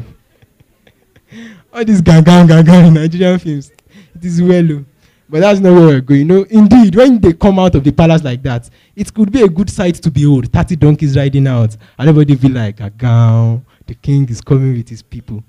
all 1.74 1.86
these 1.86 2.02
Gaga 2.02 2.46
Gaga 2.48 2.86
in 2.86 2.94
Nigerian 2.94 3.40
films, 3.40 3.72
it 4.16 4.26
is 4.26 4.42
well. 4.42 4.72
Oh. 4.72 4.86
But 5.30 5.40
that's 5.40 5.60
not 5.60 5.74
where 5.74 5.88
we're 5.88 6.02
going. 6.02 6.20
You 6.20 6.26
know, 6.26 6.46
indeed, 6.50 6.96
when 6.96 7.20
they 7.20 7.34
come 7.34 7.58
out 7.58 7.74
of 7.74 7.84
the 7.84 7.92
palace 7.92 8.24
like 8.24 8.44
that, 8.44 8.70
it 8.96 9.12
could 9.12 9.32
be 9.32 9.42
a 9.42 9.48
good 9.48 9.68
sight 9.70 9.96
to 9.96 10.12
behold. 10.12 10.52
30 10.52 10.76
donkeys 10.76 11.18
riding 11.18 11.48
out, 11.48 11.76
and 11.98 12.10
everybody 12.10 12.36
feel 12.36 12.52
like 12.52 12.80
a 12.82 12.92
gown. 12.92 13.66
The 13.88 13.96
king 13.96 14.30
is 14.30 14.42
coming 14.42 14.74
with 14.78 14.88
his 14.90 15.02
people. 15.02 15.44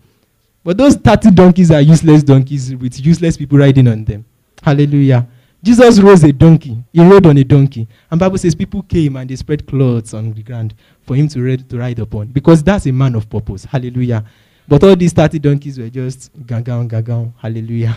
But 0.63 0.79
those 0.79 0.95
30 0.97 1.33
donkeys 1.33 1.71
are 1.71 1.83
useless 1.83 2.23
donkeys 2.23 2.75
with 2.75 2.99
useless 3.05 3.37
people 3.37 3.59
riding 3.59 3.87
on 3.87 4.05
them. 4.05 4.25
Hallelujah. 4.65 5.29
Jesus 5.63 6.01
rose 6.01 6.25
a 6.25 6.33
donkey. 6.33 6.83
He 6.91 7.03
rode 7.03 7.27
on 7.27 7.37
a 7.37 7.45
donkey. 7.45 7.87
And 8.11 8.19
Bible 8.19 8.39
says 8.39 8.55
people 8.55 8.83
came 8.83 9.17
and 9.17 9.29
they 9.29 9.37
spread 9.37 9.67
clothes 9.67 10.15
on 10.15 10.33
the 10.33 10.43
ground 10.43 10.75
for 11.03 11.15
him 11.15 11.29
to 11.29 11.43
ride, 11.43 11.69
to 11.69 11.77
ride 11.79 11.99
upon. 11.99 12.29
Because 12.29 12.63
that's 12.63 12.87
a 12.87 12.93
man 12.93 13.15
of 13.15 13.29
purpose. 13.29 13.67
Hallelujah. 13.67 14.25
But 14.67 14.83
all 14.83 14.97
these 14.97 15.13
30 15.13 15.39
donkeys 15.39 15.79
were 15.79 15.91
just 15.91 16.33
gagang, 16.47 16.89
gagang. 16.89 17.35
Hallelujah. 17.37 17.95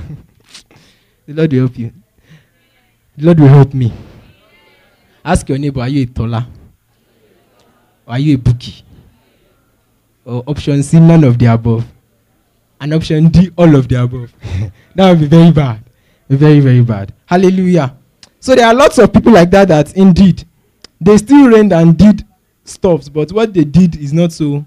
the 1.26 1.34
Lord 1.34 1.54
will 1.54 1.60
help 1.60 1.80
you. 1.80 1.94
The 3.16 3.26
Lord 3.26 3.40
will 3.40 3.48
help 3.48 3.74
me. 3.74 3.94
Ask 5.24 5.48
your 5.48 5.58
neighbor, 5.58 5.80
are 5.80 5.88
you 5.88 6.04
a 6.04 6.06
tola? 6.06 6.50
Or 8.06 8.14
are 8.14 8.20
you 8.20 8.36
a 8.36 8.38
Buki? 8.38 8.82
Or 10.26 10.44
option 10.48 10.84
C, 10.84 11.00
none 11.00 11.24
of 11.24 11.40
the 11.40 11.46
above. 11.46 11.86
And 12.82 12.94
option 12.94 13.30
D, 13.30 13.52
all 13.58 13.74
of 13.74 13.88
the 13.88 14.04
above. 14.04 14.34
that 14.96 15.10
would 15.10 15.22
be 15.22 15.28
very 15.28 15.52
bad. 15.52 15.87
Very, 16.30 16.60
very 16.60 16.82
bad. 16.82 17.14
Hallelujah. 17.26 17.96
So 18.40 18.56
there 18.56 18.68
are 18.68 18.74
lots 18.74 18.98
of 18.98 19.12
people 19.12 19.32
like 19.32 19.50
that 19.52 19.68
that 19.70 19.96
indeed 19.96 20.46
they 21.00 21.18
still 21.18 21.48
reigned 21.48 21.74
and 21.74 21.98
did 21.98 22.26
stuff, 22.64 23.12
but 23.12 23.32
what 23.32 23.54
they 23.54 23.64
did 23.64 23.96
is 23.96 24.14
not 24.14 24.32
so 24.32 24.66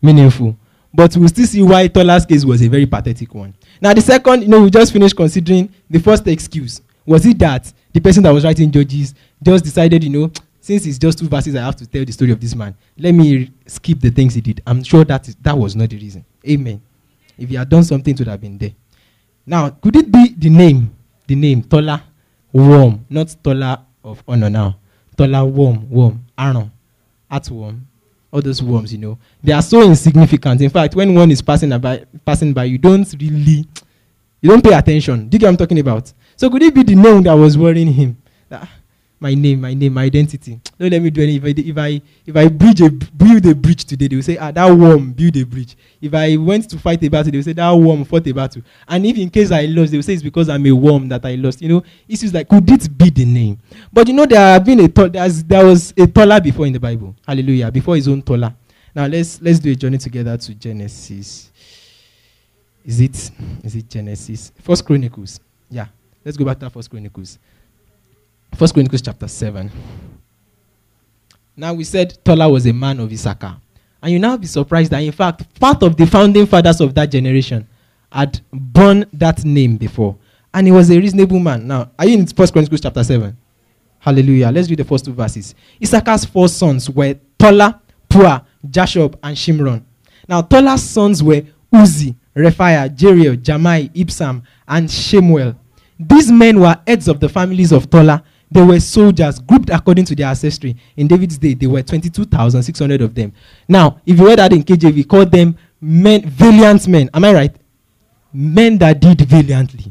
meaningful. 0.00 0.56
But 0.92 1.16
we'll 1.16 1.28
still 1.28 1.46
see 1.46 1.62
why 1.62 1.88
Tola's 1.88 2.24
case 2.24 2.44
was 2.44 2.62
a 2.62 2.68
very 2.68 2.86
pathetic 2.86 3.34
one. 3.34 3.54
Now, 3.80 3.92
the 3.92 4.00
second, 4.00 4.42
you 4.42 4.48
know, 4.48 4.62
we 4.62 4.70
just 4.70 4.92
finished 4.92 5.16
considering 5.16 5.68
the 5.90 5.98
first 5.98 6.26
excuse. 6.28 6.80
Was 7.04 7.26
it 7.26 7.38
that 7.40 7.72
the 7.92 8.00
person 8.00 8.22
that 8.22 8.30
was 8.30 8.44
writing 8.44 8.70
Judges 8.70 9.14
just 9.42 9.64
decided, 9.64 10.04
you 10.04 10.10
know, 10.10 10.30
since 10.60 10.86
it's 10.86 10.98
just 10.98 11.18
two 11.18 11.28
verses, 11.28 11.56
I 11.56 11.62
have 11.62 11.76
to 11.76 11.86
tell 11.86 12.04
the 12.04 12.12
story 12.12 12.30
of 12.30 12.40
this 12.40 12.54
man. 12.54 12.74
Let 12.96 13.12
me 13.12 13.50
skip 13.66 14.00
the 14.00 14.10
things 14.10 14.34
he 14.34 14.40
did. 14.40 14.62
I'm 14.66 14.82
sure 14.84 15.04
that 15.04 15.28
is, 15.28 15.34
that 15.42 15.58
was 15.58 15.74
not 15.74 15.90
the 15.90 15.98
reason. 15.98 16.24
Amen. 16.48 16.80
If 17.36 17.48
he 17.48 17.56
had 17.56 17.68
done 17.68 17.82
something, 17.84 18.14
it 18.14 18.18
would 18.20 18.28
have 18.28 18.40
been 18.40 18.56
there. 18.56 18.72
Now, 19.46 19.70
could 19.70 19.96
it 19.96 20.10
be 20.10 20.34
the 20.36 20.50
name? 20.50 20.94
The 21.26 21.34
name, 21.34 21.62
Tola 21.62 22.02
Worm, 22.52 23.04
not 23.10 23.34
Tola 23.42 23.84
of 24.02 24.22
honor 24.28 24.50
now. 24.50 24.76
Tola 25.16 25.44
Worm, 25.44 25.88
Worm, 25.90 26.24
Aaron, 26.38 26.70
Atworm, 27.30 27.80
all 28.32 28.42
those 28.42 28.62
worms, 28.62 28.92
you 28.92 28.98
know. 28.98 29.18
They 29.42 29.52
are 29.52 29.62
so 29.62 29.82
insignificant. 29.82 30.60
In 30.60 30.70
fact, 30.70 30.94
when 30.94 31.14
one 31.14 31.30
is 31.30 31.40
passing 31.40 31.76
by, 31.78 32.04
passing 32.24 32.52
by, 32.52 32.64
you 32.64 32.78
don't 32.78 33.10
really, 33.20 33.66
you 34.40 34.50
don't 34.50 34.62
pay 34.62 34.74
attention. 34.74 35.28
Do 35.28 35.36
you 35.36 35.38
get 35.38 35.46
what 35.46 35.50
I'm 35.50 35.56
talking 35.56 35.78
about? 35.78 36.12
So 36.36 36.50
could 36.50 36.62
it 36.62 36.74
be 36.74 36.82
the 36.82 36.96
name 36.96 37.22
that 37.22 37.34
was 37.34 37.56
worrying 37.56 37.92
him? 37.92 38.16
That, 38.48 38.68
my 39.24 39.32
name, 39.32 39.62
my 39.62 39.72
name, 39.72 39.94
my 39.94 40.02
identity. 40.02 40.60
Don't 40.78 40.90
let 40.90 41.00
me 41.00 41.08
do 41.08 41.22
anything. 41.22 41.66
If 41.66 41.78
I 41.78 41.88
if 41.88 41.96
I 41.96 42.02
if 42.26 42.36
I 42.36 42.48
bridge 42.48 42.82
a, 42.82 42.90
build 42.90 43.46
a 43.46 43.54
bridge 43.54 43.86
today, 43.86 44.06
they 44.06 44.16
will 44.16 44.22
say, 44.22 44.36
ah, 44.36 44.50
that 44.50 44.70
worm 44.70 45.14
build 45.14 45.34
a 45.38 45.44
bridge. 45.44 45.78
If 45.98 46.12
I 46.12 46.36
went 46.36 46.68
to 46.68 46.78
fight 46.78 47.02
a 47.02 47.08
battle, 47.08 47.32
they 47.32 47.38
will 47.38 47.42
say 47.42 47.54
that 47.54 47.70
worm 47.70 48.04
fought 48.04 48.26
a 48.26 48.32
battle. 48.34 48.60
And 48.86 49.06
if 49.06 49.16
in 49.16 49.30
case 49.30 49.50
I 49.50 49.62
lost, 49.64 49.92
they 49.92 49.96
will 49.96 50.02
say 50.02 50.12
it's 50.12 50.22
because 50.22 50.50
I'm 50.50 50.66
a 50.66 50.72
worm 50.72 51.08
that 51.08 51.24
I 51.24 51.36
lost. 51.36 51.62
You 51.62 51.70
know, 51.70 51.82
issues 52.06 52.34
like 52.34 52.50
could 52.50 52.70
it 52.70 52.98
be 52.98 53.08
the 53.08 53.24
name? 53.24 53.58
But 53.90 54.08
you 54.08 54.12
know, 54.12 54.26
there 54.26 54.38
have 54.38 54.62
been 54.62 54.80
a 54.80 54.88
there's, 54.88 55.42
there 55.44 55.64
was 55.64 55.94
a 55.96 56.06
taller 56.06 56.38
before 56.38 56.66
in 56.66 56.74
the 56.74 56.80
Bible. 56.80 57.16
Hallelujah. 57.26 57.70
Before 57.70 57.96
his 57.96 58.06
own 58.06 58.20
taller. 58.20 58.54
Now 58.94 59.06
let's 59.06 59.40
let's 59.40 59.58
do 59.58 59.72
a 59.72 59.74
journey 59.74 59.96
together 59.96 60.36
to 60.36 60.54
Genesis. 60.54 61.50
Is 62.84 63.00
it 63.00 63.30
is 63.62 63.74
it 63.74 63.88
Genesis? 63.88 64.52
First 64.60 64.84
Chronicles. 64.84 65.40
Yeah. 65.70 65.86
Let's 66.22 66.36
go 66.36 66.44
back 66.44 66.58
to 66.60 66.68
First 66.68 66.90
Chronicles. 66.90 67.38
First 68.56 68.74
Chronicles 68.74 69.02
chapter 69.02 69.26
7. 69.26 69.70
Now 71.56 71.74
we 71.74 71.82
said 71.84 72.16
Tola 72.24 72.48
was 72.48 72.66
a 72.66 72.72
man 72.72 73.00
of 73.00 73.10
Issachar. 73.12 73.56
And 74.00 74.12
you 74.12 74.18
now 74.18 74.36
be 74.36 74.46
surprised 74.46 74.92
that 74.92 74.98
in 74.98 75.12
fact 75.12 75.58
part 75.58 75.82
of 75.82 75.96
the 75.96 76.06
founding 76.06 76.46
fathers 76.46 76.80
of 76.80 76.94
that 76.94 77.06
generation 77.06 77.66
had 78.12 78.40
borne 78.52 79.06
that 79.12 79.44
name 79.44 79.76
before. 79.76 80.16
And 80.52 80.68
he 80.68 80.72
was 80.72 80.88
a 80.90 80.98
reasonable 80.98 81.40
man. 81.40 81.66
Now, 81.66 81.90
are 81.98 82.06
you 82.06 82.16
in 82.16 82.26
First 82.28 82.52
Chronicles 82.52 82.80
chapter 82.80 83.02
7? 83.02 83.36
Hallelujah. 83.98 84.50
Let's 84.52 84.68
read 84.70 84.78
the 84.78 84.84
first 84.84 85.04
two 85.04 85.12
verses. 85.12 85.54
Issachar's 85.80 86.24
four 86.24 86.48
sons 86.48 86.88
were 86.88 87.14
Tola, 87.38 87.80
Pua, 88.08 88.44
Jashub, 88.68 89.18
and 89.22 89.36
Shimron. 89.36 89.82
Now, 90.28 90.42
Tola's 90.42 90.82
sons 90.82 91.22
were 91.22 91.42
Uzzi, 91.72 92.14
Rephaiah, 92.36 92.94
Jeriel, 92.94 93.36
Jahmai, 93.36 93.90
Ibsam, 93.94 94.42
and 94.68 94.88
Shemuel. 94.88 95.56
These 95.98 96.30
men 96.30 96.60
were 96.60 96.78
heads 96.86 97.08
of 97.08 97.18
the 97.18 97.28
families 97.28 97.72
of 97.72 97.90
Tola. 97.90 98.22
They 98.54 98.62
were 98.62 98.78
soldiers 98.78 99.40
grouped 99.40 99.68
according 99.70 100.04
to 100.04 100.14
their 100.14 100.28
ancestry. 100.28 100.76
In 100.96 101.08
David's 101.08 101.36
day, 101.38 101.54
there 101.54 101.68
were 101.68 101.82
22,600 101.82 103.02
of 103.02 103.12
them. 103.12 103.32
Now, 103.68 104.00
if 104.06 104.16
you 104.16 104.28
read 104.28 104.38
that 104.38 104.52
in 104.52 104.62
KJV, 104.62 105.08
call 105.08 105.26
them 105.26 105.56
men, 105.80 106.22
valiant 106.22 106.86
men. 106.86 107.10
Am 107.12 107.24
I 107.24 107.34
right? 107.34 107.56
Men 108.32 108.78
that 108.78 109.00
did 109.00 109.20
valiantly. 109.22 109.90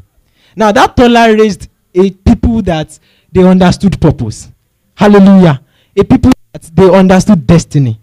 Now, 0.56 0.72
that 0.72 0.96
Tola 0.96 1.30
raised 1.34 1.68
a 1.94 2.10
people 2.10 2.62
that 2.62 2.98
they 3.30 3.42
understood 3.42 4.00
purpose. 4.00 4.50
Hallelujah. 4.94 5.60
A 5.94 6.02
people 6.02 6.32
that 6.50 6.62
they 6.74 6.88
understood 6.88 7.46
destiny 7.46 8.00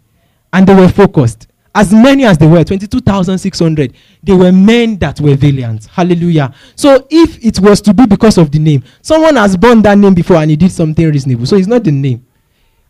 and 0.53 0.67
they 0.67 0.75
were 0.75 0.89
focused. 0.89 1.47
As 1.73 1.93
many 1.93 2.25
as 2.25 2.37
they 2.37 2.47
were, 2.47 2.63
22,600, 2.65 3.93
they 4.21 4.33
were 4.33 4.51
men 4.51 4.97
that 4.97 5.21
were 5.21 5.35
valiant. 5.35 5.85
Hallelujah. 5.85 6.53
So 6.75 7.07
if 7.09 7.43
it 7.43 7.59
was 7.61 7.79
to 7.81 7.93
be 7.93 8.05
because 8.05 8.37
of 8.37 8.51
the 8.51 8.59
name, 8.59 8.83
someone 9.01 9.37
has 9.37 9.55
borne 9.55 9.81
that 9.83 9.97
name 9.97 10.13
before 10.13 10.35
and 10.37 10.51
he 10.51 10.57
did 10.57 10.71
something 10.71 11.05
reasonable. 11.09 11.45
So 11.45 11.55
it's 11.55 11.67
not 11.67 11.83
the 11.85 11.91
name. 11.91 12.25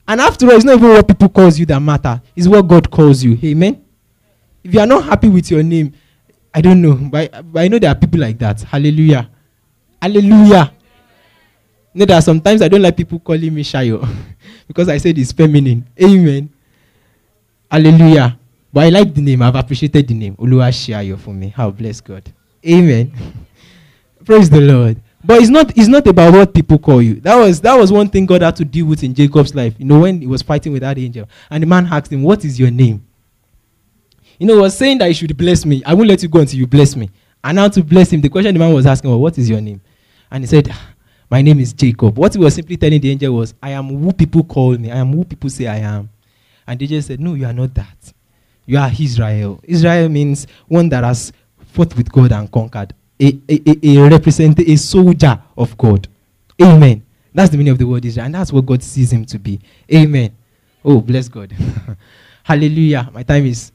And 0.07 0.19
after 0.19 0.47
all, 0.47 0.53
it's 0.53 0.65
not 0.65 0.77
even 0.77 0.89
what 0.89 1.07
people 1.07 1.29
calls 1.29 1.59
you 1.59 1.65
that 1.67 1.79
matter. 1.79 2.19
It's 2.35 2.47
what 2.47 2.63
God 2.67 2.89
calls 2.89 3.23
you. 3.23 3.37
Amen. 3.43 3.85
If 4.63 4.73
you 4.73 4.79
are 4.79 4.87
not 4.87 5.03
happy 5.03 5.29
with 5.29 5.51
your 5.51 5.61
name, 5.61 5.93
I 6.53 6.61
don't 6.61 6.81
know. 6.81 6.95
But, 6.95 7.51
but 7.53 7.61
I 7.61 7.67
know 7.67 7.77
there 7.77 7.91
are 7.91 7.95
people 7.95 8.19
like 8.19 8.39
that. 8.39 8.61
Hallelujah. 8.61 9.29
Hallelujah. 10.01 10.73
You 11.93 11.99
know 11.99 12.05
that 12.05 12.23
sometimes 12.23 12.63
I 12.63 12.67
don't 12.67 12.81
like 12.81 12.97
people 12.97 13.19
calling 13.19 13.53
me 13.53 13.63
Shayo 13.63 14.07
because 14.67 14.89
I 14.89 14.97
said 14.97 15.17
it's 15.19 15.31
feminine. 15.31 15.87
Amen. 16.01 16.49
Hallelujah. 17.69 18.39
But 18.73 18.85
I 18.85 18.89
like 18.89 19.13
the 19.13 19.21
name. 19.21 19.41
I've 19.41 19.55
appreciated 19.55 20.07
the 20.07 20.13
name. 20.13 20.35
Oluwa 20.37 21.19
for 21.19 21.33
me. 21.33 21.49
How 21.49 21.71
bless 21.71 22.01
God. 22.01 22.31
Amen. 22.65 23.11
Praise 24.25 24.49
the 24.49 24.61
Lord. 24.61 25.01
But 25.23 25.41
it's 25.41 25.49
not 25.49 25.77
it's 25.77 25.87
not 25.87 26.07
about 26.07 26.33
what 26.33 26.53
people 26.53 26.79
call 26.79 27.01
you. 27.01 27.15
That 27.21 27.35
was 27.35 27.61
that 27.61 27.75
was 27.75 27.91
one 27.91 28.09
thing 28.09 28.25
God 28.25 28.41
had 28.41 28.55
to 28.55 28.65
deal 28.65 28.85
with 28.85 29.03
in 29.03 29.13
Jacob's 29.13 29.53
life. 29.53 29.75
You 29.77 29.85
know, 29.85 29.99
when 29.99 30.21
he 30.21 30.27
was 30.27 30.41
fighting 30.41 30.71
with 30.71 30.81
that 30.81 30.97
angel. 30.97 31.27
And 31.49 31.61
the 31.61 31.67
man 31.67 31.85
asked 31.91 32.11
him, 32.11 32.23
What 32.23 32.45
is 32.45 32.59
your 32.59 32.71
name? 32.71 33.05
You 34.39 34.47
know, 34.47 34.55
he 34.55 34.61
was 34.61 34.75
saying 34.75 34.97
that 34.97 35.07
you 35.07 35.13
should 35.13 35.37
bless 35.37 35.65
me. 35.65 35.83
I 35.85 35.93
won't 35.93 36.07
let 36.07 36.23
you 36.23 36.29
go 36.29 36.39
until 36.39 36.59
you 36.59 36.65
bless 36.65 36.95
me. 36.95 37.11
And 37.43 37.55
now 37.55 37.67
to 37.67 37.83
bless 37.83 38.11
him, 38.11 38.21
the 38.21 38.29
question 38.29 38.53
the 38.53 38.59
man 38.59 38.73
was 38.73 38.87
asking, 38.87 39.09
well, 39.09 39.19
what 39.19 39.37
is 39.37 39.47
your 39.47 39.61
name? 39.61 39.81
And 40.31 40.43
he 40.43 40.47
said, 40.47 40.67
ah, 40.71 40.93
My 41.29 41.41
name 41.43 41.59
is 41.59 41.73
Jacob. 41.73 42.17
What 42.17 42.33
he 42.33 42.39
was 42.39 42.55
simply 42.55 42.77
telling 42.77 43.01
the 43.01 43.11
angel 43.11 43.35
was, 43.35 43.53
I 43.61 43.71
am 43.71 43.89
who 43.89 44.11
people 44.13 44.43
call 44.43 44.77
me. 44.77 44.91
I 44.91 44.97
am 44.97 45.13
who 45.13 45.25
people 45.25 45.49
say 45.49 45.67
I 45.67 45.77
am. 45.77 46.09
And 46.65 46.79
the 46.79 46.85
angel 46.85 47.01
said, 47.01 47.19
No, 47.19 47.33
you 47.35 47.45
are 47.45 47.53
not 47.53 47.73
that. 47.75 48.13
You 48.65 48.77
are 48.77 48.91
Israel. 48.99 49.59
Israel 49.63 50.09
means 50.09 50.47
one 50.67 50.89
that 50.89 51.03
has 51.03 51.31
fought 51.73 51.95
with 51.95 52.11
God 52.11 52.31
and 52.31 52.51
conquered. 52.51 52.93
A, 53.19 53.37
a, 53.49 53.61
a, 53.69 53.97
a 53.97 54.09
representative, 54.09 54.67
a 54.67 54.75
soldier 54.77 55.39
of 55.57 55.77
God. 55.77 56.07
Amen. 56.61 57.03
That's 57.33 57.49
the 57.49 57.57
meaning 57.57 57.71
of 57.71 57.77
the 57.77 57.85
word 57.85 58.05
Israel. 58.05 58.25
And 58.25 58.35
that's 58.35 58.51
what 58.51 58.65
God 58.65 58.83
sees 58.83 59.13
him 59.13 59.25
to 59.25 59.39
be. 59.39 59.59
Amen. 59.93 60.35
Oh, 60.83 60.99
bless 61.01 61.27
God. 61.27 61.55
Hallelujah. 62.43 63.09
My 63.13 63.23
time 63.23 63.45
is 63.45 63.71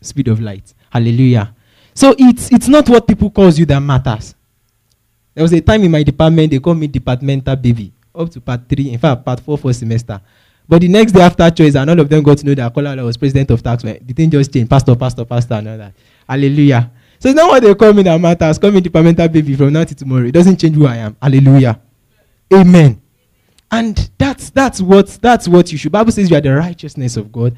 speed 0.00 0.28
of 0.28 0.40
light. 0.40 0.74
Hallelujah. 0.90 1.54
So 1.94 2.14
it's, 2.18 2.50
it's 2.52 2.68
not 2.68 2.88
what 2.88 3.06
people 3.06 3.30
calls 3.30 3.58
you 3.58 3.66
that 3.66 3.80
matters. 3.80 4.34
There 5.34 5.42
was 5.42 5.52
a 5.52 5.60
time 5.60 5.82
in 5.84 5.90
my 5.90 6.02
department, 6.02 6.50
they 6.50 6.58
called 6.58 6.78
me 6.78 6.86
departmental 6.86 7.56
baby. 7.56 7.92
Up 8.14 8.28
to 8.30 8.40
part 8.40 8.68
three, 8.68 8.90
in 8.90 8.98
fact, 8.98 9.24
part 9.24 9.40
four, 9.40 9.56
first 9.56 9.78
semester. 9.78 10.20
But 10.72 10.80
the 10.80 10.88
next 10.88 11.12
day 11.12 11.20
after 11.20 11.50
choice, 11.50 11.74
and 11.74 11.90
all 11.90 12.00
of 12.00 12.08
them 12.08 12.22
got 12.22 12.38
to 12.38 12.46
know 12.46 12.54
that 12.54 12.72
Kola 12.72 12.96
was 13.04 13.18
president 13.18 13.50
of 13.50 13.62
tax. 13.62 13.82
The 13.82 14.14
thing 14.16 14.30
just 14.30 14.50
changed. 14.50 14.70
Pastor, 14.70 14.96
pastor, 14.96 15.26
pastor, 15.26 15.52
and 15.56 15.68
all 15.68 15.76
that. 15.76 15.92
Hallelujah. 16.26 16.90
So 17.18 17.28
it's 17.28 17.36
not 17.36 17.50
what 17.50 17.62
they 17.62 17.74
call 17.74 17.92
me 17.92 18.02
that 18.04 18.18
matters. 18.18 18.58
Call 18.58 18.70
me 18.70 18.80
departmental 18.80 19.28
baby 19.28 19.54
from 19.54 19.74
now 19.74 19.84
to 19.84 19.94
tomorrow. 19.94 20.24
It 20.24 20.32
doesn't 20.32 20.56
change 20.56 20.74
who 20.74 20.86
I 20.86 20.96
am. 20.96 21.14
Hallelujah. 21.20 21.78
Amen. 22.54 23.02
And 23.70 24.10
that's 24.16 24.48
that's 24.48 24.80
what 24.80 25.08
that's 25.20 25.46
what 25.46 25.70
you 25.72 25.76
should. 25.76 25.92
Bible 25.92 26.10
says 26.10 26.30
you 26.30 26.38
are 26.38 26.40
the 26.40 26.54
righteousness 26.54 27.18
of 27.18 27.30
God 27.30 27.54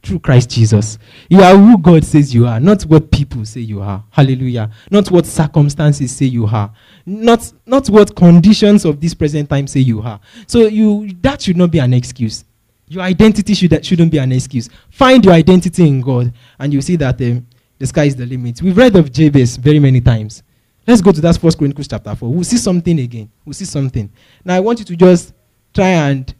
through 0.00 0.20
Christ 0.20 0.50
Jesus. 0.50 0.98
You 1.28 1.40
are 1.40 1.56
who 1.56 1.76
God 1.78 2.04
says 2.04 2.32
you 2.32 2.46
are, 2.46 2.60
not 2.60 2.82
what 2.82 3.10
people 3.10 3.44
say 3.44 3.62
you 3.62 3.82
are. 3.82 4.04
Hallelujah. 4.10 4.70
Not 4.88 5.10
what 5.10 5.26
circumstances 5.26 6.14
say 6.14 6.26
you 6.26 6.46
are. 6.46 6.72
Not, 7.06 7.52
not 7.66 7.88
what 7.88 8.14
conditions 8.14 8.84
of 8.84 9.00
this 9.00 9.14
present 9.14 9.50
time 9.50 9.66
say 9.66 9.80
you 9.80 10.00
are. 10.00 10.20
So 10.46 10.68
you 10.68 11.12
that 11.22 11.42
should 11.42 11.56
not 11.56 11.72
be 11.72 11.80
an 11.80 11.92
excuse. 11.94 12.44
Your 12.92 13.02
identity 13.04 13.54
should, 13.54 13.86
shouldn't 13.86 14.12
be 14.12 14.18
an 14.18 14.32
excuse. 14.32 14.68
Find 14.90 15.24
your 15.24 15.32
identity 15.32 15.88
in 15.88 16.02
God, 16.02 16.30
and 16.58 16.74
you 16.74 16.82
see 16.82 16.96
that 16.96 17.18
um, 17.22 17.46
the 17.78 17.86
sky 17.86 18.04
is 18.04 18.14
the 18.14 18.26
limit. 18.26 18.60
We've 18.60 18.76
read 18.76 18.94
of 18.96 19.10
Jabez 19.10 19.56
very 19.56 19.78
many 19.78 20.02
times. 20.02 20.42
Let's 20.86 21.00
go 21.00 21.10
to 21.10 21.20
that 21.22 21.38
First 21.38 21.56
Chronicles 21.56 21.88
chapter 21.88 22.14
4. 22.14 22.30
We'll 22.30 22.44
see 22.44 22.58
something 22.58 23.00
again. 23.00 23.30
We'll 23.46 23.54
see 23.54 23.64
something. 23.64 24.12
Now, 24.44 24.56
I 24.56 24.60
want 24.60 24.80
you 24.80 24.84
to 24.84 24.94
just 24.94 25.32
try 25.72 25.86
and 25.86 26.34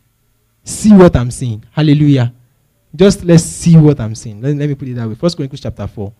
see 0.62 0.92
what 0.92 1.16
I'm 1.16 1.30
saying. 1.30 1.64
Hallelujah. 1.70 2.30
Just 2.94 3.24
let's 3.24 3.44
see 3.44 3.78
what 3.78 3.98
I'm 3.98 4.14
saying. 4.14 4.42
Let, 4.42 4.54
let 4.54 4.68
me 4.68 4.74
put 4.74 4.88
it 4.88 4.94
that 4.96 5.08
way. 5.08 5.14
First 5.14 5.36
Chronicles 5.36 5.60
chapter 5.62 5.86
4. 5.86 6.12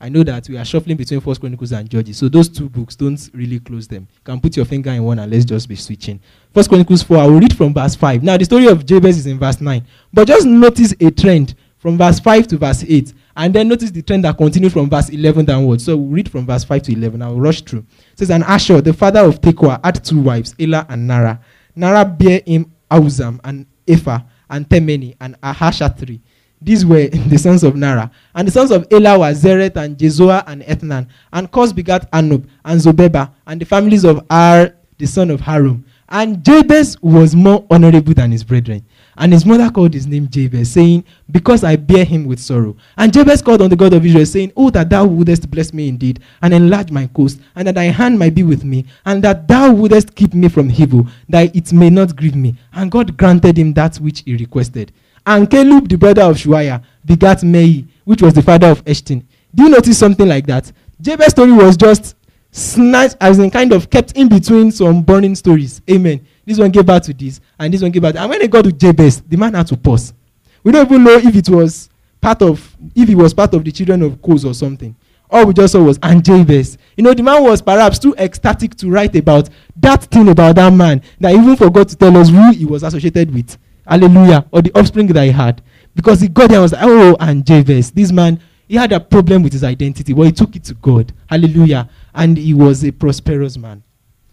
I 0.00 0.08
know 0.10 0.22
that 0.24 0.48
we 0.48 0.58
are 0.58 0.64
shuffling 0.64 0.96
between 0.96 1.20
First 1.20 1.40
Chronicles 1.40 1.72
and 1.72 1.88
Judges. 1.88 2.18
So 2.18 2.28
those 2.28 2.48
two 2.48 2.68
books, 2.68 2.96
don't 2.96 3.30
really 3.32 3.60
close 3.60 3.88
them. 3.88 4.06
You 4.12 4.20
can 4.24 4.40
put 4.40 4.56
your 4.56 4.66
finger 4.66 4.90
in 4.90 5.02
one 5.02 5.18
and 5.18 5.32
let's 5.32 5.44
just 5.44 5.68
be 5.68 5.76
switching. 5.76 6.20
First 6.52 6.68
Chronicles 6.68 7.02
4, 7.02 7.16
I 7.16 7.26
will 7.26 7.40
read 7.40 7.56
from 7.56 7.72
verse 7.72 7.94
5. 7.94 8.22
Now 8.22 8.36
the 8.36 8.44
story 8.44 8.66
of 8.66 8.84
Jabez 8.84 9.16
is 9.18 9.26
in 9.26 9.38
verse 9.38 9.60
9. 9.60 9.86
But 10.12 10.28
just 10.28 10.46
notice 10.46 10.94
a 11.00 11.10
trend 11.10 11.54
from 11.78 11.96
verse 11.96 12.20
5 12.20 12.46
to 12.48 12.58
verse 12.58 12.84
8. 12.86 13.14
And 13.36 13.54
then 13.54 13.68
notice 13.68 13.90
the 13.90 14.02
trend 14.02 14.24
that 14.24 14.36
continues 14.36 14.72
from 14.72 14.90
verse 14.90 15.08
11 15.08 15.46
downwards. 15.46 15.84
So 15.84 15.96
we'll 15.96 16.10
read 16.10 16.30
from 16.30 16.46
verse 16.46 16.64
5 16.64 16.82
to 16.82 16.92
11. 16.92 17.22
I'll 17.22 17.40
rush 17.40 17.62
through. 17.62 17.86
It 18.12 18.18
says, 18.18 18.30
And 18.30 18.44
Ashur, 18.44 18.82
the 18.82 18.92
father 18.92 19.20
of 19.20 19.40
Tekoa, 19.40 19.82
had 19.82 20.04
two 20.04 20.20
wives, 20.20 20.54
Elah 20.60 20.84
and 20.90 21.06
Nara. 21.06 21.40
Nara 21.74 22.04
bare 22.04 22.42
him 22.46 22.72
Auzam 22.90 23.40
and 23.44 23.66
Ephah 23.86 24.20
and 24.50 24.68
Temeni 24.68 25.16
and 25.20 25.40
Ahashatri. 25.40 26.20
These 26.60 26.86
were 26.86 27.06
the 27.08 27.38
sons 27.38 27.64
of 27.64 27.74
Naarah. 27.74 28.10
And 28.34 28.48
the 28.48 28.52
sons 28.52 28.70
of 28.70 28.86
Elah 28.90 29.18
were 29.18 29.32
Zereth 29.32 29.76
and 29.76 29.96
Jezoah 29.96 30.44
and 30.46 30.62
Ethnan. 30.62 31.08
And 31.32 31.50
Coz 31.50 31.72
begat 31.72 32.10
Anub 32.12 32.48
and 32.64 32.80
Zobebah 32.80 33.30
and 33.46 33.60
the 33.60 33.66
families 33.66 34.04
of 34.04 34.24
Ar, 34.30 34.74
the 34.98 35.06
son 35.06 35.30
of 35.30 35.40
Harum. 35.40 35.84
And 36.08 36.44
Jabez 36.44 37.00
was 37.02 37.34
more 37.34 37.66
honorable 37.68 38.14
than 38.14 38.30
his 38.30 38.44
brethren. 38.44 38.84
And 39.18 39.32
his 39.32 39.44
mother 39.44 39.70
called 39.70 39.94
his 39.94 40.06
name 40.06 40.28
Jabez, 40.28 40.70
saying, 40.70 41.04
Because 41.30 41.64
I 41.64 41.74
bear 41.76 42.04
him 42.04 42.26
with 42.26 42.38
sorrow. 42.38 42.76
And 42.96 43.12
Jabez 43.12 43.42
called 43.42 43.62
on 43.62 43.70
the 43.70 43.76
God 43.76 43.92
of 43.92 44.04
Israel, 44.04 44.26
saying, 44.26 44.52
Oh, 44.56 44.70
that 44.70 44.90
thou 44.90 45.06
wouldest 45.06 45.50
bless 45.50 45.72
me 45.72 45.88
indeed, 45.88 46.20
and 46.42 46.54
enlarge 46.54 46.90
my 46.90 47.06
coast, 47.08 47.40
and 47.56 47.66
that 47.66 47.74
thy 47.74 47.84
hand 47.84 48.18
might 48.18 48.34
be 48.34 48.42
with 48.42 48.62
me, 48.62 48.84
and 49.04 49.24
that 49.24 49.48
thou 49.48 49.72
wouldest 49.72 50.14
keep 50.14 50.34
me 50.34 50.48
from 50.48 50.70
evil, 50.70 51.08
that 51.28 51.56
it 51.56 51.72
may 51.72 51.90
not 51.90 52.14
grieve 52.14 52.36
me. 52.36 52.54
And 52.72 52.90
God 52.90 53.16
granted 53.16 53.58
him 53.58 53.72
that 53.74 53.96
which 53.96 54.20
he 54.20 54.36
requested. 54.36 54.92
And 55.26 55.50
Caleb, 55.50 55.88
the 55.88 55.98
brother 55.98 56.22
of 56.22 56.36
Shuaiah, 56.36 56.82
begat 57.04 57.42
Mei, 57.42 57.84
which 58.04 58.22
was 58.22 58.32
the 58.32 58.42
father 58.42 58.68
of 58.68 58.84
Eshton. 58.84 59.24
Do 59.52 59.64
you 59.64 59.70
notice 59.70 59.98
something 59.98 60.28
like 60.28 60.46
that? 60.46 60.70
Jabez's 61.00 61.32
story 61.32 61.52
was 61.52 61.76
just 61.76 62.14
snatched, 62.52 63.16
as 63.20 63.38
in 63.38 63.50
kind 63.50 63.72
of 63.72 63.90
kept 63.90 64.12
in 64.12 64.28
between 64.28 64.70
some 64.70 65.02
burning 65.02 65.34
stories. 65.34 65.82
Amen. 65.90 66.24
This 66.44 66.58
one 66.58 66.70
gave 66.70 66.86
birth 66.86 67.02
to 67.04 67.12
this, 67.12 67.40
and 67.58 67.74
this 67.74 67.82
one 67.82 67.90
gave 67.90 68.02
birth. 68.02 68.16
And 68.16 68.30
when 68.30 68.38
they 68.38 68.48
got 68.48 68.64
to 68.64 68.72
Jabez, 68.72 69.20
the 69.22 69.36
man 69.36 69.54
had 69.54 69.66
to 69.66 69.76
pause. 69.76 70.14
We 70.62 70.72
don't 70.72 70.86
even 70.86 71.04
know 71.04 71.16
if 71.16 71.34
it 71.34 71.48
was 71.48 71.90
part 72.20 72.40
of, 72.42 72.76
if 72.94 73.08
he 73.08 73.14
was 73.14 73.34
part 73.34 73.52
of 73.54 73.64
the 73.64 73.72
children 73.72 74.02
of 74.02 74.22
Koz 74.22 74.48
or 74.48 74.54
something, 74.54 74.94
All 75.28 75.44
we 75.44 75.52
just 75.52 75.72
saw 75.72 75.82
was 75.82 75.98
and 76.02 76.24
Jabez. 76.24 76.78
You 76.96 77.04
know, 77.04 77.14
the 77.14 77.22
man 77.22 77.42
was 77.42 77.60
perhaps 77.60 77.98
too 77.98 78.14
ecstatic 78.16 78.74
to 78.76 78.90
write 78.90 79.14
about 79.16 79.48
that 79.76 80.04
thing 80.04 80.28
about 80.28 80.56
that 80.56 80.72
man 80.72 81.02
that 81.20 81.32
even 81.34 81.56
forgot 81.56 81.88
to 81.88 81.96
tell 81.96 82.16
us 82.16 82.28
who 82.28 82.52
he 82.52 82.64
was 82.64 82.82
associated 82.82 83.32
with. 83.34 83.58
Hallelujah. 83.86 84.46
Or 84.50 84.62
the 84.62 84.72
offspring 84.78 85.06
that 85.08 85.24
he 85.24 85.30
had. 85.30 85.62
Because 85.94 86.20
he 86.20 86.28
got 86.28 86.48
there 86.48 86.58
and 86.58 86.62
was 86.62 86.72
like, 86.72 86.82
oh, 86.84 87.16
and 87.20 87.46
Jabez. 87.46 87.90
This 87.90 88.12
man, 88.12 88.40
he 88.68 88.76
had 88.76 88.92
a 88.92 89.00
problem 89.00 89.42
with 89.42 89.52
his 89.52 89.64
identity, 89.64 90.12
Well, 90.12 90.26
he 90.26 90.32
took 90.32 90.54
it 90.56 90.64
to 90.64 90.74
God. 90.74 91.12
Hallelujah. 91.26 91.88
And 92.14 92.36
he 92.36 92.52
was 92.54 92.84
a 92.84 92.90
prosperous 92.90 93.56
man. 93.56 93.82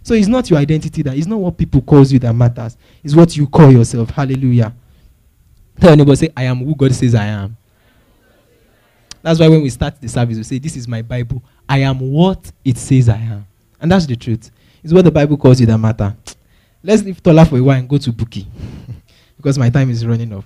So 0.02 0.14
it's 0.14 0.28
not 0.28 0.50
your 0.50 0.60
identity 0.60 1.02
that 1.04 1.18
it's 1.18 1.28
not 1.28 1.40
what 1.40 1.58
people 1.58 1.82
calls 1.82 2.12
you 2.12 2.20
that 2.20 2.34
matters. 2.34 2.78
It's 3.04 3.16
what 3.16 3.38
you 3.38 3.48
call 3.48 3.72
yourself. 3.72 4.10
Hallelujah. 4.10 4.74
Tell 5.80 5.96
neighbor, 5.96 6.16
say, 6.16 6.30
I 6.36 6.44
am 6.44 6.58
who 6.58 6.76
God 6.76 6.94
says 6.94 7.16
I 7.16 7.26
am. 7.26 7.56
That's 9.22 9.40
why 9.40 9.48
when 9.48 9.62
we 9.62 9.70
start 9.70 10.00
the 10.02 10.10
service, 10.10 10.38
we 10.38 10.44
say, 10.44 10.60
This 10.60 10.76
is 10.76 10.88
my 10.88 11.02
Bible. 11.02 11.42
I 11.68 11.80
am 11.80 12.00
what 12.00 12.52
it 12.66 12.78
says 12.78 13.08
I 13.08 13.18
am. 13.18 13.48
And 13.80 13.90
that's 13.92 14.06
the 14.06 14.18
truth. 14.18 14.52
It's 14.84 14.92
what 14.92 15.06
the 15.06 15.12
Bible 15.12 15.38
calls 15.38 15.62
you 15.62 15.66
that 15.68 15.78
matter. 15.78 16.14
Let's 16.84 17.04
leave 17.04 17.24
Tola 17.24 17.46
for 17.46 17.58
a 17.58 17.64
while 17.64 17.80
and 17.80 17.88
go 17.88 17.98
to 17.98 18.12
Buki. 18.12 18.46
Because 19.44 19.60
my 19.60 19.70
time 19.70 19.90
is 19.90 20.06
running 20.08 20.32
off. 20.34 20.46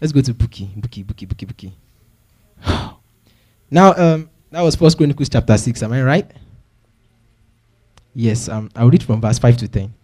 Let's 0.00 0.12
go 0.12 0.20
to 0.20 0.34
Buki. 0.34 0.68
Buki, 0.78 1.02
Buki, 1.02 1.26
Buki, 1.26 1.72
Buki. 2.62 2.94
now, 3.70 3.94
um, 3.96 4.28
that 4.50 4.60
was 4.60 4.76
First 4.76 4.98
Chronicles 4.98 5.30
chapter 5.30 5.56
6. 5.56 5.82
Am 5.82 5.92
I 5.94 6.02
right? 6.02 6.30
Yes, 8.14 8.50
um, 8.50 8.70
I'll 8.76 8.90
read 8.90 9.02
from 9.02 9.22
verse 9.22 9.38
5 9.38 9.56
to 9.56 9.68
10. 9.68 9.94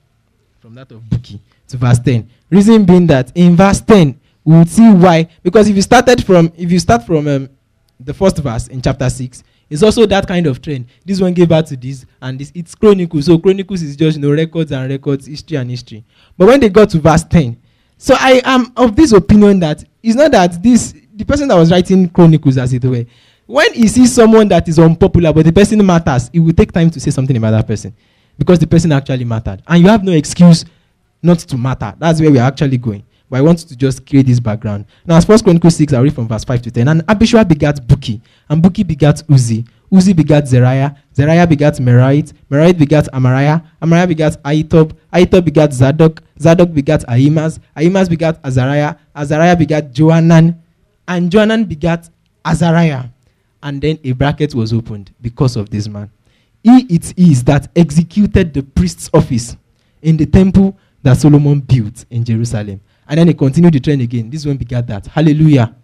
From 0.59 0.74
that 0.74 0.90
of 0.90 1.03
Buki 1.03 1.38
to 1.68 1.76
verse 1.76 1.98
10. 1.98 2.31
Reason 2.48 2.83
being 2.87 3.07
that 3.09 3.31
in 3.35 3.55
verse 3.57 3.83
10, 3.83 4.18
we 4.42 4.57
will 4.57 4.64
see 4.64 4.90
why. 4.90 5.29
Because 5.42 5.68
if 5.68 5.76
you 5.76 5.83
started 5.83 6.24
from, 6.24 6.50
if 6.57 6.72
you 6.72 6.79
start 6.79 7.05
from 7.05 7.29
um, 7.29 7.50
the 8.00 8.14
first 8.14 8.38
verse 8.38 8.68
in 8.68 8.81
chapter 8.81 9.09
6, 9.11 9.44
it's 9.68 9.83
also 9.83 10.07
that 10.07 10.26
kind 10.26 10.46
of 10.46 10.62
trend. 10.62 10.87
This 11.05 11.20
one 11.20 11.35
gave 11.35 11.50
birth 11.50 11.66
to 11.68 11.76
this, 11.76 12.07
and 12.22 12.38
this 12.40 12.50
it's 12.55 12.74
Chronicles. 12.74 13.26
So 13.26 13.38
Chronicles 13.38 13.83
is 13.83 13.96
just 13.96 14.16
you 14.16 14.22
know 14.22 14.33
records 14.35 14.72
and 14.72 14.90
records, 14.90 15.26
history 15.26 15.59
and 15.59 15.70
history. 15.70 16.05
But 16.38 16.48
when 16.48 16.59
they 16.59 16.70
got 16.70 16.88
to 16.90 16.98
verse 16.98 17.22
10, 17.22 17.57
so 18.02 18.14
I 18.18 18.40
am 18.44 18.72
of 18.78 18.96
this 18.96 19.12
opinion 19.12 19.60
that 19.60 19.84
it's 20.02 20.16
not 20.16 20.30
that 20.32 20.62
this 20.62 20.94
the 21.14 21.24
person 21.24 21.48
that 21.48 21.56
was 21.56 21.70
writing 21.70 22.08
Chronicles, 22.08 22.56
as 22.56 22.72
it 22.72 22.82
were, 22.82 23.04
when 23.44 23.74
he 23.74 23.88
sees 23.88 24.14
someone 24.14 24.48
that 24.48 24.66
is 24.68 24.78
unpopular 24.78 25.34
but 25.34 25.44
the 25.44 25.52
person 25.52 25.84
matters, 25.84 26.30
it 26.32 26.40
will 26.40 26.54
take 26.54 26.72
time 26.72 26.88
to 26.88 26.98
say 26.98 27.10
something 27.10 27.36
about 27.36 27.50
that 27.50 27.66
person 27.66 27.94
because 28.38 28.58
the 28.58 28.66
person 28.66 28.90
actually 28.92 29.24
mattered. 29.24 29.62
And 29.68 29.82
you 29.82 29.88
have 29.88 30.02
no 30.02 30.12
excuse 30.12 30.64
not 31.22 31.40
to 31.40 31.58
matter. 31.58 31.94
That's 31.98 32.22
where 32.22 32.30
we 32.30 32.38
are 32.38 32.48
actually 32.48 32.78
going. 32.78 33.04
But 33.28 33.36
I 33.36 33.42
want 33.42 33.58
to 33.58 33.76
just 33.76 34.06
create 34.06 34.26
this 34.26 34.40
background. 34.40 34.86
Now, 35.04 35.18
as 35.18 35.26
First 35.26 35.44
Chronicles 35.44 35.76
6, 35.76 35.92
I 35.92 36.00
read 36.00 36.14
from 36.14 36.26
verse 36.26 36.44
5 36.44 36.62
to 36.62 36.70
10. 36.70 36.88
And 36.88 37.06
Abishua 37.06 37.46
begat 37.46 37.86
Buki, 37.86 38.22
and 38.48 38.62
Buki 38.62 38.86
begat 38.86 39.16
Uzi. 39.28 39.68
Uzzi 39.90 40.14
begat 40.14 40.46
Zeriah, 40.46 40.94
Zeriah 41.14 41.46
begat 41.46 41.81
Merite, 41.81 42.33
Merite 42.48 42.79
begat 42.79 43.09
Amariah, 43.12 43.61
Amariah 43.83 44.07
begat 44.07 44.42
Ahitub, 44.42 44.92
Ahitub 45.12 45.44
begat 45.44 45.72
Zadok, 45.72 46.22
Zadok 46.38 46.72
begat 46.72 47.05
Ahimaaz, 47.09 47.59
Ahimaaz 47.74 48.09
begat 48.09 48.38
Azariah, 48.44 48.94
Azariah 49.14 49.57
begat 49.57 49.92
Johanan, 49.92 50.55
and 51.09 51.31
Johanan 51.31 51.64
begat 51.64 52.09
Azariah 52.44 53.11
and 53.62 53.81
then 53.81 53.98
a 54.05 54.12
bracket 54.12 54.55
was 54.55 54.72
opened 54.72 55.12
because 55.20 55.57
of 55.57 55.70
this 55.70 55.88
man. 55.88 56.11
He 56.62 56.87
it 56.88 57.18
is 57.18 57.44
that 57.44 57.68
executed 57.76 58.53
the 58.55 58.62
priest's 58.62 59.11
office 59.12 59.57
in 60.03 60.16
the 60.16 60.26
temple 60.26 60.79
that 61.03 61.16
Solomon 61.16 61.61
built 61.61 62.05
in 62.11 62.24
Jerusalem. 62.24 62.81
And 63.09 63.18
then 63.18 63.29
he 63.29 63.35
continued 63.35 63.74
the 63.74 63.81
trend 63.81 64.03
again. 64.03 64.31
This 64.31 64.46
one 64.46 64.57
begat 64.57 64.87
that. 64.87 65.07
Hallelujah. 65.07 65.74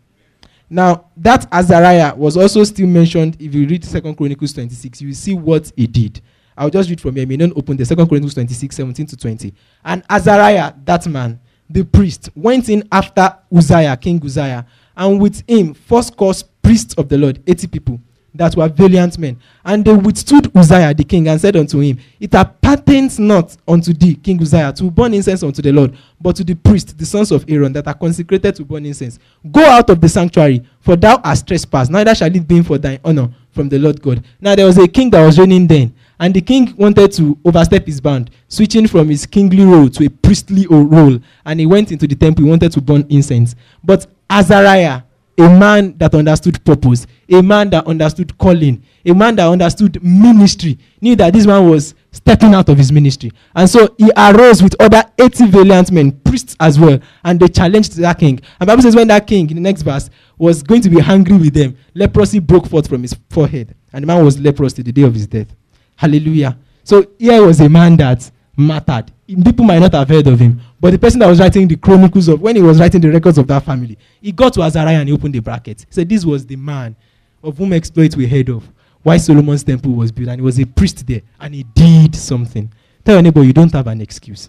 Now, 0.69 1.07
that 1.17 1.47
Azariah 1.53 2.15
was 2.15 2.37
also 2.37 2.65
still 2.65 2.89
mentioned. 2.89 3.37
If 3.41 3.55
you 3.55 3.67
read 3.67 3.85
Second 3.85 4.17
Chronicles 4.17 4.53
26, 4.53 5.01
you 5.01 5.09
will 5.09 5.15
see 5.15 5.35
what 5.35 5.73
he 5.77 5.87
did. 5.87 6.21
I'll 6.57 6.71
just 6.71 6.89
read 6.91 7.01
from 7.01 7.17
here. 7.17 7.27
May 7.27 7.37
not 7.37 7.57
open 7.57 7.77
the 7.77 7.85
Second 7.85 8.09
Chronicles 8.09 8.35
26, 8.35 8.75
17 8.75 9.07
to 9.07 9.17
20. 9.17 9.55
And 9.85 10.03
Azariah, 10.09 10.73
that 10.85 11.07
man, 11.07 11.39
the 11.69 11.85
priest, 11.85 12.31
went 12.35 12.69
in 12.69 12.87
after 12.91 13.37
Uzziah, 13.55 13.97
King 13.97 14.21
Uzziah, 14.25 14.67
and 14.97 15.21
with 15.21 15.43
him, 15.49 15.75
first 15.75 16.17
course 16.17 16.43
priests 16.63 16.95
of 16.95 17.09
the 17.09 17.19
Lord, 17.19 17.43
80 17.47 17.67
people 17.69 18.01
that 18.37 18.57
were 18.57 18.69
valiant 18.69 19.19
men. 19.19 19.39
And 19.65 19.85
they 19.85 19.95
withstood 19.95 20.55
Uzziah 20.57 20.95
the 20.95 21.05
king 21.05 21.29
and 21.29 21.41
said 21.41 21.57
unto 21.57 21.81
him, 21.81 21.99
It 22.21 22.35
appertains 22.35 23.19
not 23.19 23.57
unto 23.67 23.93
thee, 23.93 24.15
King 24.15 24.41
Uzziah, 24.41 24.73
to 24.75 24.91
burn 24.91 25.15
incense 25.15 25.43
unto 25.43 25.63
the 25.63 25.73
Lord, 25.73 25.97
but 26.21 26.37
to 26.37 26.45
the 26.45 26.55
priests, 26.55 26.93
the 26.93 27.07
sons 27.07 27.33
of 27.33 27.45
Aaron, 27.49 27.73
that 27.73 27.87
are 27.87 27.95
consecrated 27.95 28.55
to 28.57 28.65
burn 28.65 28.87
incense. 28.87 29.19
Go 29.51 29.65
out 29.65 29.91
of 29.91 30.01
the 30.01 30.09
sanctuary, 30.09 30.63
for 30.81 30.97
thou 30.97 31.21
hast 31.25 31.47
trespassed, 31.47 31.91
neither 31.91 32.15
shall 32.15 32.35
it 32.35 32.47
be 32.47 32.63
for 32.63 32.79
thine 32.79 33.01
honor 33.05 33.29
from 33.51 33.69
the 33.69 33.79
Lord 33.79 34.01
God. 34.01 34.23
Now 34.41 34.55
there 34.55 34.67
was 34.67 34.79
a 34.79 34.87
king 34.87 35.11
that 35.11 35.25
was 35.25 35.39
reigning 35.39 35.67
then, 35.67 35.95
and 36.21 36.33
the 36.33 36.41
king 36.41 36.75
wanted 36.77 37.13
to 37.13 37.39
overstep 37.45 37.87
his 37.87 38.01
bound, 38.01 38.31
switching 38.49 38.87
from 38.87 39.09
his 39.09 39.27
kingly 39.27 39.65
role 39.65 39.89
to 39.91 40.07
a 40.07 40.11
priestly 40.11 40.67
role. 40.69 41.19
And 41.45 41.61
he 41.61 41.67
went 41.67 41.93
into 41.93 42.07
the 42.07 42.15
temple, 42.15 42.45
he 42.45 42.51
wanted 42.51 42.73
to 42.73 42.81
burn 42.81 43.07
incense. 43.09 43.55
But 43.83 44.07
Azariah, 44.29 45.03
a 45.39 45.49
man 45.49 45.97
that 45.99 46.15
understood 46.15 46.65
purpose, 46.65 47.07
a 47.29 47.43
man 47.43 47.71
that 47.71 47.87
understood 47.87 48.37
calling, 48.39 48.83
a 49.05 49.13
man 49.13 49.37
that 49.37 49.49
understood 49.49 50.03
ministry, 50.03 50.79
knew 51.01 51.15
that 51.17 51.33
this 51.33 51.47
man 51.47 51.69
was 51.69 51.95
stepping 52.11 52.55
out 52.55 52.69
of 52.69 52.79
his 52.79 52.91
ministry. 52.91 53.31
And 53.55 53.69
so 53.69 53.95
he 53.99 54.11
arose 54.17 54.63
with 54.63 54.75
other 54.81 55.05
80 55.19 55.47
valiant 55.49 55.93
men, 55.93 56.13
priests 56.13 56.57
as 56.59 56.79
well, 56.79 56.99
and 57.25 57.39
they 57.39 57.49
challenged 57.49 57.97
that 57.97 58.19
king. 58.19 58.41
And 58.59 58.67
Bible 58.67 58.83
says 58.83 58.97
when 58.97 59.09
that 59.09 59.27
king, 59.27 59.49
in 59.51 59.57
the 59.57 59.63
next 59.63 59.83
verse, 59.83 60.09
was 60.39 60.63
going 60.63 60.81
to 60.83 60.91
be 60.91 61.01
angry 61.01 61.37
with 61.37 61.55
them, 61.55 61.77
leprosy 61.95 62.39
broke 62.39 62.67
forth 62.67 62.89
from 62.89 63.03
his 63.03 63.15
forehead. 63.31 63.75
And 63.93 64.03
the 64.03 64.07
man 64.07 64.25
was 64.25 64.39
leprous 64.39 64.73
to 64.75 64.83
the 64.83 64.93
day 64.93 65.03
of 65.03 65.15
his 65.15 65.27
death. 65.27 65.55
Hallelujah. 65.97 66.59
So 66.85 67.07
here 67.19 67.45
was 67.45 67.61
a 67.61 67.69
man 67.69 67.97
that 67.97 68.31
mattered. 68.57 69.13
People 69.27 69.65
might 69.65 69.79
not 69.79 69.93
have 69.93 70.09
heard 70.09 70.27
of 70.27 70.39
him, 70.39 70.61
but 70.81 70.91
the 70.91 70.99
person 70.99 71.21
that 71.21 71.27
was 71.29 71.41
writing 71.41 71.69
the 71.69 71.77
chronicles 71.77 72.29
of 72.29 72.41
when 72.41 72.57
he 72.57 72.63
was 72.63 72.81
writing 72.81 73.01
the 73.01 73.11
records 73.11 73.39
of 73.39 73.47
that 73.49 73.65
family, 73.65 73.99
he 74.21 74.33
got 74.33 74.55
to 74.55 74.63
Azariah 74.63 75.01
and 75.01 75.09
he 75.09 75.15
opened 75.15 75.35
the 75.35 75.41
bracket. 75.41 75.81
He 75.81 75.93
said, 75.93 76.09
This 76.09 76.25
was 76.25 76.47
the 76.47 76.57
man 76.57 76.97
of 77.43 77.59
whom 77.59 77.73
exploits 77.73 78.17
we 78.17 78.27
heard 78.27 78.49
of. 78.49 78.69
Why 79.03 79.19
Solomon's 79.19 79.63
temple 79.63 79.93
was 79.93 80.11
built, 80.11 80.31
and 80.31 80.41
he 80.41 80.45
was 80.45 80.59
a 80.59 80.65
priest 80.65 81.07
there, 81.07 81.23
and 81.39 81.55
he 81.55 81.63
did 81.63 82.15
something. 82.17 82.73
Tell 83.05 83.15
your 83.15 83.23
neighbor 83.23 83.43
you 83.45 83.53
don't 83.53 83.73
have 83.73 83.87
an 83.87 84.01
excuse. 84.01 84.49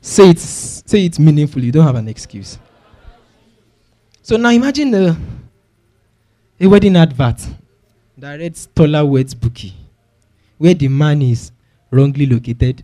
Say 0.00 0.30
it, 0.30 0.38
say 0.38 1.04
it 1.04 1.18
meaningfully. 1.18 1.66
You 1.66 1.72
don't 1.72 1.86
have 1.86 1.96
an 1.96 2.08
excuse. 2.08 2.58
So 4.22 4.36
now 4.36 4.48
imagine 4.48 4.94
a, 4.94 5.16
a 6.60 6.66
wedding 6.66 6.96
advert 6.96 7.46
that 8.16 8.38
reads 8.38 8.66
Tola 8.74 9.04
Weds 9.04 9.34
Buki, 9.34 9.72
where 10.58 10.74
the 10.74 10.88
man 10.88 11.20
is 11.22 11.52
wrongly 11.92 12.26
located 12.26 12.82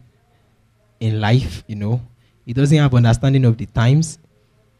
in 1.01 1.21
life, 1.21 1.65
you 1.67 1.75
know. 1.75 2.01
He 2.45 2.53
doesn't 2.53 2.79
have 2.79 2.95
understanding 2.95 3.45
of 3.45 3.57
the 3.57 3.67
times. 3.67 4.19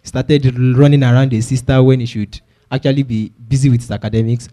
He 0.03 0.09
started 0.09 0.59
running 0.77 1.03
around 1.03 1.33
his 1.33 1.49
sister 1.49 1.83
when 1.83 2.01
he 2.01 2.07
should 2.07 2.41
actually 2.71 3.03
be 3.03 3.33
busy 3.49 3.69
with 3.69 3.81
his 3.81 3.91
academics. 3.91 4.49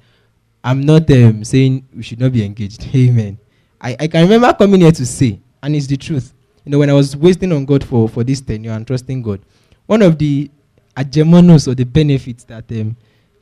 I'm 0.64 0.82
not 0.82 1.10
um, 1.12 1.44
saying 1.44 1.88
we 1.96 2.02
should 2.02 2.20
not 2.20 2.32
be 2.32 2.44
engaged. 2.44 2.88
Amen. 2.96 3.38
I, 3.80 3.96
I 4.00 4.08
can 4.08 4.24
remember 4.24 4.52
coming 4.54 4.82
here 4.82 4.92
to 4.92 5.06
say, 5.06 5.40
and 5.62 5.76
it's 5.76 5.88
the 5.88 5.98
truth. 5.98 6.34
You 6.66 6.72
know, 6.72 6.80
when 6.80 6.90
I 6.90 6.94
was 6.94 7.16
waiting 7.16 7.52
on 7.52 7.66
God 7.66 7.84
for, 7.84 8.10
for 8.10 8.24
this 8.24 8.42
tenure 8.42 8.72
and 8.72 8.88
trusting 8.88 9.22
God, 9.22 9.42
one 9.86 10.02
of 10.02 10.18
the 10.18 10.50
agemonos 10.98 11.68
or 11.68 11.76
the 11.76 11.84
benefits 11.84 12.44
that 12.46 12.72
um, 12.72 12.96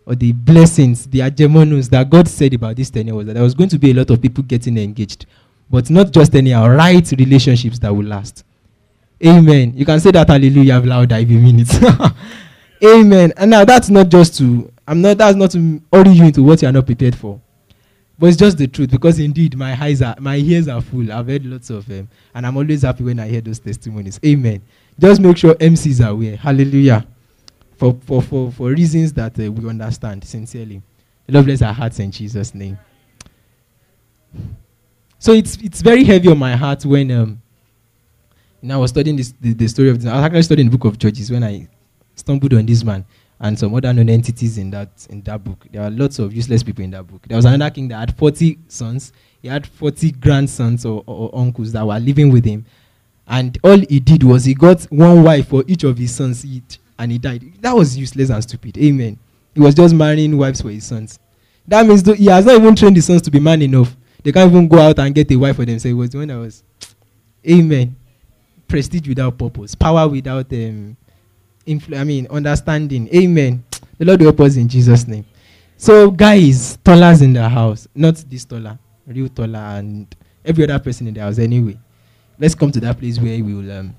or 0.06 0.16
the 0.16 0.34
blessings, 0.34 1.08
the 1.08 1.20
agemonos 1.20 1.90
that 1.90 2.10
God 2.10 2.28
said 2.28 2.54
about 2.54 2.76
this 2.76 2.90
tenure 2.90 3.16
was 3.16 3.28
that 3.28 3.34
there 3.34 3.44
was 3.44 3.54
going 3.54 3.70
to 3.70 3.80
be 3.80 3.92
a 3.92 3.94
lot 3.94 4.10
of 4.10 4.22
people 4.22 4.44
getting 4.44 4.78
engaged. 4.78 5.26
But 5.74 5.90
not 5.90 6.12
just 6.12 6.36
anyhow, 6.36 6.68
right 6.68 7.12
relationships 7.18 7.80
that 7.80 7.92
will 7.92 8.06
last. 8.06 8.46
Amen. 9.26 9.74
You 9.76 9.88
can 9.88 10.00
say 10.00 10.12
that 10.12 10.28
hallelujah 10.28 10.80
louder 10.80 11.16
if 11.16 11.28
you 11.28 11.40
mean 11.40 11.62
it. 11.62 12.14
Amen. 12.86 13.34
And 13.36 13.50
now 13.50 13.66
that's 13.66 13.90
not 13.90 14.10
just 14.10 14.38
to 14.38 14.72
I'm 14.88 15.02
not 15.02 15.18
that's 15.18 15.36
not 15.36 15.50
to 15.50 15.58
you 15.58 16.26
into 16.26 16.44
what 16.44 16.62
you 16.62 16.68
are 16.68 16.72
not 16.72 16.86
prepared 16.86 17.16
for. 17.16 17.42
But 18.20 18.28
it's 18.28 18.38
just 18.38 18.60
the 18.60 18.68
truth 18.68 18.92
because 18.92 19.18
indeed 19.18 19.58
my 19.58 19.74
eyes 19.84 20.04
are 20.04 20.16
my 20.20 20.36
ears 20.36 20.68
are 20.68 20.80
full. 20.80 21.12
I've 21.12 21.26
heard 21.26 21.44
lots 21.44 21.72
of 21.72 21.88
them. 21.88 22.08
And 22.36 22.46
I'm 22.46 22.56
always 22.56 22.84
happy 22.84 23.06
when 23.06 23.20
I 23.20 23.28
hear 23.28 23.42
those 23.42 23.58
testimonies. 23.58 24.20
Amen. 24.24 24.62
Just 25.00 25.22
make 25.22 25.38
sure 25.38 25.56
MCs 25.56 26.06
are 26.06 26.12
aware. 26.12 26.36
Hallelujah. 26.36 27.04
For 27.78 27.98
for 28.06 28.22
for, 28.22 28.52
for 28.52 28.70
reasons 28.70 29.12
that 29.14 29.40
uh, 29.40 29.52
we 29.52 29.68
understand 29.68 30.24
sincerely. 30.24 30.84
Love 31.28 31.46
bless 31.46 31.64
our 31.64 31.74
hearts 31.74 31.98
in 31.98 32.12
Jesus' 32.12 32.54
name. 32.54 32.78
So 35.24 35.32
it's 35.32 35.56
it's 35.62 35.82
very 35.82 36.04
heavy 36.04 36.28
on 36.28 36.38
my 36.38 36.54
heart 36.54 36.86
when 36.86 37.10
um, 37.10 37.42
you 38.62 38.68
know, 38.68 38.76
I 38.76 38.78
was 38.80 38.90
studying 38.90 39.16
this, 39.16 39.34
the, 39.40 39.54
the 39.54 39.70
story 39.70 39.90
of 39.90 40.02
this. 40.02 40.12
I 40.12 40.18
was 40.18 40.26
actually 40.26 40.42
studying 40.42 40.70
the 40.70 40.78
book 40.78 40.86
of 40.86 40.98
Judges 40.98 41.32
when 41.32 41.46
I 41.46 41.66
stumbled 42.14 42.54
on 42.54 42.66
this 42.66 42.84
man 42.84 43.06
and 43.40 43.58
some 43.58 43.74
other 43.74 43.94
known 43.94 44.10
entities 44.10 44.58
in 44.58 44.70
that 44.72 44.90
in 45.10 45.22
that 45.22 45.42
book. 45.42 45.66
There 45.72 45.82
are 45.82 45.90
lots 45.90 46.20
of 46.20 46.34
useless 46.34 46.62
people 46.62 46.84
in 46.84 46.92
that 46.92 47.04
book. 47.04 47.26
There 47.26 47.38
was 47.38 47.46
another 47.46 47.74
king 47.74 47.88
that 47.88 48.00
had 48.00 48.18
40 48.18 48.60
sons. 48.68 49.14
He 49.42 49.48
had 49.48 49.66
40 49.66 50.12
grandsons 50.12 50.86
or, 50.86 51.06
or, 51.08 51.30
or 51.30 51.40
uncles 51.40 51.72
that 51.72 51.88
were 51.88 52.00
living 52.00 52.30
with 52.30 52.44
him. 52.44 52.66
And 53.26 53.58
all 53.64 53.80
he 53.80 54.02
did 54.02 54.24
was 54.24 54.44
he 54.44 54.54
got 54.54 54.84
one 54.92 55.24
wife 55.24 55.48
for 55.48 55.64
each 55.70 55.86
of 55.86 55.98
his 55.98 56.14
sons 56.14 56.46
each, 56.46 56.80
and 57.00 57.14
he 57.14 57.18
died. 57.18 57.50
That 57.62 57.74
was 57.78 57.98
useless 57.98 58.30
and 58.30 58.44
stupid. 58.44 58.78
Amen. 58.78 59.18
He 59.54 59.62
was 59.62 59.74
just 59.74 59.96
marrying 59.96 60.38
wives 60.38 60.62
for 60.62 60.70
his 60.70 60.86
sons. 60.86 61.18
That 61.66 61.86
means 61.86 62.06
he 62.06 62.26
has 62.26 62.46
not 62.46 62.56
even 62.56 62.76
trained 62.76 62.98
his 62.98 63.06
sons 63.06 63.22
to 63.22 63.32
be 63.32 63.40
man 63.40 63.62
enough. 63.62 63.96
They 64.24 64.32
can't 64.32 64.50
even 64.50 64.68
go 64.68 64.80
out 64.80 65.00
and 65.00 65.14
get 65.14 65.30
a 65.32 65.36
wife 65.36 65.58
for 65.58 65.66
themselves. 65.66 65.86
It 65.86 65.94
was 65.94 66.16
one 66.16 66.28
that 66.30 66.38
was, 66.38 66.64
Amen. 67.48 67.96
Prestige 68.68 69.08
without 69.08 69.38
purpose, 69.38 69.76
power 69.76 70.08
without 70.08 70.52
um, 70.54 70.96
influ- 71.68 72.00
I 72.00 72.04
mean, 72.04 72.28
understanding. 72.30 73.14
Amen. 73.14 73.64
The 73.98 74.06
Lord 74.06 74.22
help 74.22 74.40
us 74.40 74.56
in 74.56 74.68
Jesus' 74.68 75.08
name. 75.08 75.26
So, 75.78 76.10
guys, 76.10 76.78
Tolas 76.78 77.22
in 77.22 77.34
the 77.34 77.48
house, 77.48 77.88
not 77.94 78.16
this 78.30 78.46
Tola, 78.46 78.80
real 79.06 79.28
Tola, 79.28 79.76
and 79.76 80.08
every 80.46 80.64
other 80.64 80.80
person 80.80 81.08
in 81.08 81.14
the 81.14 81.22
house. 81.22 81.40
Anyway, 81.40 81.78
let's 82.40 82.56
come 82.56 82.72
to 82.72 82.80
that 82.80 82.98
place 82.98 83.20
where 83.20 83.44
we 83.44 83.54
will, 83.54 83.72
um, 83.72 83.96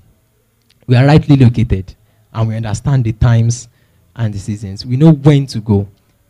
we 0.87 0.95
are 0.95 1.05
rightly 1.05 1.35
located, 1.35 1.93
and 2.33 2.47
we 2.47 2.55
understand 2.55 3.03
the 3.03 3.13
times 3.13 3.69
and 4.15 4.33
the 4.33 4.39
seasons. 4.39 4.85
We 4.85 4.97
know 4.97 5.11
when 5.11 5.45
to 5.47 5.59
go. 5.59 5.87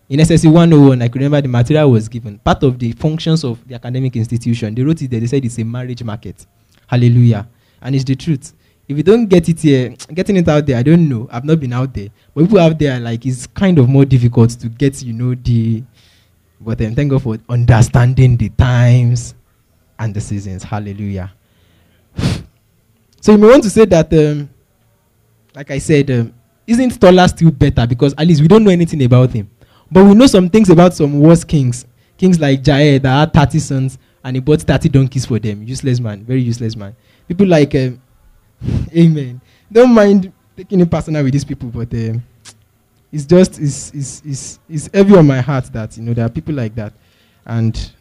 In 0.07 0.19
SSC 0.19 0.45
101, 0.51 1.01
I 1.01 1.07
can 1.07 1.19
remember 1.19 1.41
the 1.41 1.47
material 1.47 1.89
was 1.89 2.07
given. 2.07 2.37
Part 2.37 2.61
of 2.61 2.77
the 2.77 2.91
functions 2.91 3.43
of 3.43 3.67
the 3.67 3.73
academic 3.73 4.15
institution, 4.15 4.75
they 4.75 4.83
wrote 4.83 5.01
it 5.01 5.09
there. 5.09 5.19
They 5.19 5.25
said 5.25 5.43
it's 5.43 5.57
a 5.57 5.63
marriage 5.65 6.03
market. 6.03 6.45
Hallelujah. 6.85 7.47
And 7.81 7.95
it's 7.95 8.03
the 8.03 8.15
truth. 8.15 8.53
If 8.87 8.97
you 8.97 9.01
don't 9.01 9.25
get 9.25 9.49
it 9.49 9.59
here, 9.59 9.89
getting 10.13 10.37
it 10.37 10.47
out 10.47 10.63
there, 10.67 10.77
I 10.77 10.83
don't 10.83 11.09
know. 11.09 11.27
I've 11.31 11.43
not 11.43 11.59
been 11.59 11.73
out 11.73 11.91
there. 11.91 12.09
But 12.35 12.43
people 12.43 12.59
out 12.59 12.77
there, 12.77 12.99
like, 12.99 13.25
it's 13.25 13.47
kind 13.47 13.79
of 13.79 13.89
more 13.89 14.05
difficult 14.05 14.51
to 14.51 14.69
get, 14.69 15.01
you 15.01 15.13
know, 15.13 15.33
the. 15.33 15.83
But 16.61 16.79
um, 16.81 16.93
thank 16.93 17.09
God 17.09 17.23
for 17.23 17.37
understanding 17.49 18.37
the 18.37 18.49
times 18.49 19.33
and 19.97 20.13
the 20.13 20.21
seasons. 20.21 20.63
Hallelujah. 20.63 21.33
so 23.21 23.31
you 23.31 23.39
may 23.39 23.47
want 23.47 23.63
to 23.63 23.71
say 23.71 23.85
that, 23.85 24.13
um, 24.13 24.49
like 25.55 25.71
I 25.71 25.79
said, 25.79 26.11
um, 26.11 26.33
isn't 26.67 27.01
Tola 27.01 27.27
still 27.27 27.49
better? 27.49 27.87
Because 27.87 28.13
at 28.15 28.27
least 28.27 28.41
we 28.41 28.47
don't 28.47 28.63
know 28.63 28.71
anything 28.71 29.03
about 29.03 29.31
him. 29.31 29.49
But 29.91 30.05
we 30.05 30.13
know 30.15 30.27
some 30.27 30.49
things 30.49 30.69
about 30.69 30.93
some 30.93 31.19
worse 31.19 31.43
kings. 31.43 31.85
Kings 32.17 32.39
like 32.39 32.63
Jair 32.63 33.01
that 33.01 33.33
had 33.33 33.33
30 33.33 33.59
sons 33.59 33.97
and 34.23 34.35
he 34.35 34.39
bought 34.39 34.61
30 34.61 34.89
donkeys 34.89 35.25
for 35.25 35.37
them. 35.39 35.63
Useless 35.63 35.99
man, 35.99 36.23
very 36.23 36.41
useless 36.41 36.75
man. 36.75 36.95
People 37.27 37.47
like, 37.47 37.75
um, 37.75 38.01
Amen. 38.95 39.41
Don't 39.71 39.93
mind 39.93 40.31
taking 40.55 40.79
it 40.79 40.89
personal 40.89 41.23
with 41.23 41.33
these 41.33 41.45
people, 41.45 41.69
but 41.69 41.93
um, 41.93 42.23
it's 43.11 43.25
just, 43.25 43.59
it's, 43.59 43.91
it's, 43.93 44.21
it's, 44.25 44.59
it's 44.69 44.89
heavy 44.93 45.15
on 45.15 45.27
my 45.27 45.41
heart 45.41 45.65
that, 45.73 45.95
you 45.97 46.03
know, 46.03 46.13
there 46.13 46.25
are 46.25 46.29
people 46.29 46.55
like 46.55 46.73
that. 46.75 46.93
And, 47.45 47.91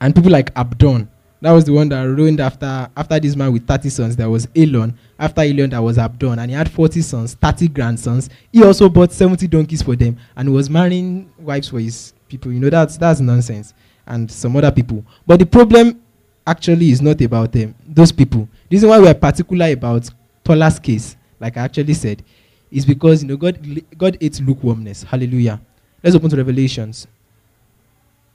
and 0.00 0.14
people 0.14 0.30
like 0.30 0.50
Abdon. 0.56 1.08
That 1.42 1.52
was 1.52 1.64
the 1.64 1.72
one 1.72 1.88
that 1.90 2.02
ruined 2.02 2.40
after, 2.40 2.88
after 2.96 3.18
this 3.20 3.36
man 3.36 3.52
with 3.52 3.66
30 3.66 3.88
sons. 3.90 4.16
There 4.16 4.30
was 4.30 4.48
Elon. 4.56 4.96
After 5.18 5.42
Elon, 5.42 5.70
there 5.70 5.82
was 5.82 5.98
Abdon. 5.98 6.38
And 6.38 6.50
he 6.50 6.56
had 6.56 6.70
40 6.70 7.02
sons, 7.02 7.34
30 7.34 7.68
grandsons. 7.68 8.30
He 8.52 8.62
also 8.62 8.88
bought 8.88 9.12
70 9.12 9.48
donkeys 9.48 9.82
for 9.82 9.96
them 9.96 10.16
and 10.36 10.52
was 10.52 10.70
marrying 10.70 11.30
wives 11.38 11.68
for 11.68 11.80
his 11.80 12.14
people. 12.28 12.52
You 12.52 12.60
know, 12.60 12.70
that's, 12.70 12.96
that's 12.96 13.20
nonsense. 13.20 13.74
And 14.06 14.30
some 14.30 14.56
other 14.56 14.70
people. 14.70 15.04
But 15.26 15.40
the 15.40 15.46
problem 15.46 16.00
actually 16.46 16.90
is 16.90 17.02
not 17.02 17.20
about 17.20 17.52
them, 17.52 17.74
those 17.86 18.12
people. 18.12 18.48
The 18.68 18.76
reason 18.76 18.88
why 18.88 19.00
we 19.00 19.08
are 19.08 19.14
particular 19.14 19.70
about 19.70 20.08
Tola's 20.44 20.78
case, 20.78 21.16
like 21.40 21.56
I 21.56 21.62
actually 21.62 21.94
said, 21.94 22.22
is 22.70 22.86
because 22.86 23.22
you 23.22 23.28
know 23.28 23.36
God 23.36 23.58
God 23.96 24.16
hates 24.20 24.40
lukewarmness. 24.40 25.02
Hallelujah. 25.02 25.60
Let's 26.02 26.16
open 26.16 26.30
to 26.30 26.36
Revelations. 26.36 27.06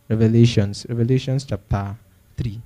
Revelations, 0.10 0.86
Revelations 0.88 1.44
chapter 1.44 1.96
three, 2.38 2.62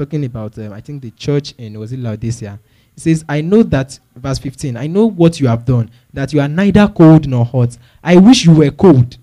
talking 0.00 0.24
about 0.24 0.58
um, 0.58 0.72
I 0.72 0.80
think 0.80 1.02
the 1.02 1.10
church 1.10 1.52
in 1.58 1.78
was 1.78 1.92
it 1.92 1.98
Laodicea. 1.98 2.58
It 2.96 3.00
says, 3.00 3.24
"I 3.28 3.42
know 3.42 3.62
that 3.64 3.98
verse 4.16 4.38
fifteen. 4.38 4.76
I 4.76 4.86
know 4.86 5.06
what 5.06 5.38
you 5.40 5.46
have 5.46 5.64
done. 5.64 5.90
That 6.12 6.32
you 6.32 6.40
are 6.40 6.48
neither 6.48 6.88
cold 6.88 7.28
nor 7.28 7.44
hot. 7.44 7.76
I 8.02 8.16
wish 8.16 8.46
you 8.46 8.54
were 8.54 8.70
cold 8.70 9.18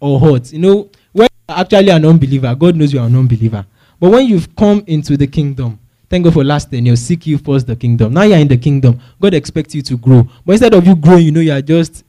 or 0.00 0.18
hot. 0.18 0.52
You 0.52 0.58
know, 0.58 0.90
when 1.12 1.28
you're 1.48 1.58
actually 1.58 1.90
an 1.90 2.04
unbeliever, 2.04 2.52
God 2.54 2.76
knows 2.76 2.92
you 2.92 2.98
are 2.98 3.06
an 3.06 3.14
unbeliever. 3.14 3.64
But 4.00 4.10
when 4.10 4.26
you've 4.26 4.54
come 4.56 4.82
into 4.88 5.16
the 5.16 5.28
kingdom, 5.28 5.78
thank 6.10 6.24
God 6.24 6.34
for 6.34 6.42
last 6.42 6.70
ten 6.70 6.84
years, 6.84 7.00
seek 7.00 7.26
you 7.28 7.38
first 7.38 7.68
the 7.68 7.76
kingdom. 7.76 8.12
Now 8.12 8.22
you're 8.22 8.38
in 8.38 8.48
the 8.48 8.56
kingdom. 8.56 9.00
God 9.20 9.34
expects 9.34 9.74
you 9.76 9.82
to 9.82 9.96
grow. 9.96 10.28
But 10.44 10.54
instead 10.54 10.74
of 10.74 10.84
you 10.84 10.96
growing, 10.96 11.26
you 11.26 11.30
know, 11.30 11.40
you 11.40 11.52
are 11.52 11.62
just 11.62 12.04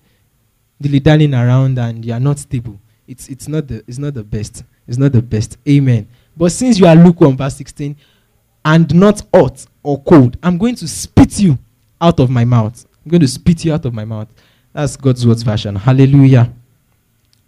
dilly 0.81 1.31
around 1.31 1.77
and 1.77 2.03
you 2.03 2.11
are 2.13 2.19
not 2.19 2.39
stable. 2.39 2.79
It's, 3.07 3.29
it's, 3.29 3.47
not 3.47 3.67
the, 3.67 3.83
it's 3.87 3.99
not 3.99 4.15
the 4.15 4.23
best. 4.23 4.63
It's 4.87 4.97
not 4.97 5.11
the 5.11 5.21
best. 5.21 5.57
Amen. 5.69 6.07
But 6.35 6.51
since 6.51 6.79
you 6.79 6.87
are 6.87 6.95
lukewarm, 6.95 7.37
verse 7.37 7.55
16, 7.57 7.95
and 8.65 8.95
not 8.95 9.21
hot 9.33 9.65
or 9.83 10.01
cold, 10.01 10.37
I'm 10.41 10.57
going 10.57 10.75
to 10.75 10.87
spit 10.87 11.39
you 11.39 11.57
out 12.01 12.19
of 12.19 12.29
my 12.29 12.45
mouth. 12.45 12.85
I'm 13.05 13.11
going 13.11 13.21
to 13.21 13.27
spit 13.27 13.65
you 13.65 13.73
out 13.73 13.85
of 13.85 13.93
my 13.93 14.05
mouth. 14.05 14.27
That's 14.73 14.97
God's 14.97 15.25
words 15.27 15.43
version. 15.43 15.75
Hallelujah. 15.75 16.51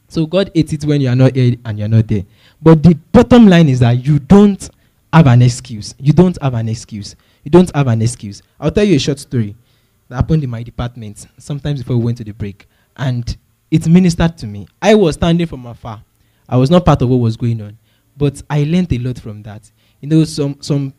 So 0.08 0.26
God 0.26 0.52
hates 0.54 0.74
it 0.74 0.86
when 0.86 1.02
you 1.02 1.10
are 1.10 1.16
not 1.16 1.36
here 1.36 1.56
and 1.66 1.80
you're 1.80 1.88
not 1.88 2.08
there. 2.08 2.24
But 2.62 2.84
the 2.84 2.94
bottom 3.12 3.48
line 3.48 3.70
is 3.70 3.80
that 3.80 4.06
you 4.06 4.20
don't 4.20 4.70
have 5.12 5.28
an 5.28 5.42
excuse. 5.42 5.96
You 5.98 6.14
don't 6.14 6.38
have 6.42 6.54
an 6.54 6.70
excuse. 6.70 7.16
You 7.44 7.52
don't 7.52 7.74
have 7.76 7.88
an 7.88 8.02
excuse. 8.02 8.44
I'll 8.60 8.72
tell 8.72 8.84
you 8.84 8.96
a 8.96 9.00
short 9.00 9.20
story 9.20 9.56
that 10.10 10.16
happened 10.16 10.44
in 10.44 10.50
my 10.50 10.62
department 10.62 11.26
sometimes 11.38 11.82
before 11.82 11.98
we 11.98 12.06
went 12.06 12.18
to 12.20 12.24
the 12.24 12.34
break. 12.34 12.68
And 12.96 13.36
it 13.72 13.88
ministered 13.88 14.38
to 14.38 14.48
me. 14.48 14.68
I 14.82 14.94
was 14.96 15.16
standing 15.16 15.48
from 15.48 15.66
afar. 15.66 16.04
I 16.48 16.58
was 16.58 16.70
not 16.70 16.86
part 16.86 17.02
of 17.02 17.10
what 17.10 17.18
was 17.18 17.36
going 17.36 17.62
on. 17.62 17.78
But 18.18 18.42
I 18.50 18.64
learned 18.64 18.92
a 18.94 18.98
lot 19.00 19.20
from 19.20 19.44
that. 19.44 19.70
You 20.02 20.10
know, 20.10 20.24
some 20.24 20.58
some 20.62 20.94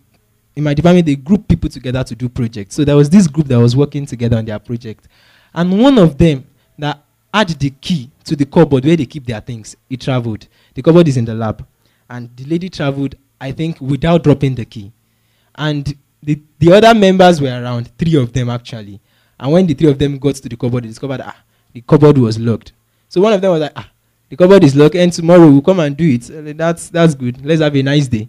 in 0.55 0.64
my 0.64 0.74
department 0.74 1.07
they 1.07 1.16
group 1.16 1.46
people 1.48 1.68
together 1.70 2.02
to 2.05 2.14
do 2.14 2.29
projects. 2.29 2.74
So 2.74 2.85
there 2.85 2.96
was 2.96 3.11
this 3.11 3.26
group 3.26 3.46
that 3.48 3.59
was 3.59 3.76
working 3.76 4.07
together 4.07 4.37
on 4.37 4.44
their 4.44 4.59
project. 4.59 5.09
And 5.55 5.81
one 5.81 5.98
of 5.98 6.18
them 6.18 6.46
that 6.79 7.02
had 7.33 7.48
the 7.48 7.70
key 7.70 8.11
to 8.24 8.37
the 8.37 8.44
cupboard 8.46 8.85
where 8.85 8.96
they 8.96 9.07
keep 9.07 9.26
their 9.26 9.40
things, 9.40 9.76
he 9.88 9.96
traveled. 9.96 10.46
The 10.74 10.83
cupboard 10.83 11.09
is 11.09 11.16
in 11.16 11.24
the 11.24 11.35
lab. 11.35 11.66
And 12.09 12.35
the 12.37 12.44
lady 12.44 12.68
traveled, 12.68 13.14
I 13.40 13.52
think, 13.52 13.81
without 13.81 14.24
dropping 14.24 14.55
the 14.55 14.64
key. 14.64 14.92
And 15.55 15.94
the, 16.22 16.40
the 16.59 16.72
other 16.72 16.94
members 16.94 17.40
were 17.40 17.48
around, 17.48 17.90
three 17.98 18.16
of 18.16 18.33
them 18.33 18.50
actually. 18.50 19.00
And 19.38 19.52
when 19.52 19.66
the 19.66 19.74
three 19.74 19.90
of 19.90 19.98
them 19.98 20.18
got 20.18 20.37
to 20.37 20.48
the 20.48 20.57
cupboard, 20.57 20.85
they 20.85 20.88
discovered, 20.88 21.20
ah, 21.22 21.37
the 21.72 21.83
cupboard 21.83 22.18
was 22.18 22.38
locked. 22.38 22.72
So 23.09 23.20
one 23.20 23.33
of 23.33 23.40
them 23.40 23.52
was 23.52 23.61
like, 23.61 23.72
ah, 23.76 23.88
the 24.29 24.37
cupboard 24.37 24.65
is 24.65 24.75
locked, 24.75 24.97
and 24.97 25.12
tomorrow 25.12 25.49
we'll 25.49 25.62
come 25.62 25.81
and 25.81 25.97
do 25.97 26.05
it. 26.05 26.31
Uh, 26.31 26.53
that's, 26.57 26.89
that's 26.91 27.15
good. 27.15 27.45
Let's 27.45 27.61
have 27.61 27.75
a 27.77 27.83
nice 27.83 28.09
day. 28.09 28.29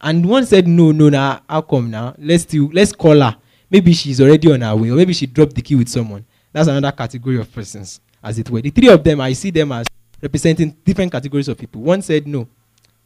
And 0.00 0.24
one 0.28 0.46
said, 0.46 0.68
no, 0.68 0.92
no, 0.92 1.08
now, 1.08 1.42
how 1.48 1.62
come 1.62 1.90
now? 1.90 2.14
Let's, 2.18 2.44
do, 2.44 2.70
let's 2.72 2.92
call 2.92 3.20
her. 3.20 3.36
Maybe 3.70 3.92
she's 3.92 4.20
already 4.20 4.52
on 4.52 4.60
her 4.60 4.76
way, 4.76 4.90
or 4.90 4.96
maybe 4.96 5.12
she 5.12 5.26
dropped 5.26 5.54
the 5.54 5.62
key 5.62 5.74
with 5.74 5.88
someone. 5.88 6.24
That's 6.52 6.68
another 6.68 6.94
category 6.96 7.38
of 7.38 7.52
persons, 7.52 8.00
as 8.22 8.38
it 8.38 8.48
were. 8.48 8.60
The 8.60 8.70
three 8.70 8.88
of 8.88 9.02
them, 9.02 9.20
I 9.20 9.32
see 9.32 9.50
them 9.50 9.72
as 9.72 9.86
representing 10.22 10.76
different 10.84 11.12
categories 11.12 11.48
of 11.48 11.58
people. 11.58 11.82
One 11.82 12.02
said, 12.02 12.26
no, 12.26 12.48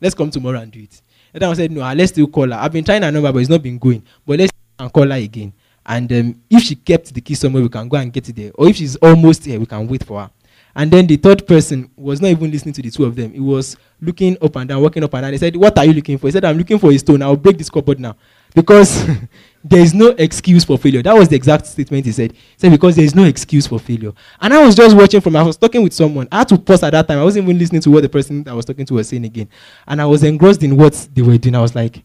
let's 0.01 0.15
come 0.15 0.31
tomorrow 0.31 0.61
and 0.61 0.71
do 0.71 0.81
it. 0.81 1.01
The 1.33 1.39
other 1.39 1.47
one 1.49 1.57
said, 1.57 1.71
no, 1.71 1.81
ah, 1.81 1.93
let's 1.97 2.13
still 2.13 2.27
call 2.27 2.51
her. 2.51 2.59
I've 2.59 2.73
been 2.73 2.85
trying 2.85 3.03
her 3.03 3.11
number, 3.11 3.33
but 3.33 3.39
it's 3.39 3.49
not 3.49 3.63
been 3.63 3.79
going. 3.79 4.03
But 4.27 4.39
let's 4.39 4.53
and 4.79 4.93
call 4.93 5.09
her 5.09 5.17
again. 5.17 5.53
And 5.85 6.13
um, 6.13 6.41
if 6.49 6.63
she 6.63 6.77
kept 6.77 7.13
the 7.13 7.21
key 7.21 7.35
somewhere, 7.35 7.63
we 7.63 7.69
can 7.69 7.89
go 7.89 7.97
and 7.97 8.13
get 8.13 8.29
it 8.29 8.37
there. 8.37 8.53
Or 8.55 8.69
if 8.69 8.77
she's 8.77 8.97
almost 8.97 9.45
here, 9.45 9.59
we 9.59 9.67
can 9.67 9.87
wait 9.89 10.05
for 10.05 10.21
her. 10.21 10.31
And 10.75 10.91
then 10.91 11.07
the 11.07 11.17
third 11.17 11.47
person 11.47 11.91
was 11.97 12.21
not 12.21 12.29
even 12.29 12.51
listening 12.51 12.73
to 12.75 12.83
the 12.83 12.91
two 12.91 13.05
of 13.05 13.15
them. 13.15 13.33
He 13.33 13.41
was 13.41 13.77
looking 14.01 14.37
up 14.41 14.57
and 14.57 14.69
down, 14.69 14.83
walking 14.83 15.05
up 15.05 15.13
and 15.15 15.23
down. 15.23 15.33
He 15.33 15.39
said, 15.39 15.55
What 15.55 15.77
are 15.79 15.85
you 15.85 15.93
looking 15.93 16.17
for? 16.19 16.29
He 16.29 16.33
said, 16.33 16.45
I'm 16.45 16.57
looking 16.57 16.79
for 16.79 16.91
a 16.91 16.99
stone. 16.99 17.23
I'll 17.23 17.37
break 17.37 17.59
this 17.59 17.69
cupboard 17.69 18.01
now. 18.01 18.17
Because 18.55 19.07
there 19.65 19.81
is 19.81 19.93
no 19.93 20.09
excuse 20.09 20.65
for 20.65 20.79
failure. 20.79 21.03
That 21.03 21.15
was 21.15 21.29
the 21.29 21.37
exact 21.37 21.67
statement 21.67 22.07
he 22.07 22.13
said. 22.13 22.33
He 22.33 22.39
said, 22.57 22.71
Because 22.71 22.97
there 22.97 23.05
is 23.05 23.15
no 23.15 23.25
excuse 23.25 23.67
for 23.67 23.79
failure. 23.79 24.13
And 24.41 24.55
I 24.55 24.65
was 24.65 24.75
just 24.75 24.97
watching 24.97 25.21
from, 25.21 25.37
I 25.37 25.43
was 25.43 25.57
talking 25.57 25.83
with 25.83 25.93
someone. 25.93 26.27
I 26.33 26.39
had 26.39 26.49
to 26.49 26.59
pause 26.59 26.83
at 26.83 26.91
that 26.91 27.07
time. 27.07 27.19
I 27.19 27.25
wasn't 27.25 27.45
even 27.45 27.59
listening 27.59 27.83
to 27.83 27.91
what 27.91 28.03
the 28.03 28.09
person 28.09 28.47
I 28.49 28.55
was 28.55 28.65
talking 28.65 28.87
to 28.87 28.95
was 28.95 29.09
saying 29.09 29.25
again. 29.25 29.49
And 29.87 30.01
I 30.01 30.07
was 30.07 30.23
engrossed 30.25 30.63
in 30.63 30.77
what 30.77 31.09
they 31.13 31.23
were 31.23 31.37
doing. 31.37 31.55
I 31.55 31.61
was 31.61 31.75
like, 31.75 32.03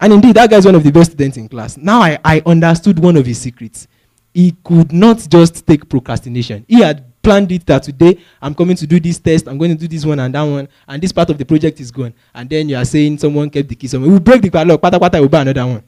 and 0.00 0.14
indeed, 0.14 0.36
that 0.36 0.48
guy 0.48 0.56
is 0.56 0.64
one 0.64 0.74
of 0.74 0.82
the 0.82 0.90
best 0.90 1.12
students 1.12 1.36
in 1.36 1.48
class. 1.48 1.76
Now 1.76 2.00
I, 2.00 2.18
I 2.24 2.42
understood 2.46 2.98
one 2.98 3.16
of 3.16 3.26
his 3.26 3.38
secrets. 3.38 3.86
He 4.32 4.56
could 4.64 4.92
not 4.92 5.26
just 5.28 5.66
take 5.66 5.88
procrastination. 5.88 6.64
He 6.66 6.80
had 6.80 7.09
planned 7.22 7.50
it 7.52 7.66
that 7.66 7.82
today 7.82 8.18
I'm 8.40 8.54
coming 8.54 8.76
to 8.76 8.86
do 8.86 8.98
this 9.00 9.18
test, 9.18 9.48
I'm 9.48 9.58
going 9.58 9.70
to 9.70 9.76
do 9.76 9.88
this 9.88 10.04
one 10.04 10.18
and 10.18 10.34
that 10.34 10.42
one, 10.42 10.68
and 10.88 11.02
this 11.02 11.12
part 11.12 11.30
of 11.30 11.38
the 11.38 11.44
project 11.44 11.80
is 11.80 11.90
gone. 11.90 12.14
And 12.34 12.48
then 12.48 12.68
you 12.68 12.76
are 12.76 12.84
saying 12.84 13.18
someone 13.18 13.50
kept 13.50 13.68
the 13.68 13.74
key 13.74 13.86
somewhere. 13.86 14.10
We'll 14.10 14.20
break 14.20 14.42
the 14.42 14.50
padlock, 14.50 14.80
pata 14.80 14.98
pata, 14.98 15.20
we'll 15.20 15.28
buy 15.28 15.42
another 15.42 15.66
one. 15.66 15.82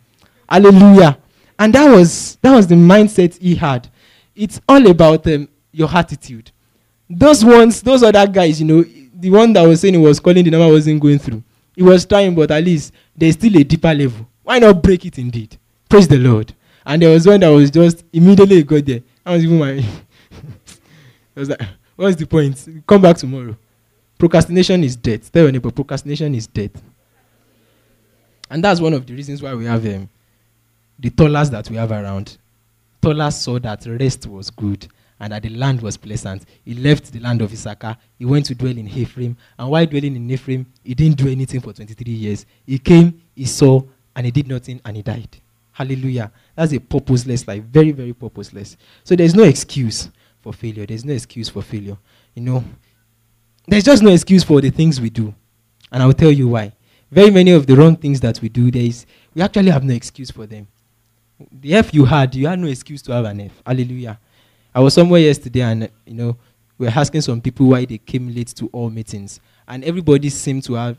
Hallelujah. 0.49 1.19
And 1.59 1.73
that 1.75 1.91
was 1.91 2.37
that 2.43 2.55
was 2.55 2.67
the 2.67 2.75
mindset 2.75 3.39
he 3.39 3.55
had. 3.55 3.89
It's 4.35 4.61
all 4.69 4.87
about 4.87 5.27
um, 5.27 5.49
your 5.71 5.89
attitude. 5.91 6.51
Those 7.09 7.45
ones, 7.45 7.83
those 7.83 8.03
other 8.03 8.27
guys, 8.27 8.61
you 8.61 8.67
know, 8.67 8.85
the 9.15 9.31
one 9.31 9.53
that 9.53 9.63
was 9.63 9.81
saying 9.81 9.95
he 9.95 10.01
was 10.01 10.19
calling 10.19 10.45
the 10.45 10.51
number 10.51 10.69
wasn't 10.69 11.01
going 11.01 11.19
through. 11.19 11.43
He 11.77 11.83
was 11.83 12.05
trying, 12.05 12.35
but 12.35 12.51
at 12.51 12.65
least 12.65 12.93
there's 13.17 13.35
still 13.35 13.57
a 13.57 13.65
deeper 13.65 13.95
level. 13.95 14.27
Why 14.43 14.59
not 14.59 14.83
break 14.83 15.07
it 15.07 15.19
indeed? 15.19 15.57
Praise 15.89 16.09
the 16.09 16.19
Lord. 16.19 16.55
And 16.85 17.01
there 17.01 17.11
was 17.11 17.27
one 17.27 17.41
that 17.41 17.49
was 17.49 17.71
just 17.71 18.05
immediately 18.13 18.63
got 18.63 18.85
there. 18.85 19.03
That 19.25 19.33
was 19.33 19.45
even 19.45 19.59
my. 19.59 19.85
I 21.37 21.41
was 21.41 21.49
like, 21.49 21.63
what's 21.97 22.17
the 22.17 22.27
point? 22.27 22.69
Come 22.87 23.03
back 23.03 23.17
tomorrow. 23.17 23.57
Procrastination 24.19 24.85
is 24.85 24.97
death. 24.97 25.33
Tell 25.33 25.43
your 25.45 25.53
neighbor, 25.53 25.71
procrastination 25.71 26.35
is 26.35 26.47
death. 26.47 26.83
And 28.51 28.63
that's 28.63 28.81
one 28.81 28.93
of 28.93 29.07
the 29.07 29.15
reasons 29.15 29.43
why 29.43 29.55
we 29.55 29.65
have 29.65 29.85
um, 29.87 30.09
the 30.99 31.11
Tolas 31.11 31.51
that 31.51 31.69
we 31.71 31.77
have 31.77 31.91
around. 31.91 32.37
Tollers 33.01 33.37
saw 33.37 33.59
that 33.59 33.85
rest 33.87 34.27
was 34.27 34.51
good 34.51 34.87
and 35.19 35.33
that 35.33 35.43
the 35.43 35.49
land 35.51 35.81
was 35.81 35.97
pleasant. 35.97 36.45
He 36.65 36.75
left 36.75 37.13
the 37.13 37.19
land 37.21 37.43
of 37.43 37.53
Issachar. 37.53 37.97
He 38.19 38.25
went 38.25 38.47
to 38.47 38.55
dwell 38.55 38.77
in 38.77 38.89
Ephraim. 38.89 39.37
And 39.59 39.71
while 39.71 39.87
dwelling 39.87 40.17
in 40.17 40.31
Ephraim, 40.31 40.67
he 40.85 40.95
didn't 40.95 41.17
do 41.17 41.29
anything 41.29 41.61
for 41.61 41.73
23 41.73 42.13
years. 42.13 42.47
He 42.67 42.79
came, 42.79 43.23
he 43.35 43.45
saw, 43.45 43.83
and 44.15 44.27
he 44.27 44.33
did 44.33 44.47
nothing, 44.49 44.81
and 44.85 44.97
he 44.97 45.03
died. 45.03 45.29
Hallelujah. 45.73 46.31
That's 46.55 46.73
a 46.73 46.79
purposeless 46.79 47.47
life. 47.49 47.63
Very, 47.65 47.93
very 47.93 48.13
purposeless. 48.13 48.77
So 49.05 49.17
there's 49.17 49.35
no 49.35 49.45
excuse 49.45 50.11
for 50.43 50.53
failure. 50.53 50.85
There's 50.85 51.05
no 51.05 51.15
excuse 51.15 51.49
for 51.49 51.63
failure. 51.63 51.97
You 52.35 52.43
know, 52.43 52.65
there's 53.67 53.85
just 53.85 54.03
no 54.03 54.11
excuse 54.11 54.45
for 54.45 54.61
the 54.61 54.71
things 54.71 55.01
we 55.01 55.09
do. 55.09 55.35
And 55.91 56.03
I'll 56.03 56.13
tell 56.13 56.33
you 56.33 56.49
why. 56.49 56.73
Very 57.11 57.31
many 57.31 57.53
of 57.53 57.67
the 57.67 57.77
wrong 57.77 57.97
things 57.97 58.21
that 58.21 58.41
we 58.41 58.49
do, 58.49 58.71
there 58.71 58.83
is, 58.83 59.07
we 59.35 59.43
actually 59.43 59.71
have 59.71 59.85
no 59.85 59.95
excuse 59.95 60.31
for 60.31 60.47
them. 60.47 60.67
The 61.51 61.75
F 61.75 61.93
you 61.95 62.05
had, 62.05 62.35
you 62.35 62.47
had 62.47 62.59
no 62.59 62.67
excuse 62.69 63.03
to 63.03 63.13
have 63.13 63.25
an 63.25 63.41
F. 63.43 63.63
Hallelujah. 63.67 64.19
I 64.75 64.81
was 64.81 64.95
somewhere 64.95 65.21
yesterday 65.21 65.61
and, 65.61 65.91
you 66.07 66.15
know, 66.15 66.37
we 66.79 66.87
were 66.87 66.93
asking 66.95 67.21
some 67.21 67.41
people 67.41 67.67
why 67.67 67.85
they 67.85 67.99
came 67.99 68.35
late 68.35 68.49
to 68.49 68.69
all 68.73 68.91
meetings. 68.91 69.41
And 69.69 69.85
everybody 69.85 70.31
seemed 70.31 70.65
to 70.65 70.75
have, 70.75 70.97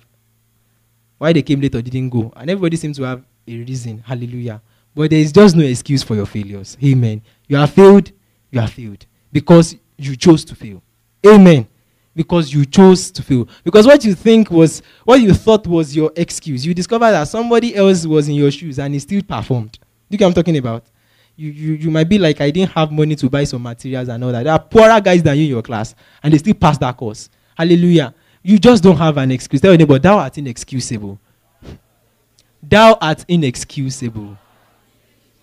why 1.18 1.34
they 1.34 1.42
came 1.42 1.60
late 1.60 1.76
or 1.76 1.82
didn't 1.82 2.10
go. 2.10 2.32
And 2.36 2.50
everybody 2.50 2.78
seemed 2.78 2.96
to 2.96 3.04
have 3.04 3.24
a 3.48 3.58
reason. 3.58 4.04
Hallelujah. 4.06 4.62
But 4.96 5.10
there 5.10 5.20
is 5.20 5.32
just 5.32 5.56
no 5.56 5.64
excuse 5.64 6.04
for 6.04 6.16
your 6.16 6.28
failures. 6.28 6.78
Amen. 6.84 7.22
You 7.48 7.58
have 7.58 7.72
failed, 7.72 8.12
you 8.52 8.60
have 8.60 8.72
failed. 8.72 9.06
Because 9.34 9.76
you 9.98 10.16
chose 10.16 10.46
to 10.46 10.56
fail. 10.56 10.82
Amen 11.26 11.68
because 12.16 12.54
you 12.54 12.66
chose 12.66 13.12
to 13.12 13.24
fail. 13.24 13.48
Because 13.64 13.86
what 13.86 14.04
you 14.06 14.14
think 14.14 14.52
was, 14.52 14.82
what 15.04 15.22
you 15.22 15.34
thought 15.34 15.66
was 15.66 15.96
your 15.96 16.12
excuse, 16.16 16.66
you 16.66 16.74
discovered 16.74 17.12
that 17.12 17.28
somebody 17.28 17.76
else 17.76 18.06
was 18.06 18.30
in 18.30 18.36
your 18.36 18.52
shoes 18.52 18.80
and 18.80 18.94
he 18.94 19.00
still 19.00 19.22
performed. 19.24 19.80
You 20.10 20.18
get 20.18 20.26
what 20.26 20.30
I'm 20.30 20.36
talking 20.36 20.58
about? 20.58 20.84
You, 21.36 21.50
you, 21.50 21.74
you 21.74 21.92
might 21.92 22.08
be 22.08 22.20
like, 22.20 22.40
I 22.42 22.52
didn't 22.52 22.72
have 22.72 22.92
money 22.92 23.16
to 23.16 23.30
buy 23.30 23.44
some 23.44 23.64
materials 23.64 24.08
and 24.10 24.24
all 24.24 24.32
that. 24.32 24.44
There 24.44 24.54
are 24.54 24.60
poorer 24.60 25.02
guys 25.02 25.24
than 25.24 25.36
you 25.38 25.46
in 25.46 25.50
your 25.50 25.64
class, 25.64 25.96
and 26.22 26.32
they 26.32 26.38
still 26.38 26.54
pass 26.54 26.78
that 26.78 26.96
course. 26.96 27.30
Hallelujah. 27.58 28.14
You 28.44 28.60
just 28.60 28.84
don't 28.84 28.98
have 28.98 29.18
an 29.18 29.32
excuse. 29.32 29.62
Tell 29.62 29.72
your 29.72 29.78
neighbor, 29.80 29.98
thou 29.98 30.20
art 30.20 30.38
inexcusable. 30.38 31.20
Thou 32.62 32.98
art 33.02 33.26
inexcusable. 33.28 34.38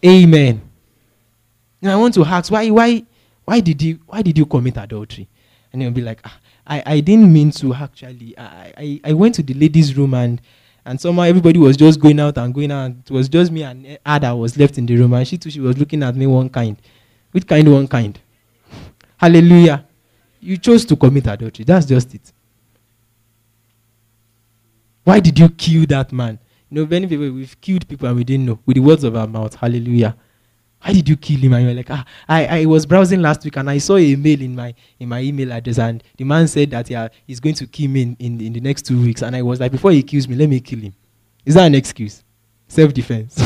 Amen. 0.04 0.62
Now 1.82 1.94
I 1.94 1.96
want 1.96 2.14
to 2.14 2.24
ask, 2.24 2.52
why, 2.52 2.70
why, 2.70 3.04
why 3.50 3.58
did 3.58 3.82
you, 3.82 3.98
why 4.06 4.22
did 4.22 4.38
you 4.38 4.46
commit 4.46 4.76
adultery? 4.76 5.28
And 5.72 5.82
you'll 5.82 5.90
be 5.90 6.02
like, 6.02 6.20
ah, 6.24 6.38
I, 6.64 6.82
I 6.86 7.00
didn't 7.00 7.32
mean 7.32 7.50
to 7.52 7.74
actually. 7.74 8.38
I, 8.38 8.72
I, 8.76 9.00
I 9.06 9.12
went 9.12 9.34
to 9.36 9.42
the 9.42 9.54
ladies' 9.54 9.96
room 9.96 10.14
and 10.14 10.40
and 10.84 11.00
somehow 11.00 11.22
everybody 11.22 11.58
was 11.58 11.76
just 11.76 11.98
going 11.98 12.20
out 12.20 12.38
and 12.38 12.54
going 12.54 12.70
out. 12.70 12.92
It 12.92 13.10
was 13.10 13.28
just 13.28 13.50
me 13.50 13.64
and 13.64 13.98
Ada 14.06 14.36
was 14.36 14.56
left 14.56 14.78
in 14.78 14.86
the 14.86 14.94
room, 14.96 15.14
and 15.14 15.26
she 15.26 15.36
too 15.36 15.50
she 15.50 15.58
was 15.58 15.76
looking 15.78 16.04
at 16.04 16.14
me 16.14 16.28
one 16.28 16.48
kind. 16.48 16.76
Which 17.32 17.44
kind? 17.44 17.72
One 17.72 17.88
kind. 17.88 18.20
Hallelujah. 19.16 19.84
You 20.40 20.56
chose 20.56 20.84
to 20.84 20.94
commit 20.94 21.26
adultery. 21.26 21.64
That's 21.64 21.86
just 21.86 22.14
it. 22.14 22.32
Why 25.02 25.18
did 25.18 25.36
you 25.36 25.48
kill 25.48 25.86
that 25.86 26.12
man? 26.12 26.38
You 26.70 26.82
know, 26.82 26.86
many 26.86 27.08
people 27.08 27.32
we've 27.32 27.60
killed 27.60 27.88
people 27.88 28.06
and 28.06 28.16
we 28.16 28.22
didn't 28.22 28.46
know 28.46 28.60
with 28.64 28.76
the 28.76 28.80
words 28.80 29.02
of 29.02 29.16
our 29.16 29.26
mouth. 29.26 29.56
Hallelujah. 29.56 30.14
Why 30.82 30.92
did 30.92 31.08
you 31.08 31.16
kill 31.16 31.40
him? 31.40 31.52
And 31.52 31.66
you're 31.66 31.74
like, 31.74 31.90
ah, 31.90 32.04
I, 32.28 32.62
I 32.62 32.64
was 32.64 32.86
browsing 32.86 33.20
last 33.20 33.44
week 33.44 33.56
and 33.56 33.68
I 33.68 33.78
saw 33.78 33.96
a 33.96 34.16
mail 34.16 34.40
in 34.40 34.54
my 34.54 34.74
in 34.98 35.08
my 35.08 35.20
email 35.20 35.52
address 35.52 35.78
and 35.78 36.02
the 36.16 36.24
man 36.24 36.48
said 36.48 36.70
that 36.70 36.88
yeah, 36.88 37.08
he's 37.26 37.40
going 37.40 37.54
to 37.56 37.66
kill 37.66 37.90
me 37.90 38.02
in, 38.02 38.16
in, 38.18 38.40
in 38.40 38.52
the 38.52 38.60
next 38.60 38.86
two 38.86 39.00
weeks. 39.00 39.22
And 39.22 39.36
I 39.36 39.42
was 39.42 39.60
like, 39.60 39.72
before 39.72 39.92
he 39.92 40.02
kills 40.02 40.26
me, 40.26 40.36
let 40.36 40.48
me 40.48 40.60
kill 40.60 40.80
him. 40.80 40.94
Is 41.44 41.54
that 41.54 41.66
an 41.66 41.74
excuse? 41.74 42.22
Self-defense. 42.68 43.42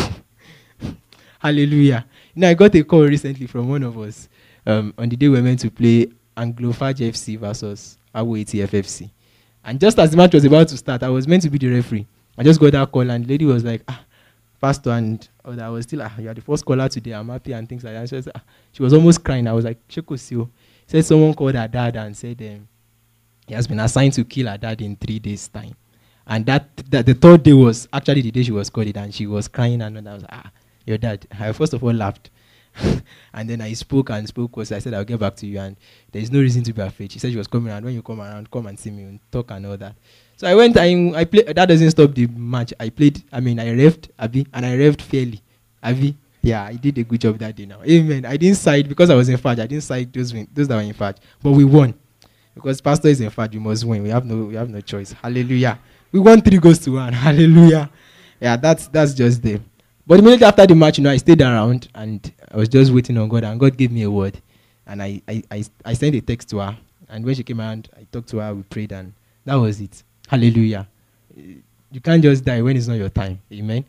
Hallelujah. 1.39 2.07
Know, 2.37 2.49
I 2.49 2.55
got 2.55 2.75
a 2.75 2.85
call 2.85 3.03
recently 3.03 3.47
from 3.47 3.69
one 3.69 3.83
of 3.83 3.99
us 3.99 4.29
um, 4.67 4.95
on 4.97 5.09
the 5.09 5.17
day 5.17 5.29
we 5.29 5.37
were 5.37 5.43
meant 5.43 5.61
to 5.61 5.71
play 5.71 6.09
Anglophage 6.37 7.01
FC 7.01 7.39
versus 7.39 7.99
Awo 8.15 8.45
FFC. 8.45 9.11
And 9.65 9.81
just 9.81 9.99
as 9.99 10.11
the 10.11 10.17
match 10.17 10.35
was 10.35 10.45
about 10.45 10.69
to 10.69 10.77
start, 10.77 11.03
I 11.03 11.09
was 11.09 11.27
meant 11.27 11.43
to 11.43 11.51
be 11.51 11.59
the 11.59 11.69
referee. 11.69 12.07
I 12.37 12.43
just 12.43 12.61
got 12.61 12.73
that 12.73 12.91
call 12.93 13.09
and 13.11 13.25
the 13.25 13.29
lady 13.29 13.45
was 13.45 13.65
like, 13.65 13.83
ah, 13.89 14.05
pastor 14.65 14.93
and 14.93 15.29
oh, 15.45 15.59
I 15.61 15.69
was 15.69 15.85
still, 15.85 16.01
ah, 16.01 16.13
you 16.19 16.31
are 16.31 16.35
the 16.35 16.41
first 16.41 16.65
caller 16.65 16.89
today, 16.89 17.13
I'm 17.13 17.29
happy 17.29 17.53
and 17.53 17.69
things 17.69 17.85
like 17.85 17.93
that. 17.93 18.09
She 18.09 18.17
was, 18.17 18.29
ah, 18.35 18.41
she 18.73 18.83
was 18.83 18.95
almost 18.95 19.23
crying. 19.23 19.47
I 19.47 19.53
was 19.53 19.67
like, 19.67 19.87
Shekosio. 19.89 20.49
Said 20.87 21.05
someone 21.05 21.35
called 21.35 21.55
her 21.55 21.69
dad 21.69 21.97
and 21.97 22.17
said 22.17 22.41
um, 22.41 22.67
he 23.47 23.53
has 23.53 23.67
been 23.67 23.81
assigned 23.81 24.15
to 24.15 24.25
kill 24.25 24.47
her 24.47 24.57
dad 24.57 24.81
in 24.81 24.97
three 24.97 25.19
days' 25.19 25.49
time. 25.49 25.75
And 26.27 26.47
that, 26.47 26.75
that 26.91 27.05
the 27.05 27.13
third 27.13 27.43
day 27.43 27.53
was 27.53 27.87
actually 27.93 28.23
the 28.23 28.31
day 28.31 28.43
she 28.43 28.53
was 28.53 28.71
called 28.71 28.87
it, 28.87 28.97
and 28.97 29.15
she 29.15 29.27
was 29.27 29.49
crying 29.49 29.83
and 29.83 30.09
I 30.09 30.15
was 30.15 30.25
ah, 30.31 30.51
your 30.87 30.97
dad. 30.97 31.27
I 31.39 31.53
first 31.53 31.75
of 31.75 31.85
all 31.85 31.93
laughed. 31.93 32.31
and 33.35 33.49
then 33.49 33.61
I 33.61 33.75
spoke 33.75 34.11
and 34.11 34.27
spoke 34.27 34.51
because 34.53 34.73
I 34.73 34.79
said 34.79 34.95
I'll 34.95 35.05
get 35.05 35.21
back 35.21 35.37
to 35.37 35.47
you 35.47 35.61
and 35.61 35.77
there 36.11 36.23
is 36.23 36.33
no 36.33 36.41
reason 36.41 36.65
to 36.65 36.73
be 36.73 36.81
afraid. 36.81 37.13
She 37.13 37.19
said 37.19 37.31
she 37.31 37.37
was 37.37 37.47
coming 37.47 37.71
around. 37.71 37.85
When 37.85 37.95
you 37.95 38.03
come 38.03 38.21
around, 38.21 38.51
come 38.51 38.67
and 38.67 38.79
see 38.79 38.91
me 38.91 39.03
and 39.03 39.21
talk 39.31 39.51
and 39.51 39.67
all 39.67 39.77
that. 39.77 39.95
So 40.37 40.49
I 40.49 40.55
went, 40.55 40.77
I, 40.77 41.13
I 41.15 41.25
played, 41.25 41.47
that 41.47 41.67
doesn't 41.67 41.91
stop 41.91 42.15
the 42.15 42.27
match. 42.27 42.73
I 42.81 42.91
played, 42.91 43.23
I 43.33 43.41
mean, 43.41 43.61
I 43.61 43.67
revved, 43.67 44.11
Abby, 44.19 44.47
and 44.53 44.67
I 44.67 44.77
revved 44.77 45.01
fairly. 45.01 45.41
Abby, 45.83 46.17
yeah, 46.43 46.65
I 46.65 46.75
did 46.75 46.99
a 46.99 47.05
good 47.05 47.21
job 47.21 47.39
that 47.39 47.55
day 47.55 47.67
now. 47.67 47.81
Amen. 47.85 48.25
I 48.25 48.37
didn't 48.37 48.57
side, 48.57 48.89
because 48.89 49.11
I 49.11 49.15
was 49.15 49.29
in 49.29 49.39
charge, 49.39 49.61
I 49.61 49.67
didn't 49.67 49.85
side 49.85 50.13
those, 50.13 50.33
those 50.53 50.69
that 50.69 50.77
were 50.77 50.83
in 50.83 50.95
charge. 50.95 51.17
But 51.43 51.53
we 51.53 51.65
won. 51.65 51.95
Because 52.55 52.81
pastor 52.81 53.09
is 53.09 53.21
in 53.21 53.31
charge, 53.31 53.53
we 53.55 53.61
must 53.61 53.85
win. 53.85 54.03
We 54.03 54.11
have 54.11 54.25
no, 54.25 54.45
we 54.45 54.55
have 54.55 54.69
no 54.69 54.81
choice. 54.81 55.13
Hallelujah. 55.13 55.79
We 56.11 56.21
won 56.21 56.41
three 56.41 56.59
goals 56.59 56.79
to 56.81 56.91
one. 56.93 57.13
Hallelujah. 57.27 57.91
Yeah, 58.41 58.57
that's, 58.57 58.89
that's 58.89 59.15
just 59.15 59.43
there. 59.43 59.61
But 60.07 60.19
immediately 60.19 60.47
after 60.47 60.67
the 60.67 60.75
match, 60.75 60.99
you 60.99 61.05
know, 61.05 61.11
I 61.11 61.17
stayed 61.17 61.41
around 61.41 61.89
and 61.95 62.31
I 62.51 62.57
was 62.57 62.69
just 62.69 62.93
waiting 62.93 63.17
on 63.19 63.29
God, 63.29 63.45
and 63.45 63.59
God 63.59 63.77
gave 63.77 63.91
me 63.91 64.03
a 64.03 64.11
word. 64.11 64.41
And 64.87 65.03
I, 65.03 65.23
I, 65.27 65.43
I, 65.51 65.65
I 65.85 65.95
sent 65.95 66.15
a 66.15 66.21
text 66.21 66.51
to 66.51 66.59
her. 66.59 66.77
And 67.09 67.25
when 67.25 67.35
she 67.35 67.43
came 67.43 67.61
around, 67.61 67.89
I 67.97 68.07
talked 68.11 68.29
to 68.31 68.39
her, 68.39 68.55
we 68.55 68.63
prayed, 68.65 68.93
and 68.93 69.15
that 69.45 69.55
was 69.55 69.81
it. 69.81 70.03
Hallelujah. 70.29 70.89
You 71.37 72.01
can't 72.03 72.23
just 72.23 72.45
die 72.45 72.63
when 72.63 72.77
it's 72.77 72.87
not 72.87 72.95
your 72.95 73.09
time. 73.09 73.41
Amen. 73.53 73.85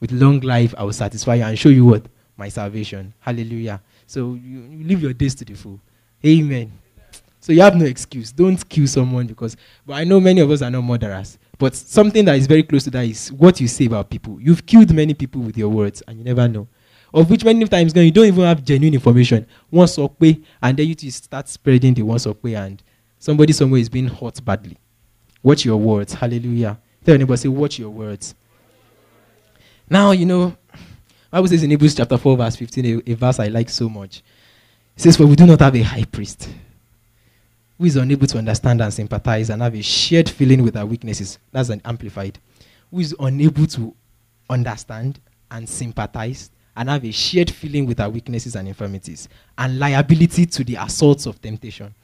With 0.00 0.12
long 0.12 0.40
life, 0.40 0.74
I 0.76 0.84
will 0.84 0.92
satisfy 0.92 1.36
you 1.36 1.44
and 1.44 1.58
show 1.58 1.68
you 1.68 1.84
what? 1.84 2.06
My 2.36 2.48
salvation. 2.48 3.14
Hallelujah. 3.20 3.80
So 4.06 4.34
you, 4.34 4.60
you 4.70 4.84
live 4.84 5.02
your 5.02 5.12
days 5.12 5.34
to 5.36 5.44
the 5.44 5.54
full. 5.54 5.80
Amen. 6.24 6.72
So 7.40 7.52
you 7.52 7.60
have 7.60 7.76
no 7.76 7.84
excuse. 7.84 8.32
Don't 8.32 8.66
kill 8.68 8.86
someone 8.86 9.26
because, 9.26 9.56
but 9.86 9.94
I 9.94 10.04
know 10.04 10.18
many 10.18 10.40
of 10.40 10.50
us 10.50 10.62
are 10.62 10.70
not 10.70 10.82
murderers. 10.82 11.38
But 11.58 11.74
something 11.76 12.24
that 12.24 12.36
is 12.36 12.46
very 12.46 12.62
close 12.62 12.84
to 12.84 12.90
that 12.90 13.04
is 13.04 13.30
what 13.30 13.60
you 13.60 13.68
say 13.68 13.84
about 13.84 14.10
people. 14.10 14.40
You've 14.40 14.64
killed 14.64 14.92
many 14.94 15.14
people 15.14 15.42
with 15.42 15.56
your 15.56 15.68
words 15.68 16.02
and 16.08 16.18
you 16.18 16.24
never 16.24 16.48
know. 16.48 16.66
Of 17.12 17.30
which 17.30 17.44
many 17.44 17.64
times 17.66 17.94
you 17.94 18.10
don't 18.10 18.26
even 18.26 18.44
have 18.44 18.64
genuine 18.64 18.94
information. 18.94 19.46
Once 19.70 19.98
up 19.98 20.20
and 20.20 20.76
then 20.76 20.88
you 20.88 21.10
start 21.10 21.48
spreading 21.48 21.94
the 21.94 22.02
once 22.02 22.26
up 22.26 22.44
and 22.44 22.82
somebody 23.18 23.52
somewhere 23.52 23.80
is 23.80 23.88
being 23.88 24.08
hurt 24.08 24.44
badly. 24.44 24.76
Watch 25.44 25.66
your 25.66 25.76
words. 25.76 26.14
Hallelujah. 26.14 26.78
Tell 27.04 27.14
anybody, 27.14 27.36
say, 27.36 27.48
watch 27.48 27.78
your 27.78 27.90
words. 27.90 28.34
Now, 29.88 30.12
you 30.12 30.24
know, 30.24 30.56
Bible 31.30 31.48
says 31.48 31.62
in 31.62 31.70
Hebrews 31.70 31.94
chapter 31.94 32.16
4, 32.16 32.36
verse 32.38 32.56
15, 32.56 32.86
a, 32.86 33.10
a 33.10 33.14
verse 33.14 33.38
I 33.38 33.48
like 33.48 33.68
so 33.68 33.88
much. 33.90 34.22
It 34.96 35.02
says, 35.02 35.18
For 35.18 35.26
we 35.26 35.36
do 35.36 35.44
not 35.44 35.60
have 35.60 35.76
a 35.76 35.82
high 35.82 36.04
priest 36.04 36.48
who 37.76 37.84
is 37.84 37.96
unable 37.96 38.26
to 38.26 38.38
understand 38.38 38.80
and 38.80 38.92
sympathize 38.92 39.50
and 39.50 39.60
have 39.60 39.74
a 39.74 39.82
shared 39.82 40.30
feeling 40.30 40.62
with 40.62 40.76
our 40.78 40.86
weaknesses. 40.86 41.38
That's 41.52 41.68
an 41.68 41.82
amplified. 41.84 42.38
Who 42.90 43.00
is 43.00 43.14
unable 43.20 43.66
to 43.66 43.94
understand 44.48 45.20
and 45.50 45.68
sympathize 45.68 46.50
and 46.74 46.88
have 46.88 47.04
a 47.04 47.10
shared 47.10 47.50
feeling 47.50 47.84
with 47.84 48.00
our 48.00 48.08
weaknesses 48.08 48.56
and 48.56 48.66
infirmities 48.66 49.28
and 49.58 49.78
liability 49.78 50.46
to 50.46 50.64
the 50.64 50.76
assaults 50.76 51.26
of 51.26 51.40
temptation. 51.42 51.94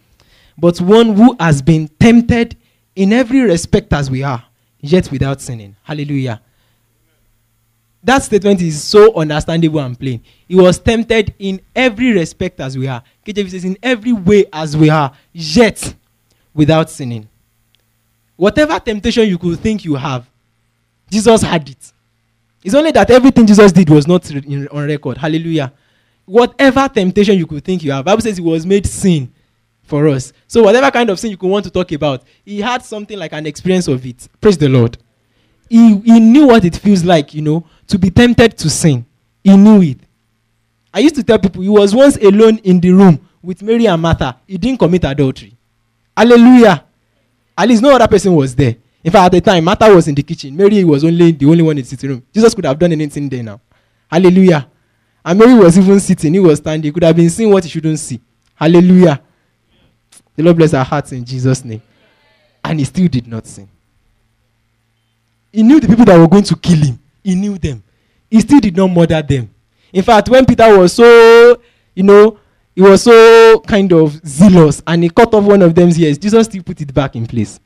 But 0.58 0.78
one 0.80 1.14
who 1.14 1.34
has 1.40 1.62
been 1.62 1.88
tempted 1.98 2.56
in 2.94 3.12
every 3.12 3.40
respect 3.40 3.92
as 3.92 4.10
we 4.10 4.22
are, 4.22 4.44
yet 4.80 5.10
without 5.10 5.40
sinning. 5.40 5.76
Hallelujah. 5.82 6.40
That 8.02 8.22
statement 8.22 8.62
is 8.62 8.82
so 8.82 9.14
understandable 9.14 9.80
and 9.80 9.98
plain. 9.98 10.22
He 10.48 10.56
was 10.56 10.78
tempted 10.78 11.34
in 11.38 11.60
every 11.76 12.12
respect 12.12 12.58
as 12.60 12.76
we 12.76 12.88
are. 12.88 13.02
KJV 13.26 13.50
says, 13.50 13.64
in 13.64 13.76
every 13.82 14.12
way 14.12 14.46
as 14.52 14.76
we 14.76 14.88
are, 14.88 15.12
yet 15.32 15.94
without 16.54 16.88
sinning. 16.88 17.28
Whatever 18.36 18.80
temptation 18.80 19.28
you 19.28 19.36
could 19.36 19.60
think 19.60 19.84
you 19.84 19.96
have, 19.96 20.26
Jesus 21.10 21.42
had 21.42 21.68
it. 21.68 21.92
It's 22.64 22.74
only 22.74 22.90
that 22.92 23.10
everything 23.10 23.46
Jesus 23.46 23.72
did 23.72 23.90
was 23.90 24.06
not 24.06 24.30
on 24.34 24.86
record. 24.86 25.18
Hallelujah. 25.18 25.72
Whatever 26.24 26.88
temptation 26.88 27.36
you 27.36 27.46
could 27.46 27.64
think 27.64 27.82
you 27.82 27.92
have, 27.92 28.04
Bible 28.04 28.22
says 28.22 28.36
he 28.36 28.42
was 28.42 28.64
made 28.64 28.86
sin 28.86 29.30
for 29.90 30.08
us. 30.08 30.32
So 30.46 30.62
whatever 30.62 30.90
kind 30.90 31.10
of 31.10 31.18
sin 31.18 31.32
you 31.32 31.36
could 31.36 31.50
want 31.50 31.64
to 31.64 31.70
talk 31.70 31.90
about, 31.92 32.22
he 32.44 32.60
had 32.60 32.82
something 32.82 33.18
like 33.18 33.32
an 33.32 33.44
experience 33.44 33.88
of 33.88 34.06
it. 34.06 34.28
Praise 34.40 34.56
the 34.56 34.68
Lord. 34.68 34.96
He, 35.68 35.98
he 35.98 36.20
knew 36.20 36.46
what 36.46 36.64
it 36.64 36.76
feels 36.76 37.04
like, 37.04 37.34
you 37.34 37.42
know, 37.42 37.66
to 37.88 37.98
be 37.98 38.10
tempted 38.10 38.56
to 38.58 38.70
sin. 38.70 39.04
He 39.44 39.56
knew 39.56 39.82
it. 39.82 39.98
I 40.94 41.00
used 41.00 41.16
to 41.16 41.22
tell 41.22 41.38
people 41.38 41.62
he 41.62 41.68
was 41.68 41.94
once 41.94 42.16
alone 42.16 42.58
in 42.58 42.80
the 42.80 42.90
room 42.90 43.28
with 43.42 43.62
Mary 43.62 43.86
and 43.86 44.00
Martha. 44.00 44.36
He 44.46 44.58
didn't 44.58 44.78
commit 44.78 45.04
adultery. 45.04 45.56
Hallelujah. 46.16 46.84
At 47.56 47.68
least 47.68 47.82
no 47.82 47.94
other 47.94 48.08
person 48.08 48.34
was 48.34 48.54
there. 48.54 48.76
In 49.02 49.10
fact, 49.10 49.26
at 49.26 49.32
the 49.32 49.40
time, 49.40 49.64
Martha 49.64 49.92
was 49.94 50.08
in 50.08 50.14
the 50.14 50.22
kitchen. 50.22 50.56
Mary 50.56 50.84
was 50.84 51.04
only 51.04 51.32
the 51.32 51.46
only 51.46 51.62
one 51.62 51.76
in 51.78 51.82
the 51.82 51.88
sitting 51.88 52.10
room. 52.10 52.26
Jesus 52.32 52.54
could 52.54 52.64
have 52.64 52.78
done 52.78 52.92
anything 52.92 53.28
there 53.28 53.42
now. 53.42 53.60
Hallelujah. 54.10 54.68
And 55.24 55.38
Mary 55.38 55.54
was 55.54 55.78
even 55.78 56.00
sitting. 56.00 56.34
He 56.34 56.40
was 56.40 56.58
standing. 56.58 56.88
He 56.88 56.92
could 56.92 57.04
have 57.04 57.16
been 57.16 57.30
seeing 57.30 57.50
what 57.50 57.64
he 57.64 57.70
shouldn't 57.70 57.98
see. 57.98 58.20
Hallelujah. 58.54 59.20
The 60.36 60.42
Lord 60.42 60.56
bless 60.56 60.74
our 60.74 60.84
hearts 60.84 61.12
in 61.12 61.24
Jesus' 61.24 61.64
name. 61.64 61.82
And 62.64 62.78
he 62.78 62.84
still 62.84 63.08
did 63.08 63.26
not 63.26 63.46
sin. 63.46 63.68
He 65.52 65.62
knew 65.62 65.80
the 65.80 65.88
people 65.88 66.04
that 66.04 66.18
were 66.18 66.28
going 66.28 66.44
to 66.44 66.56
kill 66.56 66.78
him. 66.78 66.98
He 67.22 67.34
knew 67.34 67.58
them. 67.58 67.82
He 68.30 68.40
still 68.40 68.60
did 68.60 68.76
not 68.76 68.88
murder 68.88 69.20
them. 69.22 69.50
In 69.92 70.02
fact, 70.02 70.28
when 70.28 70.46
Peter 70.46 70.78
was 70.78 70.92
so, 70.92 71.60
you 71.94 72.04
know, 72.04 72.38
he 72.74 72.82
was 72.82 73.02
so 73.02 73.60
kind 73.66 73.92
of 73.92 74.20
zealous 74.26 74.80
and 74.86 75.02
he 75.02 75.10
cut 75.10 75.34
off 75.34 75.44
one 75.44 75.62
of 75.62 75.74
them's 75.74 75.98
ears, 75.98 76.16
Jesus 76.16 76.46
still 76.46 76.62
put 76.62 76.80
it 76.80 76.94
back 76.94 77.16
in 77.16 77.26
place. 77.26 77.58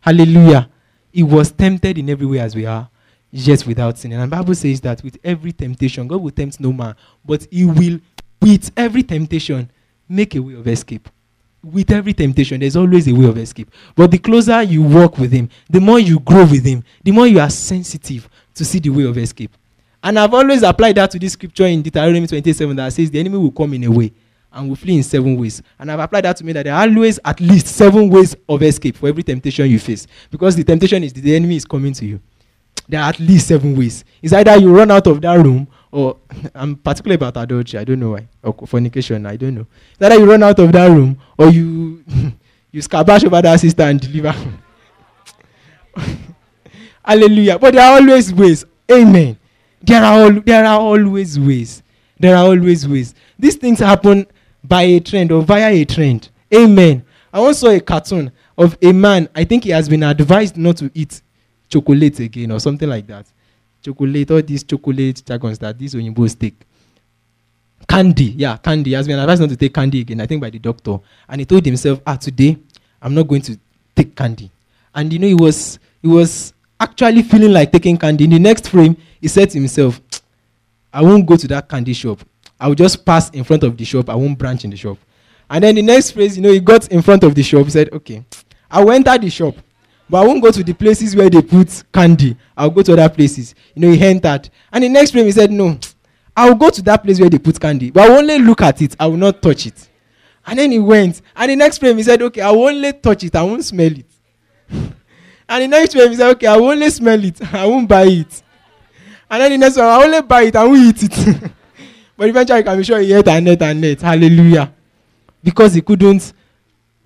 Hallelujah. 0.00 0.68
He 1.12 1.22
was 1.22 1.52
tempted 1.52 1.96
in 1.98 2.10
every 2.10 2.26
way 2.26 2.40
as 2.40 2.54
we 2.54 2.66
are, 2.66 2.88
yet 3.30 3.64
without 3.66 3.96
sin. 3.98 4.12
And 4.12 4.22
the 4.22 4.36
Bible 4.36 4.54
says 4.54 4.80
that 4.80 5.02
with 5.02 5.18
every 5.22 5.52
temptation, 5.52 6.08
God 6.08 6.20
will 6.20 6.30
tempt 6.30 6.58
no 6.58 6.72
man, 6.72 6.96
but 7.24 7.46
he 7.50 7.64
will, 7.64 8.00
with 8.42 8.70
every 8.76 9.04
temptation, 9.04 9.70
make 10.08 10.34
a 10.34 10.42
way 10.42 10.54
of 10.54 10.66
escape. 10.66 11.08
With 11.72 11.90
every 11.90 12.12
temptation, 12.14 12.60
there's 12.60 12.76
always 12.76 13.06
a 13.08 13.12
way 13.12 13.26
of 13.26 13.36
escape. 13.38 13.70
But 13.94 14.10
the 14.10 14.18
closer 14.18 14.62
you 14.62 14.82
walk 14.82 15.18
with 15.18 15.32
Him, 15.32 15.48
the 15.68 15.80
more 15.80 15.98
you 15.98 16.18
grow 16.20 16.44
with 16.44 16.64
Him, 16.64 16.82
the 17.02 17.12
more 17.12 17.26
you 17.26 17.40
are 17.40 17.50
sensitive 17.50 18.28
to 18.54 18.64
see 18.64 18.78
the 18.78 18.90
way 18.90 19.04
of 19.04 19.18
escape. 19.18 19.56
And 20.02 20.18
I've 20.18 20.32
always 20.32 20.62
applied 20.62 20.96
that 20.96 21.10
to 21.10 21.18
this 21.18 21.32
scripture 21.32 21.66
in 21.66 21.82
Deuteronomy 21.82 22.26
27 22.26 22.76
that 22.76 22.92
says 22.92 23.10
the 23.10 23.18
enemy 23.20 23.38
will 23.38 23.50
come 23.50 23.74
in 23.74 23.84
a 23.84 23.90
way 23.90 24.12
and 24.52 24.68
will 24.68 24.76
flee 24.76 24.96
in 24.96 25.02
seven 25.02 25.36
ways. 25.36 25.62
And 25.78 25.90
I've 25.90 26.00
applied 26.00 26.24
that 26.24 26.36
to 26.38 26.44
me 26.44 26.52
that 26.52 26.64
there 26.64 26.74
are 26.74 26.82
always 26.82 27.18
at 27.24 27.40
least 27.40 27.66
seven 27.66 28.08
ways 28.08 28.34
of 28.48 28.62
escape 28.62 28.96
for 28.96 29.08
every 29.08 29.22
temptation 29.22 29.68
you 29.68 29.78
face. 29.78 30.06
Because 30.30 30.56
the 30.56 30.64
temptation 30.64 31.04
is 31.04 31.12
the 31.12 31.34
enemy 31.34 31.56
is 31.56 31.64
coming 31.64 31.92
to 31.94 32.06
you. 32.06 32.20
There 32.88 33.00
are 33.00 33.10
at 33.10 33.18
least 33.18 33.48
seven 33.48 33.76
ways. 33.76 34.04
It's 34.22 34.32
either 34.32 34.56
you 34.56 34.74
run 34.74 34.90
out 34.90 35.06
of 35.06 35.20
that 35.20 35.34
room 35.34 35.68
or 35.90 36.18
I'm 36.54 36.76
particularly 36.76 37.14
about 37.16 37.36
adultery. 37.36 37.80
I 37.80 37.84
don't 37.84 38.00
know 38.00 38.10
why. 38.10 38.28
Or 38.42 38.54
fornication. 38.66 39.26
I 39.26 39.36
don't 39.36 39.54
know. 39.54 39.66
Either 40.00 40.16
you 40.18 40.28
run 40.30 40.42
out 40.42 40.58
of 40.58 40.72
that 40.72 40.86
room 40.86 41.18
or 41.36 41.48
you 41.48 42.04
you 42.72 42.80
scabash 42.82 43.24
over 43.24 43.40
that 43.42 43.60
sister 43.60 43.82
and 43.82 44.00
deliver. 44.00 44.34
Hallelujah. 47.04 47.58
But 47.58 47.74
there 47.74 47.90
are 47.90 48.00
always 48.00 48.32
ways. 48.34 48.64
Amen. 48.90 49.38
There 49.82 50.02
are 50.02 50.30
there 50.30 50.64
are 50.64 50.80
always 50.80 51.38
ways. 51.38 51.82
There 52.18 52.36
are 52.36 52.44
always 52.44 52.86
ways. 52.86 53.14
These 53.38 53.56
things 53.56 53.78
happen 53.78 54.26
by 54.64 54.82
a 54.82 55.00
trend 55.00 55.32
or 55.32 55.42
via 55.42 55.70
a 55.70 55.84
trend. 55.84 56.28
Amen. 56.54 57.04
I 57.32 57.40
once 57.40 57.58
saw 57.58 57.68
a 57.68 57.80
cartoon 57.80 58.32
of 58.56 58.76
a 58.82 58.92
man. 58.92 59.28
I 59.34 59.44
think 59.44 59.64
he 59.64 59.70
has 59.70 59.88
been 59.88 60.02
advised 60.02 60.56
not 60.56 60.76
to 60.78 60.90
eat 60.94 61.22
chocolate 61.68 62.18
again 62.20 62.50
or 62.50 62.58
something 62.60 62.88
like 62.88 63.06
that. 63.06 63.26
Chocolate, 63.82 64.30
all 64.30 64.42
these 64.42 64.64
chocolate 64.64 65.22
jargons 65.24 65.58
that 65.58 65.78
these 65.78 65.94
Oyinbos 65.94 66.38
take. 66.38 66.56
Candy, 67.88 68.34
yeah, 68.36 68.56
candy. 68.56 68.90
He 68.90 68.94
has 68.94 69.06
been 69.06 69.18
advised 69.18 69.40
not 69.40 69.50
to 69.50 69.56
take 69.56 69.72
candy 69.72 70.00
again, 70.00 70.20
I 70.20 70.26
think 70.26 70.42
by 70.42 70.50
the 70.50 70.58
doctor. 70.58 70.98
And 71.28 71.40
he 71.40 71.44
told 71.44 71.64
himself, 71.64 72.00
ah, 72.06 72.16
today 72.16 72.58
I'm 73.00 73.14
not 73.14 73.28
going 73.28 73.42
to 73.42 73.58
take 73.94 74.14
candy. 74.14 74.50
And 74.94 75.12
you 75.12 75.18
know, 75.18 75.26
he 75.28 75.34
was 75.34 75.78
he 76.02 76.08
was 76.08 76.52
actually 76.80 77.22
feeling 77.22 77.52
like 77.52 77.72
taking 77.72 77.96
candy. 77.96 78.24
In 78.24 78.30
the 78.30 78.38
next 78.38 78.68
frame, 78.68 78.96
he 79.20 79.28
said 79.28 79.50
to 79.50 79.58
himself, 79.58 80.00
I 80.92 81.02
won't 81.02 81.26
go 81.26 81.36
to 81.36 81.48
that 81.48 81.68
candy 81.68 81.92
shop. 81.92 82.20
I 82.60 82.68
will 82.68 82.74
just 82.74 83.04
pass 83.04 83.30
in 83.30 83.44
front 83.44 83.62
of 83.62 83.76
the 83.76 83.84
shop. 83.84 84.10
I 84.10 84.14
won't 84.14 84.38
branch 84.38 84.64
in 84.64 84.70
the 84.70 84.76
shop. 84.76 84.98
And 85.50 85.64
then 85.64 85.76
the 85.76 85.82
next 85.82 86.12
phrase, 86.12 86.36
you 86.36 86.42
know, 86.42 86.52
he 86.52 86.60
got 86.60 86.88
in 86.88 87.02
front 87.02 87.22
of 87.24 87.34
the 87.34 87.42
shop. 87.42 87.64
He 87.64 87.70
said, 87.70 87.90
Okay, 87.92 88.24
I 88.70 88.82
will 88.84 88.92
enter 88.92 89.16
the 89.16 89.30
shop, 89.30 89.54
but 90.08 90.22
I 90.22 90.26
won't 90.26 90.42
go 90.42 90.50
to 90.50 90.64
the 90.64 90.72
places 90.72 91.14
where 91.14 91.28
they 91.28 91.42
put 91.42 91.84
candy. 91.92 92.36
I'll 92.56 92.70
go 92.70 92.82
to 92.82 92.92
other 92.94 93.08
places. 93.08 93.54
You 93.74 93.82
know, 93.82 93.90
he 93.92 94.02
entered. 94.04 94.48
And 94.72 94.84
the 94.84 94.88
next 94.88 95.10
frame, 95.10 95.26
he 95.26 95.32
said, 95.32 95.50
No, 95.50 95.78
I 96.36 96.48
will 96.48 96.56
go 96.56 96.70
to 96.70 96.82
that 96.82 97.02
place 97.02 97.20
where 97.20 97.28
they 97.28 97.38
put 97.38 97.60
candy, 97.60 97.90
but 97.90 98.04
I 98.04 98.08
will 98.10 98.18
only 98.18 98.38
look 98.38 98.62
at 98.62 98.80
it. 98.80 98.96
I 98.98 99.06
will 99.06 99.16
not 99.16 99.42
touch 99.42 99.66
it. 99.66 99.88
And 100.46 100.58
then 100.58 100.70
he 100.72 100.78
went. 100.78 101.20
And 101.36 101.50
the 101.50 101.56
next 101.56 101.78
frame, 101.78 101.96
he 101.98 102.02
said, 102.02 102.22
Okay, 102.22 102.40
I 102.40 102.50
will 102.50 102.68
only 102.68 102.92
touch 102.94 103.24
it. 103.24 103.36
I 103.36 103.42
won't 103.42 103.64
smell 103.64 103.92
it. 103.92 104.06
and 104.70 104.94
the 105.62 105.68
next 105.68 105.92
frame, 105.92 106.10
he 106.10 106.16
said, 106.16 106.30
Okay, 106.30 106.46
I 106.46 106.56
will 106.56 106.68
only 106.70 106.88
smell 106.90 107.22
it. 107.22 107.42
I 107.54 107.66
won't 107.66 107.88
buy 107.88 108.04
it. 108.04 108.42
And 109.30 109.42
then 109.42 109.50
the 109.52 109.58
next 109.58 109.76
one, 109.76 109.86
I 109.86 110.02
only 110.02 110.22
buy 110.22 110.42
it. 110.42 110.56
I 110.56 110.64
won't 110.64 110.78
eat 110.78 111.02
it. 111.12 111.52
but 112.16 112.28
eventually, 112.28 112.58
I 112.60 112.62
can 112.62 112.78
be 112.78 112.84
sure 112.84 112.98
he 112.98 113.12
ate 113.12 113.28
and 113.28 113.48
ate 113.48 113.60
and 113.62 113.84
ate. 113.84 114.00
Hallelujah. 114.00 114.72
Because 115.42 115.74
he 115.74 115.82
couldn't. 115.82 116.32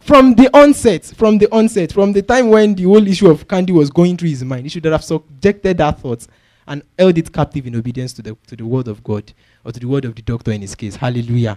From 0.05 0.35
the 0.35 0.51
onset, 0.53 1.05
from 1.05 1.39
the 1.39 1.49
onset, 1.53 1.93
from 1.93 2.13
the 2.13 2.23
time 2.23 2.49
when 2.49 2.75
the 2.75 2.83
whole 2.83 3.07
issue 3.07 3.31
of 3.31 3.47
candy 3.47 3.73
was 3.73 3.89
going 3.89 4.17
through 4.17 4.31
his 4.31 4.43
mind, 4.43 4.65
he 4.65 4.69
should 4.69 4.85
have 4.85 5.05
subjected 5.05 5.79
that 5.79 6.01
thought 6.01 6.27
and 6.67 6.83
held 6.99 7.17
it 7.19 7.33
captive 7.33 7.69
in 7.69 7.77
obedience 7.77 8.13
to 8.15 8.23
the, 8.23 8.37
to 8.49 8.57
the 8.57 8.67
word 8.67 8.89
of 8.89 9.05
God 9.05 9.33
or 9.65 9.71
to 9.71 9.79
the 9.79 9.87
word 9.87 10.05
of 10.05 10.17
the 10.17 10.23
doctor 10.23 10.51
in 10.51 10.61
his 10.61 10.75
case. 10.75 10.97
Hallelujah. 10.97 11.57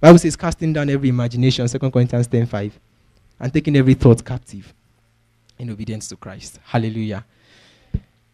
Bible 0.00 0.18
says, 0.18 0.34
casting 0.34 0.72
down 0.72 0.88
every 0.88 1.10
imagination, 1.10 1.68
2 1.68 1.78
Corinthians 1.90 2.26
10 2.26 2.46
5, 2.46 2.80
and 3.40 3.52
taking 3.52 3.76
every 3.76 3.94
thought 3.94 4.24
captive 4.24 4.72
in 5.58 5.68
obedience 5.68 6.08
to 6.08 6.16
Christ. 6.16 6.60
Hallelujah. 6.64 7.22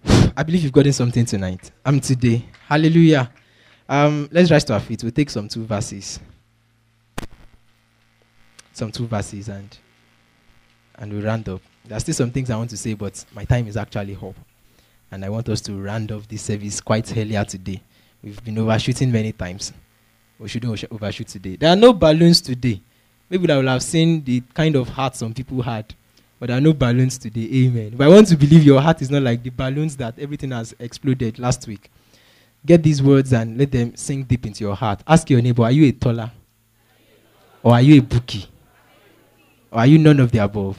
I 0.37 0.45
believe 0.45 0.63
you've 0.63 0.73
gotten 0.73 0.93
something 0.93 1.25
tonight. 1.25 1.73
I'm 1.85 1.95
um, 1.95 2.01
today. 2.01 2.45
Hallelujah. 2.69 3.29
Um, 3.89 4.29
let's 4.31 4.49
rise 4.49 4.63
to 4.67 4.75
our 4.75 4.81
feet. 4.81 5.03
We'll 5.03 5.11
take 5.11 5.31
some 5.31 5.49
two 5.49 5.65
verses 5.65 6.21
some 8.81 8.91
two 8.91 9.07
verses 9.07 9.49
and 9.49 9.79
and 10.97 11.13
we 11.13 11.21
round 11.23 11.49
up. 11.49 11.61
There 11.85 11.97
are 11.97 12.01
still 12.01 12.15
some 12.15 12.31
things 12.31 12.51
I 12.51 12.57
want 12.57 12.71
to 12.71 12.77
say, 12.77 12.95
but 12.95 13.25
my 13.33 13.45
time 13.45 13.67
is 13.69 13.77
actually 13.77 14.17
up. 14.17 14.35
And 15.11 15.25
I 15.25 15.29
want 15.29 15.49
us 15.49 15.61
to 15.63 15.73
round 15.73 16.13
off 16.13 16.29
this 16.29 16.43
service 16.43 16.81
quite 16.81 17.17
earlier 17.17 17.45
today. 17.45 17.83
We've 18.23 18.43
been 18.45 18.59
overshooting 18.59 19.11
many 19.11 19.33
times. 19.33 19.73
We 20.39 20.49
shouldn't 20.49 20.85
overshoot 20.93 21.29
today. 21.29 21.57
There 21.57 21.71
are 21.71 21.77
no 21.77 21.93
balloons 21.93 22.41
today. 22.41 22.81
Maybe 23.29 23.51
I 23.51 23.57
will 23.57 23.69
have 23.69 23.83
seen 23.83 24.23
the 24.25 24.43
kind 24.55 24.77
of 24.77 24.89
heart 24.89 25.17
some 25.17 25.33
people 25.33 25.63
had, 25.63 25.95
but 26.39 26.49
there 26.49 26.57
are 26.57 26.61
no 26.61 26.73
balloons 26.73 27.19
today. 27.19 27.49
Amen. 27.67 27.95
But 27.97 28.07
I 28.07 28.09
want 28.09 28.29
to 28.29 28.37
believe 28.37 28.63
your 28.63 28.81
heart 28.81 29.03
is 29.03 29.11
not 29.11 29.23
like 29.23 29.43
the 29.43 29.51
balloons 29.51 29.97
that 29.97 30.19
everything 30.19 30.51
has 30.51 30.75
exploded 30.79 31.39
last 31.39 31.67
week. 31.67 31.91
Get 32.65 32.83
these 32.83 33.03
words 33.03 33.33
and 33.33 33.57
let 33.59 33.73
them 33.73 33.97
sink 33.97 34.29
deep 34.29 34.47
into 34.47 34.65
your 34.65 34.77
heart. 34.77 35.03
Ask 35.07 35.29
your 35.31 35.41
neighbor, 35.41 35.65
are 35.65 35.73
you 35.73 35.87
a 35.87 35.93
Tola? 35.93 36.33
Or 37.63 37.73
are 37.75 37.83
you 37.83 38.01
a 38.01 38.03
Buki? 38.03 38.47
Or 39.71 39.81
are 39.81 39.87
you 39.87 39.99
none 39.99 40.21
of 40.21 40.33
the 40.33 40.39
above? 40.39 40.79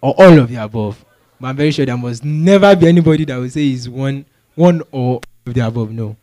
Or 0.00 0.14
all 0.18 0.38
of 0.38 0.48
the 0.48 0.56
above? 0.56 1.04
But 1.40 1.48
I'm 1.48 1.56
very 1.56 1.70
sure 1.70 1.86
there 1.86 1.96
must 1.96 2.24
never 2.24 2.74
be 2.76 2.88
anybody 2.88 3.24
that 3.26 3.36
will 3.36 3.48
say 3.48 3.70
is 3.70 3.88
one, 3.88 4.24
one 4.54 4.82
or 4.90 5.20
of 5.46 5.54
the 5.54 5.66
above. 5.66 5.90
No. 5.90 6.16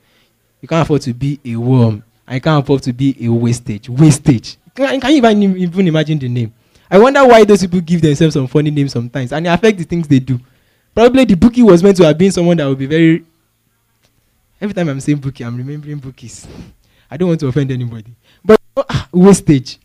You 0.62 0.68
can't 0.68 0.84
afford 0.84 1.02
to 1.04 1.14
be 1.14 1.40
a 1.46 1.56
worm. 1.56 2.04
I 2.28 2.40
can't 2.40 2.64
afford 2.64 2.84
to 2.84 2.94
be 2.94 3.16
a 3.26 3.30
wastage. 3.30 3.90
Wastage. 3.90 4.58
Can, 4.76 5.00
can 5.00 5.12
you 5.12 5.18
even, 5.18 5.58
even 5.58 5.88
imagine 5.88 6.20
the 6.20 6.30
name? 6.30 6.54
I 6.90 7.00
wonder 7.00 7.26
why 7.26 7.44
those 7.44 7.62
people 7.62 7.82
give 7.82 8.02
themselves 8.02 8.34
some 8.34 8.48
funny 8.48 8.72
names 8.72 8.94
sometimes 8.94 9.34
and 9.34 9.46
it 9.46 9.50
affects 9.50 9.80
the 9.80 9.86
things 9.88 10.08
they 10.08 10.20
do. 10.20 10.40
Probably 10.94 11.26
the 11.26 11.36
Buki 11.36 11.64
was 11.64 11.84
meant 11.84 11.98
to 11.98 12.06
have 12.06 12.18
been 12.18 12.32
someone 12.32 12.58
that 12.58 12.68
would 12.68 12.78
be 12.78 12.86
very. 12.86 13.24
Every 14.60 14.74
time 14.74 14.90
I'm 14.90 15.00
saying 15.00 15.20
Buki, 15.20 15.46
I'm 15.46 15.56
remembering 15.56 16.00
bookies. 16.00 16.48
I 17.12 17.18
don't 17.18 17.28
want 17.30 17.40
to 17.42 17.48
offend 17.48 17.72
anybody. 17.72 18.14
But 18.44 18.60
ah, 18.78 19.08
wastage. 19.12 19.80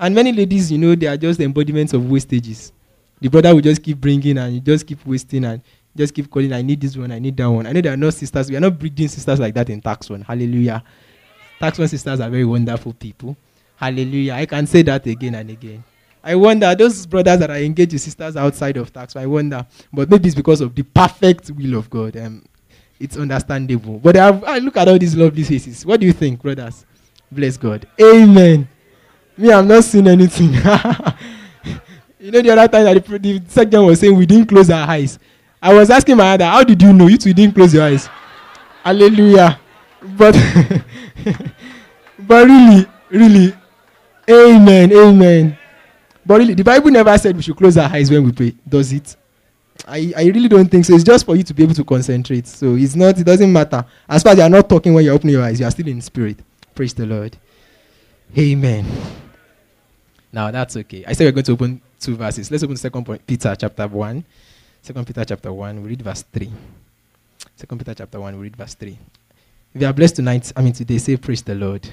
And 0.00 0.14
many 0.14 0.32
ladies, 0.32 0.72
you 0.72 0.78
know, 0.78 0.94
they 0.94 1.06
are 1.06 1.16
just 1.18 1.38
embodiments 1.40 1.92
of 1.92 2.00
wastages. 2.00 2.72
The 3.20 3.28
brother 3.28 3.54
will 3.54 3.60
just 3.60 3.82
keep 3.82 4.00
bringing 4.00 4.38
and 4.38 4.54
you 4.54 4.60
just 4.60 4.86
keep 4.86 5.04
wasting 5.06 5.44
and 5.44 5.60
just 5.94 6.14
keep 6.14 6.30
calling, 6.30 6.54
I 6.54 6.62
need 6.62 6.80
this 6.80 6.96
one, 6.96 7.12
I 7.12 7.18
need 7.18 7.36
that 7.36 7.50
one. 7.50 7.66
I 7.66 7.72
know 7.72 7.82
there 7.82 7.92
are 7.92 7.98
no 7.98 8.08
sisters. 8.08 8.48
We 8.48 8.56
are 8.56 8.60
not 8.60 8.78
breeding 8.78 9.08
sisters 9.08 9.38
like 9.38 9.52
that 9.54 9.68
in 9.68 9.82
TACSFON. 9.82 10.24
Hallelujah. 10.24 10.82
TACSFON 11.60 11.90
sisters 11.90 12.18
are 12.18 12.30
very 12.30 12.46
wonderful 12.46 12.94
people. 12.94 13.36
Hallelujah. 13.76 14.32
I 14.32 14.46
can 14.46 14.66
say 14.66 14.80
that 14.82 15.06
again 15.06 15.34
and 15.34 15.50
again. 15.50 15.84
I 16.24 16.34
wonder, 16.34 16.74
those 16.74 17.04
brothers 17.04 17.38
that 17.40 17.50
are 17.50 17.58
engaged 17.58 17.92
with 17.92 18.00
sisters 18.00 18.36
outside 18.36 18.78
of 18.78 18.90
tax, 18.90 19.16
I 19.16 19.26
wonder. 19.26 19.66
But 19.92 20.08
maybe 20.08 20.28
it's 20.28 20.34
because 20.34 20.62
of 20.62 20.74
the 20.74 20.82
perfect 20.82 21.50
will 21.50 21.76
of 21.78 21.90
God. 21.90 22.16
Um, 22.16 22.44
it's 22.98 23.18
understandable. 23.18 23.98
But 23.98 24.16
I, 24.16 24.28
I 24.28 24.58
look 24.58 24.78
at 24.78 24.88
all 24.88 24.98
these 24.98 25.16
lovely 25.16 25.42
faces. 25.42 25.84
What 25.84 26.00
do 26.00 26.06
you 26.06 26.12
think, 26.12 26.40
brothers? 26.40 26.86
Bless 27.30 27.58
God. 27.58 27.86
Amen. 28.00 28.66
Me, 29.40 29.50
I'm 29.50 29.66
not 29.66 29.84
seeing 29.84 30.06
anything. 30.06 30.52
you 32.20 32.30
know, 32.30 32.42
the 32.42 32.50
other 32.50 32.68
time 32.68 32.84
that 32.84 33.06
the, 33.06 33.18
the 33.18 33.42
second 33.48 33.86
was 33.86 33.98
saying 33.98 34.14
we 34.14 34.26
didn't 34.26 34.48
close 34.48 34.68
our 34.68 34.86
eyes. 34.86 35.18
I 35.62 35.72
was 35.72 35.88
asking 35.88 36.18
my 36.18 36.34
other, 36.34 36.44
how 36.44 36.62
did 36.62 36.82
you 36.82 36.92
know? 36.92 37.06
You 37.06 37.16
two 37.16 37.32
didn't 37.32 37.54
close 37.54 37.72
your 37.72 37.84
eyes. 37.84 38.06
Hallelujah. 38.84 39.58
But, 40.02 40.34
but 42.18 42.46
really, 42.46 42.86
really, 43.08 43.54
amen, 44.28 44.92
amen. 44.92 45.58
But 46.26 46.38
really, 46.40 46.52
the 46.52 46.64
Bible 46.64 46.90
never 46.90 47.16
said 47.16 47.34
we 47.34 47.40
should 47.40 47.56
close 47.56 47.78
our 47.78 47.90
eyes 47.90 48.10
when 48.10 48.24
we 48.24 48.32
pray, 48.32 48.54
does 48.68 48.92
it? 48.92 49.16
I, 49.88 50.12
I 50.14 50.24
really 50.24 50.48
don't 50.48 50.68
think 50.68 50.84
so. 50.84 50.92
It's 50.94 51.04
just 51.04 51.24
for 51.24 51.34
you 51.34 51.42
to 51.44 51.54
be 51.54 51.62
able 51.62 51.74
to 51.74 51.84
concentrate. 51.84 52.46
So 52.46 52.74
it's 52.74 52.94
not, 52.94 53.18
it 53.18 53.24
doesn't 53.24 53.50
matter. 53.50 53.86
As 54.06 54.22
far 54.22 54.32
as 54.32 54.38
you're 54.38 54.50
not 54.50 54.68
talking 54.68 54.92
when 54.92 55.02
you're 55.02 55.14
opening 55.14 55.36
your 55.36 55.44
eyes, 55.44 55.60
you 55.60 55.66
are 55.66 55.70
still 55.70 55.88
in 55.88 56.02
spirit. 56.02 56.40
Praise 56.74 56.92
the 56.92 57.06
Lord. 57.06 57.38
Amen. 58.36 58.86
Now 60.32 60.50
that's 60.50 60.76
okay. 60.76 61.04
I 61.06 61.12
said 61.12 61.24
we're 61.24 61.32
going 61.32 61.44
to 61.44 61.52
open 61.52 61.80
two 61.98 62.16
verses. 62.16 62.50
Let's 62.50 62.62
open 62.62 62.76
Second 62.76 63.26
Peter 63.26 63.54
chapter 63.56 63.86
one. 63.88 64.24
Second 64.82 65.06
Peter 65.06 65.24
chapter 65.24 65.52
one. 65.52 65.82
We 65.82 65.90
read 65.90 66.02
verse 66.02 66.22
three. 66.22 66.50
Second 67.56 67.78
Peter 67.78 67.94
chapter 67.94 68.20
one. 68.20 68.36
We 68.36 68.42
read 68.44 68.56
verse 68.56 68.74
three. 68.74 68.98
If 69.74 69.80
you 69.80 69.86
are 69.86 69.92
blessed 69.92 70.16
tonight, 70.16 70.52
I 70.56 70.62
mean 70.62 70.72
today, 70.72 70.98
say 70.98 71.16
praise 71.16 71.42
the 71.42 71.54
Lord. 71.54 71.88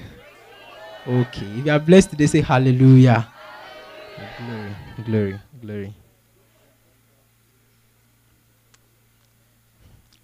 Okay. 1.06 1.46
If 1.58 1.66
you 1.66 1.72
are 1.72 1.78
blessed 1.78 2.10
today, 2.10 2.26
say 2.26 2.40
hallelujah. 2.40 3.28
Glory, 4.38 4.76
glory, 5.04 5.40
glory. 5.60 5.94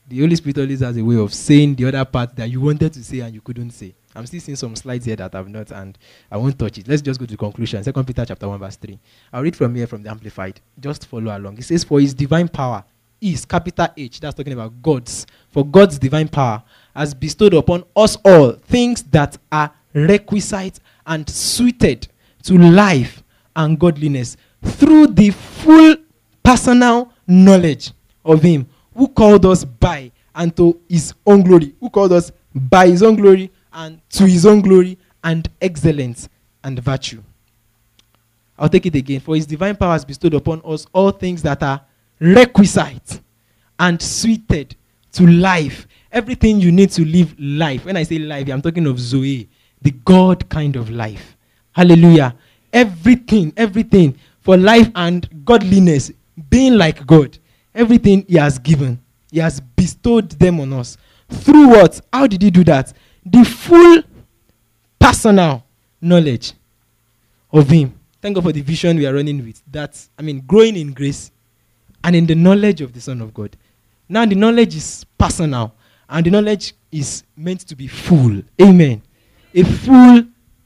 The 0.07 0.21
Holy 0.21 0.37
Spirit 0.37 0.59
always 0.59 0.81
has 0.81 0.97
a 0.97 1.05
way 1.05 1.17
of 1.17 1.33
saying 1.33 1.77
the 1.77 1.87
other 1.87 2.05
part 2.05 2.37
that 2.37 2.51
you 2.51 2.61
wanted 2.61 2.93
to 2.93 3.03
say 3.03 3.21
and 3.21 3.35
you 3.35 3.41
couldn't 3.41 3.71
say. 3.71 3.95
I'm 4.15 4.27
still 4.27 4.41
seeing 4.41 4.57
some 4.57 4.77
slides 4.77 5.07
here 5.07 5.17
that 5.17 5.35
I've 5.35 5.49
not, 5.49 5.71
and 5.73 5.99
I 6.31 6.37
won't 6.37 6.59
touch 6.59 6.79
it. 6.79 6.87
Let's 6.87 7.03
just 7.03 7.19
go 7.19 7.27
to 7.27 7.33
the 7.33 7.37
conclusion. 7.37 7.83
Second 7.83 8.07
Peter 8.07 8.25
chapter 8.25 8.49
1, 8.49 8.59
verse 8.59 8.77
3. 8.77 8.99
I'll 9.33 9.43
read 9.43 9.57
from 9.57 9.75
here 9.75 9.87
from 9.87 10.03
the 10.03 10.11
Amplified. 10.11 10.61
Just 10.79 11.07
follow 11.07 11.37
along. 11.37 11.59
It 11.59 11.65
says, 11.65 11.85
For 11.85 12.01
his 12.01 12.15
divine 12.15 12.49
power 12.49 12.85
is 13.21 13.45
capital 13.45 13.89
H, 13.97 14.21
that's 14.21 14.35
talking 14.35 14.53
about 14.53 14.81
God's. 14.83 15.27
For 15.51 15.65
God's 15.67 15.99
divine 15.99 16.29
power 16.29 16.63
has 16.95 17.15
bestowed 17.15 17.55
upon 17.55 17.85
us 17.97 18.17
all 18.25 18.53
things 18.53 19.03
that 19.05 19.37
are 19.51 19.73
requisite 19.95 20.79
and 21.07 21.29
suited 21.29 22.09
to 22.45 22.59
life 22.59 23.23
and 23.57 23.79
godliness 23.79 24.37
through 24.63 25.09
the 25.09 25.31
full 25.31 25.97
personal 26.43 27.13
knowledge 27.27 27.93
of 28.25 28.43
him 28.43 28.67
who 28.95 29.09
called 29.09 29.45
us 29.47 29.65
by 29.65 30.11
and 30.35 30.57
to 30.57 30.81
his 30.89 31.15
own 31.27 31.43
glory. 31.43 31.75
Who 31.81 31.91
called 31.91 32.13
us 32.13 32.31
by 32.55 32.89
his 32.89 33.03
own 33.03 33.17
glory 33.17 33.51
and 33.75 34.01
to 34.11 34.27
his 34.27 34.47
own 34.47 34.61
glory 34.61 34.97
and 35.23 35.49
excellence 35.61 36.29
and 36.63 36.79
virtue. 36.79 37.23
I'll 38.59 38.69
take 38.69 38.87
it 38.87 38.95
again. 38.95 39.21
For 39.21 39.35
his 39.35 39.47
divine 39.47 39.77
power 39.77 39.93
has 39.93 40.05
bestowed 40.05 40.35
upon 40.35 40.63
us 40.65 40.87
all 40.93 41.11
things 41.11 41.43
that 41.43 41.63
are 41.63 41.81
requisite 42.21 43.21
and 43.79 44.01
suited 44.01 44.77
to 45.13 45.27
life. 45.27 45.87
Everything 46.13 46.61
you 46.61 46.71
need 46.71 46.91
to 46.91 47.05
live 47.05 47.35
life. 47.39 47.85
When 47.85 47.97
I 47.97 48.05
say 48.05 48.19
life, 48.19 48.49
I'm 48.49 48.63
talking 48.63 48.87
of 48.87 48.99
Zoe, 48.99 49.49
the 49.83 49.91
God 49.91 50.49
kind 50.49 50.77
of 50.77 50.91
life. 50.91 51.37
Hallelujah. 51.73 52.37
Everything, 52.73 53.53
everything 53.57 54.17
for 54.41 54.57
life 54.57 54.91
and 54.95 55.45
godliness, 55.45 56.13
being 56.51 56.75
like 56.75 57.05
God. 57.07 57.39
Everything 57.75 58.25
He 58.29 58.37
has 58.37 58.59
given, 58.59 59.01
He 59.33 59.41
has 59.41 59.61
bestowed 59.61 60.31
them 60.31 60.61
on 60.61 60.73
us. 60.73 60.97
Through 61.29 61.69
what? 61.69 62.01
How 62.13 62.29
did 62.29 62.43
He 62.43 62.51
do 62.51 62.63
that? 62.65 62.93
The 63.27 63.45
full 63.45 64.03
personal 64.99 65.65
knowledge 66.01 66.53
of 67.53 67.69
Him. 67.69 67.99
Thank 68.21 68.35
God 68.37 68.45
for 68.45 68.53
the 68.53 68.61
vision 68.61 68.97
we 68.97 69.07
are 69.07 69.15
running 69.15 69.45
with. 69.45 69.63
That's, 69.71 70.11
I 70.19 70.23
mean, 70.23 70.41
growing 70.47 70.77
in 70.77 70.93
grace 70.93 71.31
and 72.03 72.17
in 72.17 72.27
the 72.27 72.35
knowledge 72.35 72.81
of 72.81 72.93
the 72.93 73.01
Son 73.01 73.21
of 73.21 73.33
God. 73.33 73.57
Now, 74.09 74.27
the 74.27 74.35
knowledge 74.35 74.77
is 74.77 75.05
personal, 75.17 75.75
and 76.09 76.27
the 76.27 76.31
knowledge 76.31 76.75
is 76.93 77.25
meant 77.37 77.61
to 77.61 77.75
be 77.75 77.87
full. 77.87 78.43
Amen. 78.61 79.03
A 79.55 79.63
full 79.63 80.25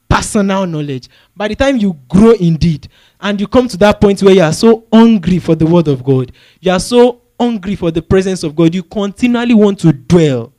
personal 0.09 0.65
knowledge. 0.65 1.07
By 1.35 1.47
the 1.47 1.55
time 1.55 1.77
you 1.77 1.97
grow 2.09 2.31
indeed, 2.31 2.89
and 3.21 3.39
you 3.39 3.47
come 3.47 3.67
to 3.67 3.77
that 3.77 4.01
point 4.01 4.21
where 4.21 4.33
you 4.33 4.41
are 4.41 4.53
so 4.53 4.85
hungry 4.91 5.39
for 5.39 5.55
the 5.55 5.65
word 5.65 5.87
of 5.87 6.03
God, 6.03 6.31
you 6.59 6.71
are 6.71 6.79
so 6.79 7.21
hungry 7.39 7.75
for 7.75 7.91
the 7.91 8.01
presence 8.01 8.43
of 8.43 8.55
God, 8.55 8.75
you 8.75 8.83
continually 8.83 9.53
want 9.53 9.79
to 9.79 9.93
dwell. 9.93 10.51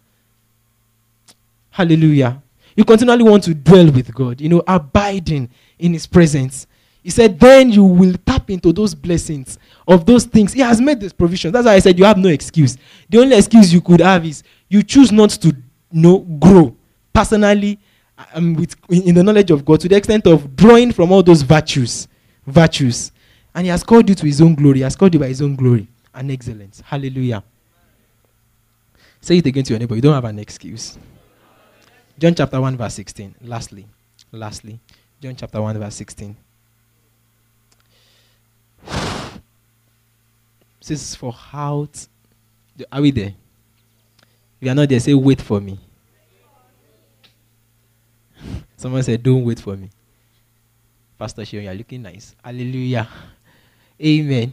Hallelujah. 1.71 2.43
You 2.77 2.85
continually 2.85 3.23
want 3.23 3.45
to 3.45 3.55
dwell 3.55 3.91
with 3.91 4.15
God, 4.15 4.41
you 4.41 4.49
know, 4.49 4.63
abiding 4.67 5.51
in 5.79 5.93
His 5.93 6.07
presence. 6.07 6.67
He 7.03 7.11
said, 7.11 7.41
then 7.41 7.71
you 7.71 7.85
will 7.85 8.15
tap 8.27 8.51
into 8.51 8.73
those 8.73 8.95
blessings 8.95 9.59
of 9.89 10.05
those 10.05 10.25
things. 10.25 10.53
He 10.53 10.61
has 10.61 10.81
made 10.81 11.01
this 11.01 11.13
provision. 11.13 11.51
That's 11.51 11.65
why 11.65 11.75
I 11.75 11.79
said 11.79 11.99
you 11.99 12.05
have 12.05 12.19
no 12.19 12.29
excuse. 12.29 12.77
The 13.09 13.19
only 13.19 13.37
excuse 13.37 13.73
you 13.73 13.81
could 13.81 14.01
have 14.01 14.25
is 14.27 14.43
you 14.69 14.83
choose 14.83 15.11
not 15.11 15.31
to 15.31 15.49
you 15.49 15.55
know, 15.93 16.19
grow 16.19 16.77
personally 17.13 17.79
um, 18.35 18.55
with, 18.55 18.77
in 18.91 19.15
the 19.15 19.23
knowledge 19.23 19.51
of 19.51 19.65
God 19.65 19.81
to 19.81 19.89
the 19.89 19.97
extent 19.97 20.27
of 20.27 20.55
drawing 20.55 20.93
from 20.93 21.11
all 21.11 21.23
those 21.23 21.43
virtues 21.43 22.07
virtues. 22.47 23.13
And 23.55 23.65
He 23.65 23.71
has 23.71 23.83
called 23.83 24.09
you 24.09 24.15
to 24.15 24.27
His 24.27 24.41
own 24.41 24.55
glory. 24.55 24.79
He 24.79 24.83
has 24.83 24.97
called 24.97 25.15
you 25.15 25.21
by 25.21 25.29
His 25.29 25.43
own 25.43 25.57
glory 25.57 25.89
and 26.15 26.31
excellence. 26.31 26.83
Hallelujah. 26.85 27.43
Say 29.21 29.39
it 29.39 29.47
again 29.47 29.65
to 29.65 29.73
your 29.73 29.81
neighbor. 29.81 29.95
You 29.95 30.03
don't 30.03 30.15
have 30.15 30.25
an 30.25 30.39
excuse. 30.39 30.99
John 32.21 32.35
chapter 32.35 32.61
1, 32.61 32.77
verse 32.77 32.93
16. 32.93 33.37
Lastly, 33.41 33.87
lastly, 34.31 34.79
John 35.23 35.35
chapter 35.35 35.63
1, 35.63 35.79
verse 35.79 35.95
16. 35.95 36.37
says, 40.83 41.15
For 41.15 41.33
how. 41.33 41.89
T- 41.91 42.85
are 42.93 43.01
we 43.01 43.11
there? 43.11 43.33
If 43.33 44.61
you 44.61 44.71
are 44.71 44.75
not 44.75 44.91
there, 44.91 45.01
say, 45.01 45.15
Wait 45.15 45.41
for 45.41 45.63
me. 45.63 45.81
Someone 48.77 49.03
said, 49.03 49.23
Don't 49.23 49.43
wait 49.43 49.61
for 49.61 49.75
me. 49.75 49.89
Pastor 51.19 51.41
Shion, 51.41 51.65
you're 51.65 51.73
looking 51.73 52.03
nice. 52.03 52.37
Hallelujah. 52.45 53.09
Amen. 53.99 54.53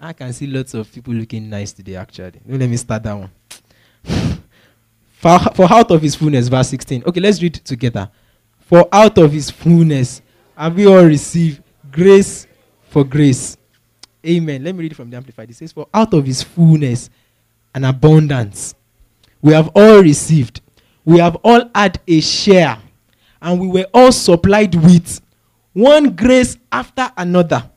I 0.00 0.14
can 0.14 0.32
see 0.32 0.46
lots 0.46 0.72
of 0.72 0.90
people 0.90 1.12
looking 1.12 1.50
nice 1.50 1.72
today, 1.72 1.96
actually. 1.96 2.40
let 2.46 2.70
me 2.70 2.78
start 2.78 3.02
that 3.02 3.12
one. 3.12 3.30
For, 5.20 5.38
for 5.54 5.70
out 5.70 5.90
of 5.90 6.00
his 6.00 6.14
fullness, 6.14 6.48
verse 6.48 6.70
16. 6.70 7.04
Okay, 7.06 7.20
let's 7.20 7.42
read 7.42 7.54
it 7.54 7.64
together. 7.66 8.10
For 8.58 8.88
out 8.90 9.18
of 9.18 9.30
his 9.30 9.50
fullness 9.50 10.22
have 10.56 10.74
we 10.74 10.86
all 10.86 11.04
received 11.04 11.62
grace 11.92 12.46
for 12.88 13.04
grace. 13.04 13.58
Amen. 14.26 14.64
Let 14.64 14.74
me 14.74 14.84
read 14.84 14.92
it 14.92 14.94
from 14.94 15.10
the 15.10 15.18
Amplified. 15.18 15.50
It 15.50 15.56
says, 15.56 15.72
For 15.72 15.86
out 15.92 16.14
of 16.14 16.24
his 16.24 16.42
fullness 16.42 17.10
and 17.74 17.84
abundance 17.84 18.74
we 19.42 19.52
have 19.52 19.68
all 19.74 20.00
received, 20.00 20.62
we 21.04 21.18
have 21.18 21.36
all 21.44 21.68
had 21.74 22.00
a 22.08 22.20
share, 22.22 22.78
and 23.42 23.60
we 23.60 23.68
were 23.68 23.86
all 23.92 24.12
supplied 24.12 24.74
with 24.74 25.20
one 25.74 26.16
grace 26.16 26.56
after 26.72 27.10
another, 27.18 27.70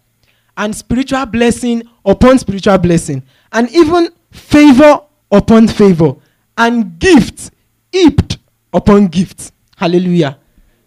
and 0.56 0.74
spiritual 0.74 1.26
blessing 1.26 1.84
upon 2.06 2.40
spiritual 2.40 2.78
blessing, 2.78 3.22
and 3.52 3.70
even 3.72 4.10
favor 4.32 5.02
upon 5.30 5.68
favor, 5.68 6.16
and 6.58 7.00
gift 7.00 7.52
heaped 7.92 8.38
upon 8.74 9.08
gift. 9.08 9.52
Hallelujah. 9.76 10.38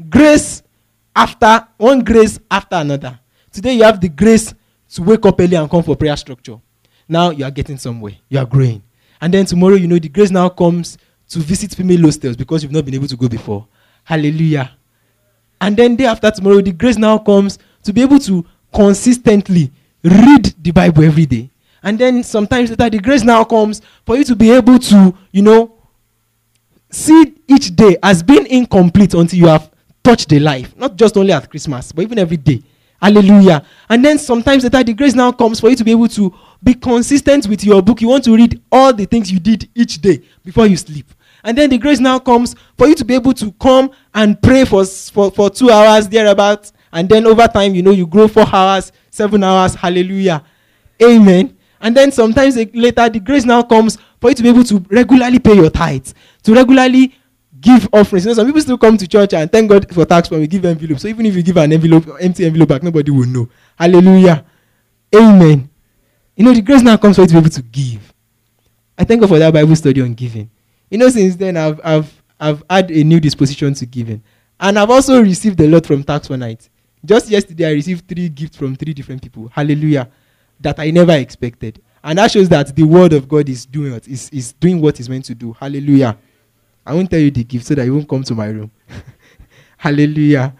Grace 0.08 0.62
after 1.14 1.66
one 1.76 2.00
grace 2.04 2.38
after 2.50 2.76
another. 2.76 3.18
Today 3.52 3.74
you 3.74 3.82
have 3.84 4.00
the 4.00 4.08
grace 4.08 4.54
to 4.90 5.02
wake 5.02 5.24
up 5.26 5.40
early 5.40 5.56
and 5.56 5.70
come 5.70 5.82
for 5.82 5.96
prayer 5.96 6.16
structure. 6.16 6.60
Now 7.08 7.30
you 7.30 7.44
are 7.44 7.50
getting 7.50 7.78
somewhere. 7.78 8.14
You 8.28 8.38
are 8.38 8.46
growing. 8.46 8.82
And 9.20 9.32
then 9.32 9.46
tomorrow, 9.46 9.74
you 9.76 9.88
know, 9.88 9.98
the 9.98 10.08
grace 10.08 10.30
now 10.30 10.48
comes 10.48 10.98
to 11.28 11.38
visit 11.38 11.74
female 11.74 12.02
hostels 12.02 12.36
because 12.36 12.62
you've 12.62 12.72
not 12.72 12.84
been 12.84 12.94
able 12.94 13.08
to 13.08 13.16
go 13.16 13.28
before. 13.28 13.66
Hallelujah. 14.04 14.72
And 15.60 15.76
then 15.76 15.96
day 15.96 16.04
after 16.06 16.30
tomorrow, 16.30 16.60
the 16.60 16.72
grace 16.72 16.98
now 16.98 17.18
comes 17.18 17.58
to 17.82 17.92
be 17.92 18.02
able 18.02 18.18
to 18.20 18.44
consistently 18.74 19.72
read 20.04 20.54
the 20.62 20.70
Bible 20.70 21.04
every 21.04 21.26
day. 21.26 21.50
And 21.86 21.96
then 22.00 22.24
sometimes 22.24 22.68
later, 22.70 22.90
the 22.90 22.98
grace 22.98 23.22
now 23.22 23.44
comes 23.44 23.80
for 24.04 24.16
you 24.16 24.24
to 24.24 24.34
be 24.34 24.50
able 24.50 24.76
to, 24.76 25.14
you 25.30 25.40
know, 25.40 25.78
see 26.90 27.36
each 27.46 27.76
day 27.76 27.96
as 28.02 28.24
being 28.24 28.44
incomplete 28.48 29.14
until 29.14 29.38
you 29.38 29.46
have 29.46 29.70
touched 30.02 30.28
the 30.28 30.40
life. 30.40 30.76
Not 30.76 30.96
just 30.96 31.16
only 31.16 31.32
at 31.32 31.48
Christmas, 31.48 31.92
but 31.92 32.02
even 32.02 32.18
every 32.18 32.38
day. 32.38 32.60
Hallelujah. 33.00 33.64
And 33.88 34.04
then 34.04 34.18
sometimes 34.18 34.64
later, 34.64 34.82
the 34.82 34.94
grace 34.94 35.14
now 35.14 35.30
comes 35.30 35.60
for 35.60 35.70
you 35.70 35.76
to 35.76 35.84
be 35.84 35.92
able 35.92 36.08
to 36.08 36.34
be 36.60 36.74
consistent 36.74 37.46
with 37.46 37.62
your 37.62 37.80
book. 37.80 38.00
You 38.02 38.08
want 38.08 38.24
to 38.24 38.34
read 38.34 38.60
all 38.72 38.92
the 38.92 39.04
things 39.04 39.30
you 39.30 39.38
did 39.38 39.68
each 39.72 40.00
day 40.00 40.22
before 40.44 40.66
you 40.66 40.76
sleep. 40.76 41.06
And 41.44 41.56
then 41.56 41.70
the 41.70 41.78
grace 41.78 42.00
now 42.00 42.18
comes 42.18 42.56
for 42.76 42.88
you 42.88 42.96
to 42.96 43.04
be 43.04 43.14
able 43.14 43.34
to 43.34 43.52
come 43.52 43.92
and 44.12 44.42
pray 44.42 44.64
for, 44.64 44.84
for, 44.84 45.30
for 45.30 45.50
two 45.50 45.70
hours 45.70 46.08
thereabouts. 46.08 46.72
And 46.92 47.08
then 47.08 47.28
over 47.28 47.46
time, 47.46 47.76
you 47.76 47.82
know, 47.82 47.92
you 47.92 48.08
grow 48.08 48.26
four 48.26 48.46
hours, 48.52 48.90
seven 49.08 49.44
hours. 49.44 49.76
Hallelujah. 49.76 50.42
Amen. 51.00 51.55
And 51.80 51.96
then 51.96 52.10
sometimes 52.12 52.56
later, 52.56 53.08
the 53.08 53.20
grace 53.20 53.44
now 53.44 53.62
comes 53.62 53.98
for 54.20 54.30
you 54.30 54.34
to 54.34 54.42
be 54.42 54.48
able 54.48 54.64
to 54.64 54.84
regularly 54.90 55.38
pay 55.38 55.54
your 55.54 55.70
tithes, 55.70 56.14
to 56.42 56.54
regularly 56.54 57.14
give 57.60 57.88
offerings. 57.92 58.24
You 58.24 58.30
know, 58.30 58.34
some 58.34 58.46
people 58.46 58.60
still 58.60 58.78
come 58.78 58.96
to 58.96 59.06
church 59.06 59.34
and 59.34 59.50
thank 59.50 59.68
God 59.68 59.92
for 59.94 60.04
tax 60.04 60.30
when 60.30 60.40
we 60.40 60.46
give 60.46 60.64
envelopes. 60.64 61.02
So 61.02 61.08
even 61.08 61.26
if 61.26 61.34
you 61.34 61.42
give 61.42 61.56
an 61.56 61.72
envelope, 61.72 62.08
empty 62.20 62.46
envelope 62.46 62.68
back, 62.68 62.82
nobody 62.82 63.10
will 63.10 63.26
know. 63.26 63.48
Hallelujah. 63.78 64.44
Amen. 65.14 65.68
You 66.36 66.44
know, 66.44 66.52
the 66.52 66.62
grace 66.62 66.82
now 66.82 66.96
comes 66.96 67.16
for 67.16 67.22
you 67.22 67.28
to 67.28 67.32
be 67.34 67.38
able 67.38 67.50
to 67.50 67.62
give. 67.62 68.12
I 68.98 69.04
thank 69.04 69.20
God 69.20 69.28
for 69.28 69.38
that 69.38 69.52
Bible 69.52 69.76
study 69.76 70.00
on 70.00 70.14
giving. 70.14 70.50
You 70.90 70.98
know, 70.98 71.08
since 71.08 71.36
then 71.36 71.56
I've 71.56 71.80
I've 71.84 72.22
I've 72.38 72.62
had 72.68 72.90
a 72.90 73.04
new 73.04 73.20
disposition 73.20 73.74
to 73.74 73.86
giving. 73.86 74.22
And 74.58 74.78
I've 74.78 74.90
also 74.90 75.20
received 75.20 75.60
a 75.60 75.66
lot 75.66 75.84
from 75.86 76.02
TACSFON 76.02 76.38
Night. 76.38 76.68
Just 77.04 77.28
yesterday 77.30 77.68
I 77.68 77.72
received 77.72 78.08
three 78.08 78.28
gifts 78.28 78.56
from 78.56 78.74
three 78.74 78.94
different 78.94 79.22
people. 79.22 79.48
Hallelujah. 79.48 80.08
That 80.60 80.78
I 80.80 80.90
never 80.90 81.12
expected. 81.12 81.82
And 82.02 82.18
that 82.18 82.30
shows 82.30 82.48
that 82.50 82.74
the 82.74 82.84
word 82.84 83.12
of 83.12 83.28
God 83.28 83.48
is 83.48 83.66
doing 83.66 83.92
what 83.92 84.06
is, 84.06 84.30
is 84.30 84.52
doing 84.52 84.80
what 84.80 85.00
it's 85.00 85.08
meant 85.08 85.24
to 85.26 85.34
do. 85.34 85.52
Hallelujah. 85.52 86.16
I 86.84 86.94
won't 86.94 87.10
tell 87.10 87.18
you 87.18 87.32
the 87.32 87.42
gift 87.42 87.66
so 87.66 87.74
that 87.74 87.84
you 87.84 87.94
won't 87.94 88.08
come 88.08 88.22
to 88.22 88.34
my 88.34 88.46
room. 88.46 88.70
Hallelujah. 89.76 90.54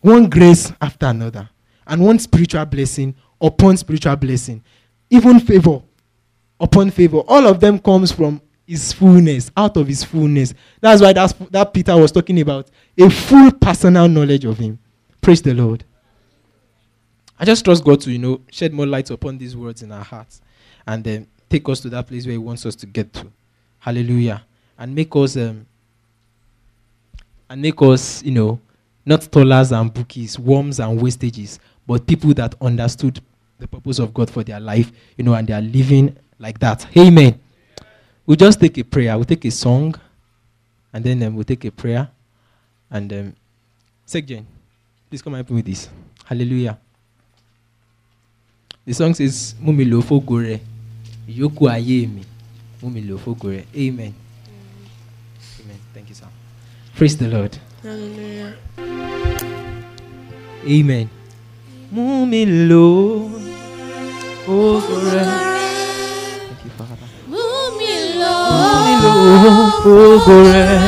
One 0.00 0.28
grace 0.28 0.72
after 0.80 1.06
another. 1.06 1.48
And 1.86 2.04
one 2.04 2.18
spiritual 2.18 2.66
blessing 2.66 3.14
upon 3.40 3.76
spiritual 3.76 4.16
blessing. 4.16 4.62
Even 5.08 5.40
favor 5.40 5.82
upon 6.58 6.90
favor. 6.90 7.18
All 7.26 7.46
of 7.46 7.60
them 7.60 7.78
comes 7.78 8.12
from 8.12 8.40
his 8.66 8.92
fullness, 8.92 9.50
out 9.56 9.76
of 9.76 9.88
his 9.88 10.04
fullness. 10.04 10.54
That's 10.80 11.02
why 11.02 11.12
that's, 11.12 11.32
that 11.50 11.72
Peter 11.72 11.96
was 11.96 12.12
talking 12.12 12.40
about 12.40 12.70
a 12.96 13.10
full 13.10 13.50
personal 13.52 14.08
knowledge 14.08 14.44
of 14.44 14.58
him. 14.58 14.78
Praise 15.20 15.42
the 15.42 15.54
Lord. 15.54 15.84
I 17.40 17.46
just 17.46 17.64
trust 17.64 17.82
God 17.82 18.02
to, 18.02 18.12
you 18.12 18.18
know, 18.18 18.42
shed 18.50 18.74
more 18.74 18.86
light 18.86 19.08
upon 19.10 19.38
these 19.38 19.56
words 19.56 19.82
in 19.82 19.90
our 19.90 20.04
hearts 20.04 20.42
and 20.86 21.02
then 21.02 21.26
take 21.48 21.66
us 21.70 21.80
to 21.80 21.88
that 21.88 22.06
place 22.06 22.26
where 22.26 22.32
He 22.32 22.38
wants 22.38 22.66
us 22.66 22.76
to 22.76 22.86
get 22.86 23.10
to. 23.14 23.26
Hallelujah. 23.78 24.42
And 24.78 24.94
make 24.94 25.16
us, 25.16 25.38
um, 25.38 25.64
and 27.48 27.62
make 27.62 27.80
us, 27.80 28.22
you 28.22 28.32
know, 28.32 28.60
not 29.06 29.22
Tolas 29.22 29.72
and 29.72 29.92
Bukis, 29.92 30.38
worms 30.38 30.80
and 30.80 31.00
wastages, 31.00 31.58
but 31.86 32.06
people 32.06 32.34
that 32.34 32.54
understood 32.60 33.20
the 33.58 33.66
purpose 33.66 33.98
of 33.98 34.12
God 34.12 34.30
for 34.30 34.44
their 34.44 34.60
life, 34.60 34.92
you 35.16 35.24
know, 35.24 35.32
and 35.32 35.48
they 35.48 35.54
are 35.54 35.62
living 35.62 36.14
like 36.38 36.58
that. 36.58 36.86
Amen. 36.94 37.40
We'll 38.26 38.36
just 38.36 38.60
take 38.60 38.76
a 38.76 38.84
prayer. 38.84 39.16
We'll 39.16 39.24
take 39.24 39.46
a 39.46 39.50
song, 39.50 39.94
and 40.92 41.02
then 41.02 41.22
um, 41.22 41.36
we'll 41.36 41.44
take 41.44 41.64
a 41.64 41.70
prayer. 41.70 42.08
And 42.90 43.10
um, 43.12 43.36
Sekjen, 44.06 44.44
please 45.08 45.22
come 45.22 45.34
and 45.34 45.38
help 45.38 45.50
me 45.50 45.56
with 45.56 45.66
this. 45.66 45.88
Hallelujah. 46.26 46.78
The 48.86 48.94
song 48.94 49.12
says, 49.12 49.54
Mumi 49.60 49.84
lo 49.84 50.00
fogore, 50.00 50.58
yoku 51.28 51.68
aye 51.68 52.06
mi, 52.06 52.24
mumi 52.82 53.02
fogore. 53.18 53.66
Amen. 53.76 54.14
Amen. 55.60 55.78
Thank 55.92 56.08
you, 56.08 56.14
sir. 56.14 56.26
Praise 56.96 57.14
the 57.18 57.28
Lord. 57.28 57.58
Hallelujah. 57.82 58.54
Amen. 60.66 61.10
Mumi 61.92 62.46
lo 62.68 63.28
fogore. 64.46 65.24
Thank 66.48 66.64
you, 66.64 66.70
Father. 66.78 66.96
Mumi 67.28 68.16
lo 68.16 68.32
fogore, 69.82 70.80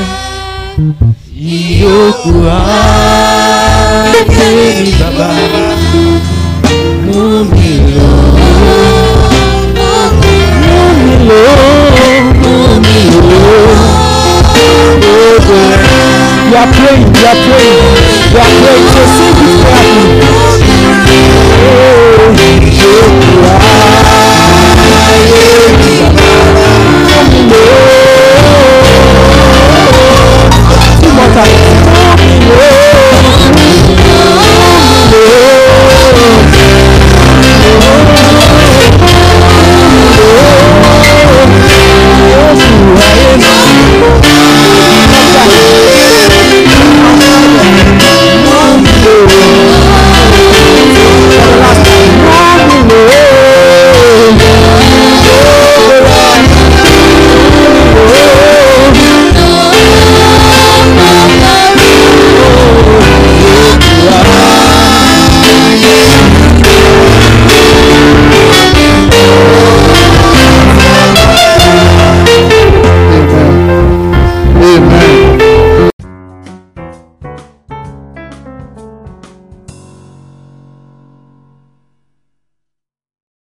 yoku 1.30 2.48
aye 2.48 4.24
mi, 4.28 4.92
Baba. 4.98 5.28
We 11.32 11.38
are 16.58 16.68
praying, 16.68 17.08
we 17.08 17.24
are 17.24 17.40
praying, 17.48 17.80
we 18.32 18.38
are 18.38 18.52
praying. 18.60 18.86
So 18.92 19.00
sing 19.16 19.32
this 19.40 19.56
prayer. 19.64 20.52
Two. 31.32 31.81